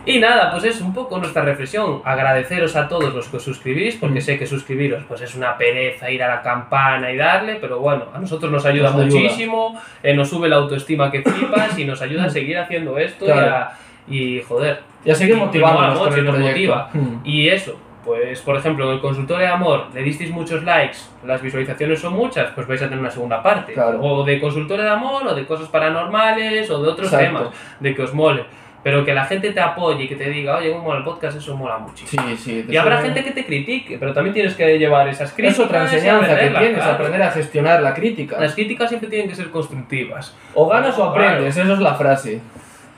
Y 0.07 0.19
nada, 0.19 0.51
pues 0.51 0.65
es 0.65 0.81
un 0.81 0.93
poco 0.93 1.17
nuestra 1.17 1.41
reflexión. 1.43 2.01
Agradeceros 2.05 2.75
a 2.75 2.87
todos 2.87 3.11
los 3.13 3.27
que 3.27 3.37
os 3.37 3.43
suscribís, 3.43 3.95
porque 3.95 4.19
Mm. 4.19 4.21
sé 4.21 4.37
que 4.37 4.45
suscribiros 4.45 5.03
pues 5.07 5.21
es 5.21 5.33
una 5.33 5.57
pereza 5.57 6.11
ir 6.11 6.21
a 6.21 6.27
la 6.27 6.41
campana 6.43 7.11
y 7.11 7.17
darle, 7.17 7.55
pero 7.59 7.79
bueno, 7.79 8.05
a 8.13 8.19
nosotros 8.19 8.51
nos 8.51 8.63
ayuda 8.67 8.91
Nos 8.91 9.01
ayuda. 9.01 9.19
muchísimo, 9.19 9.81
eh, 10.03 10.13
nos 10.13 10.29
sube 10.29 10.47
la 10.47 10.57
autoestima 10.57 11.09
que 11.09 11.23
flipas 11.23 11.79
y 11.79 11.85
nos 11.85 12.01
ayuda 12.03 12.25
a 12.25 12.29
seguir 12.29 12.57
haciendo 12.59 12.99
esto 12.99 13.25
y, 13.25 13.31
a- 13.31 13.71
y, 14.07 14.41
joder. 14.47 14.81
Y 15.03 15.09
a 15.11 15.15
seguir 15.15 15.37
y 15.37 15.39
motivándonos 15.39 16.15
y 16.17 16.21
nos 16.21 16.37
motiva. 16.39 16.89
Mm. 16.93 17.15
Y 17.23 17.47
eso, 17.49 17.79
pues 18.05 18.39
por 18.41 18.55
ejemplo, 18.55 18.85
en 18.87 18.93
el 18.95 19.01
consultorio 19.01 19.47
de 19.47 19.51
amor 19.51 19.87
le 19.93 20.03
disteis 20.03 20.29
muchos 20.31 20.63
likes, 20.63 20.97
las 21.25 21.41
visualizaciones 21.41 21.99
son 21.99 22.13
muchas, 22.13 22.51
pues 22.51 22.67
vais 22.67 22.81
a 22.81 22.85
tener 22.85 22.99
una 22.99 23.09
segunda 23.11 23.41
parte. 23.41 23.73
Claro. 23.73 23.99
O 24.01 24.23
de 24.23 24.39
consultorio 24.39 24.83
de 24.85 24.91
amor, 24.91 25.25
o 25.27 25.33
de 25.35 25.45
cosas 25.45 25.67
paranormales, 25.69 26.69
o 26.69 26.81
de 26.81 26.89
otros 26.89 27.07
Exacto. 27.11 27.25
temas, 27.39 27.53
de 27.79 27.95
que 27.95 28.01
os 28.03 28.13
mole. 28.13 28.45
Pero 28.83 29.03
que 29.03 29.15
la 29.15 29.25
gente 29.25 29.51
te 29.51 29.59
apoye 29.59 30.03
y 30.03 30.07
que 30.07 30.15
te 30.15 30.29
diga, 30.29 30.57
oye, 30.57 30.71
¿cómo 30.71 30.83
mola 30.83 30.99
el 30.99 31.03
podcast? 31.03 31.35
Eso 31.37 31.57
mola 31.57 31.79
muchísimo. 31.79 32.21
Sí, 32.27 32.37
sí. 32.37 32.65
Y 32.69 32.77
habrá 32.77 33.01
gente 33.01 33.23
que 33.23 33.31
te 33.31 33.43
critique, 33.43 33.97
pero 33.99 34.13
también 34.13 34.35
tienes 34.35 34.53
que 34.53 34.77
llevar 34.77 35.07
esas 35.07 35.33
críticas. 35.33 35.57
Es 35.59 35.65
otra 35.65 35.81
enseñanza 35.81 36.37
que 36.39 36.49
tienes, 36.51 36.75
claro. 36.75 36.91
aprender 36.93 37.23
a 37.23 37.31
gestionar 37.31 37.81
la 37.81 37.95
crítica. 37.95 38.39
Las 38.39 38.53
críticas 38.53 38.87
siempre 38.89 39.09
tienen 39.09 39.27
que 39.27 39.33
ser 39.33 39.49
constructivas. 39.49 40.35
O 40.53 40.67
ganas 40.67 40.93
o 40.99 41.11
Claro. 41.11 41.29
aprendes, 41.29 41.57
esa 41.57 41.73
es 41.73 41.79
la 41.79 41.95
frase. 41.95 42.41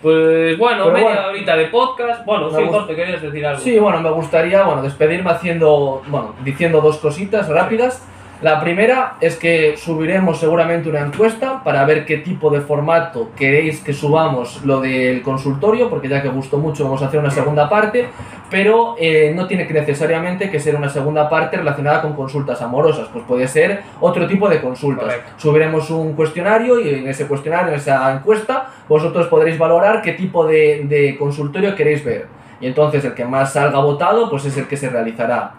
Pues 0.01 0.57
bueno, 0.57 0.83
Pero 0.85 0.93
media 0.93 1.07
bueno. 1.07 1.27
horita 1.29 1.57
de 1.57 1.65
podcast. 1.65 2.23
Bueno, 2.25 2.49
sí, 2.51 2.63
Jorge, 2.69 2.95
querías 2.95 3.21
decir 3.21 3.45
algo. 3.45 3.59
Sí, 3.59 3.79
bueno, 3.79 3.99
me 4.01 4.11
gustaría 4.11 4.63
bueno, 4.63 4.83
despedirme 4.83 5.31
haciendo, 5.31 6.03
bueno, 6.07 6.35
diciendo 6.43 6.81
dos 6.81 6.97
cositas 6.97 7.49
rápidas. 7.49 8.05
La 8.39 8.59
primera 8.59 9.15
es 9.19 9.35
que 9.35 9.75
subiremos 9.77 10.39
seguramente 10.39 10.87
una 10.87 10.99
encuesta 10.99 11.63
para 11.63 11.83
ver 11.85 12.05
qué 12.05 12.17
tipo 12.17 12.51
de 12.51 12.61
formato 12.61 13.31
queréis 13.35 13.79
que 13.81 13.93
subamos 13.93 14.63
lo 14.63 14.79
del 14.79 15.23
consultorio, 15.23 15.89
porque 15.89 16.07
ya 16.07 16.21
que 16.21 16.29
gustó 16.29 16.59
mucho 16.59 16.83
vamos 16.83 17.01
a 17.01 17.07
hacer 17.07 17.19
una 17.19 17.31
segunda 17.31 17.67
parte, 17.67 18.09
pero 18.51 18.95
eh, 18.99 19.33
no 19.35 19.47
tiene 19.47 19.65
que 19.65 19.73
necesariamente 19.73 20.51
que 20.51 20.59
ser 20.59 20.75
una 20.75 20.87
segunda 20.87 21.27
parte 21.27 21.57
relacionada 21.57 22.03
con 22.03 22.13
consultas 22.13 22.61
amorosas, 22.61 23.07
pues 23.11 23.25
puede 23.25 23.47
ser 23.47 23.81
otro 23.99 24.27
tipo 24.27 24.47
de 24.47 24.61
consultas. 24.61 25.05
Correcto. 25.05 25.31
Subiremos 25.37 25.89
un 25.89 26.13
cuestionario 26.13 26.79
y 26.79 26.89
en 26.89 27.07
ese 27.07 27.25
cuestionario, 27.25 27.69
en 27.69 27.79
esa 27.79 28.13
encuesta, 28.13 28.67
vosotros 28.87 29.25
podréis 29.27 29.57
valorar 29.57 30.03
qué 30.03 30.13
tipo 30.13 30.45
de, 30.45 30.83
de 30.87 31.17
consultorio 31.17 31.73
queréis 31.73 32.05
ver. 32.05 32.27
Y 32.61 32.67
entonces 32.67 33.03
el 33.03 33.15
que 33.15 33.25
más 33.25 33.53
salga 33.53 33.79
votado, 33.79 34.29
pues 34.29 34.45
es 34.45 34.55
el 34.57 34.67
que 34.67 34.77
se 34.77 34.89
realizará. 34.89 35.53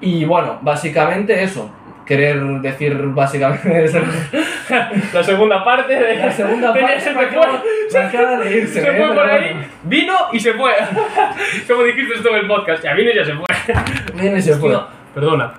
Y 0.00 0.24
bueno, 0.24 0.58
básicamente 0.62 1.42
eso. 1.42 1.70
Querer 2.08 2.40
decir 2.60 2.96
básicamente 3.08 3.90
La 5.12 5.22
segunda 5.22 5.62
parte 5.64 5.94
de. 5.94 6.16
la 6.16 6.32
segunda 6.32 6.72
parte 6.74 7.00
se 7.00 7.12
me 7.14 7.26
fue. 7.26 7.46
me 7.92 7.98
acaba 7.98 8.36
de 8.38 8.56
irse, 8.56 8.72
Se 8.72 8.80
¿eh? 8.80 8.82
fue 8.84 8.92
Pero 8.94 9.14
por 9.14 9.30
ahí, 9.30 9.52
bueno. 9.52 9.66
vino 9.84 10.14
y 10.32 10.40
se 10.40 10.54
fue. 10.54 10.72
Como 11.68 11.82
dijiste 11.84 12.14
esto 12.14 12.28
en 12.30 12.36
el 12.36 12.46
podcast, 12.46 12.82
ya 12.82 12.94
vino 12.94 13.10
y 13.10 13.14
ya 13.16 13.24
se 13.24 13.34
fue. 13.34 13.44
Viene 14.14 14.38
y 14.38 14.42
se 14.42 14.54
fue. 14.56 14.76
Perdona. 15.14 15.52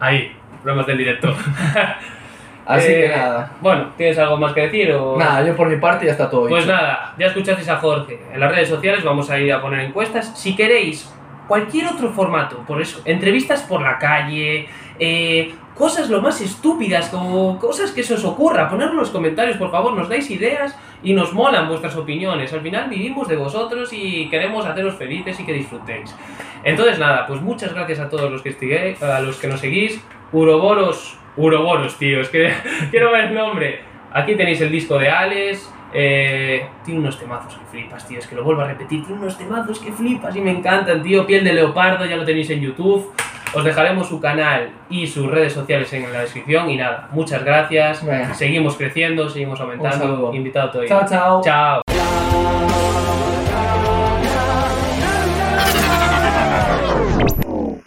Ahí, 0.00 0.32
problemas 0.62 0.86
del 0.86 0.98
directo. 0.98 1.34
Así 2.66 2.92
Eh, 2.92 3.00
que 3.02 3.16
nada. 3.16 3.52
Bueno, 3.60 3.92
¿tienes 3.96 4.18
algo 4.18 4.38
más 4.38 4.54
que 4.54 4.62
decir? 4.62 4.90
O... 4.92 5.18
Nada, 5.18 5.42
yo 5.46 5.54
por 5.54 5.68
mi 5.68 5.76
parte 5.76 6.06
ya 6.06 6.12
está 6.12 6.30
todo 6.30 6.48
Pues 6.48 6.66
nada, 6.66 7.12
ya 7.18 7.26
escuchasteis 7.26 7.68
a 7.68 7.76
Jorge. 7.76 8.18
En 8.32 8.40
las 8.40 8.50
redes 8.50 8.68
sociales 8.70 9.04
vamos 9.04 9.30
a 9.30 9.38
ir 9.38 9.52
a 9.52 9.60
poner 9.60 9.80
encuestas. 9.80 10.38
Si 10.38 10.56
queréis 10.56 11.12
cualquier 11.46 11.88
otro 11.88 12.08
formato, 12.10 12.58
por 12.66 12.80
eso, 12.80 13.02
entrevistas 13.04 13.62
por 13.64 13.82
la 13.82 13.98
calle, 13.98 14.66
eh, 14.98 15.52
cosas 15.74 16.08
lo 16.08 16.22
más 16.22 16.40
estúpidas, 16.40 17.08
como 17.08 17.58
cosas 17.58 17.90
que 17.90 18.02
se 18.02 18.14
os 18.14 18.24
ocurra, 18.24 18.68
ponerlo 18.68 18.92
en 18.92 18.98
los 18.98 19.10
comentarios, 19.10 19.56
por 19.56 19.70
favor, 19.70 19.94
nos 19.94 20.08
dais 20.08 20.30
ideas 20.30 20.76
y 21.02 21.12
nos 21.12 21.32
molan 21.32 21.68
vuestras 21.68 21.96
opiniones. 21.96 22.52
Al 22.52 22.60
final 22.60 22.88
vivimos 22.88 23.28
de 23.28 23.36
vosotros 23.36 23.92
y 23.92 24.28
queremos 24.28 24.64
haceros 24.64 24.94
felices 24.94 25.38
y 25.40 25.44
que 25.44 25.52
disfrutéis. 25.52 26.14
Entonces 26.62 26.98
nada, 26.98 27.26
pues 27.26 27.40
muchas 27.40 27.74
gracias 27.74 27.98
a 28.00 28.08
todos 28.08 28.30
los 28.30 28.42
que 28.42 28.96
a 29.00 29.20
los 29.20 29.36
que 29.36 29.48
nos 29.48 29.60
seguís. 29.60 30.00
Uroboros, 30.32 31.18
Uroboros, 31.36 31.96
tío, 31.96 32.20
es 32.20 32.28
que 32.28 32.52
quiero 32.90 33.12
ver 33.12 33.26
el 33.26 33.34
nombre. 33.34 33.80
Aquí 34.12 34.36
tenéis 34.36 34.60
el 34.60 34.70
disco 34.70 34.98
de 34.98 35.10
Alex. 35.10 35.70
eh, 35.92 36.66
tiene 36.84 37.00
unos 37.00 37.18
temazos 37.18 37.54
que 37.54 37.64
flipas, 37.66 38.06
tío. 38.06 38.18
Es 38.18 38.26
que 38.26 38.34
lo 38.34 38.44
vuelvo 38.44 38.62
a 38.62 38.68
repetir. 38.68 39.04
Tiene 39.04 39.20
unos 39.20 39.36
temazos 39.36 39.78
que 39.78 39.92
flipas 39.92 40.34
y 40.34 40.40
me 40.40 40.50
encantan, 40.52 41.02
tío. 41.02 41.26
Piel 41.26 41.44
de 41.44 41.52
leopardo, 41.52 42.04
ya 42.06 42.16
lo 42.16 42.24
tenéis 42.24 42.50
en 42.50 42.60
YouTube. 42.60 43.12
Os 43.54 43.64
dejaremos 43.64 44.08
su 44.08 44.20
canal 44.20 44.70
y 44.90 45.06
sus 45.06 45.30
redes 45.30 45.52
sociales 45.52 45.92
en 45.92 46.12
la 46.12 46.20
descripción. 46.20 46.70
Y 46.70 46.76
nada, 46.76 47.08
muchas 47.12 47.44
gracias. 47.44 48.04
Venga. 48.04 48.34
Seguimos 48.34 48.76
creciendo, 48.76 49.28
seguimos 49.28 49.60
aumentando. 49.60 50.32
Invitado 50.34 50.70
todo. 50.70 50.86
Chao, 50.86 51.06
chao. 51.08 51.42
Chao. 51.42 52.03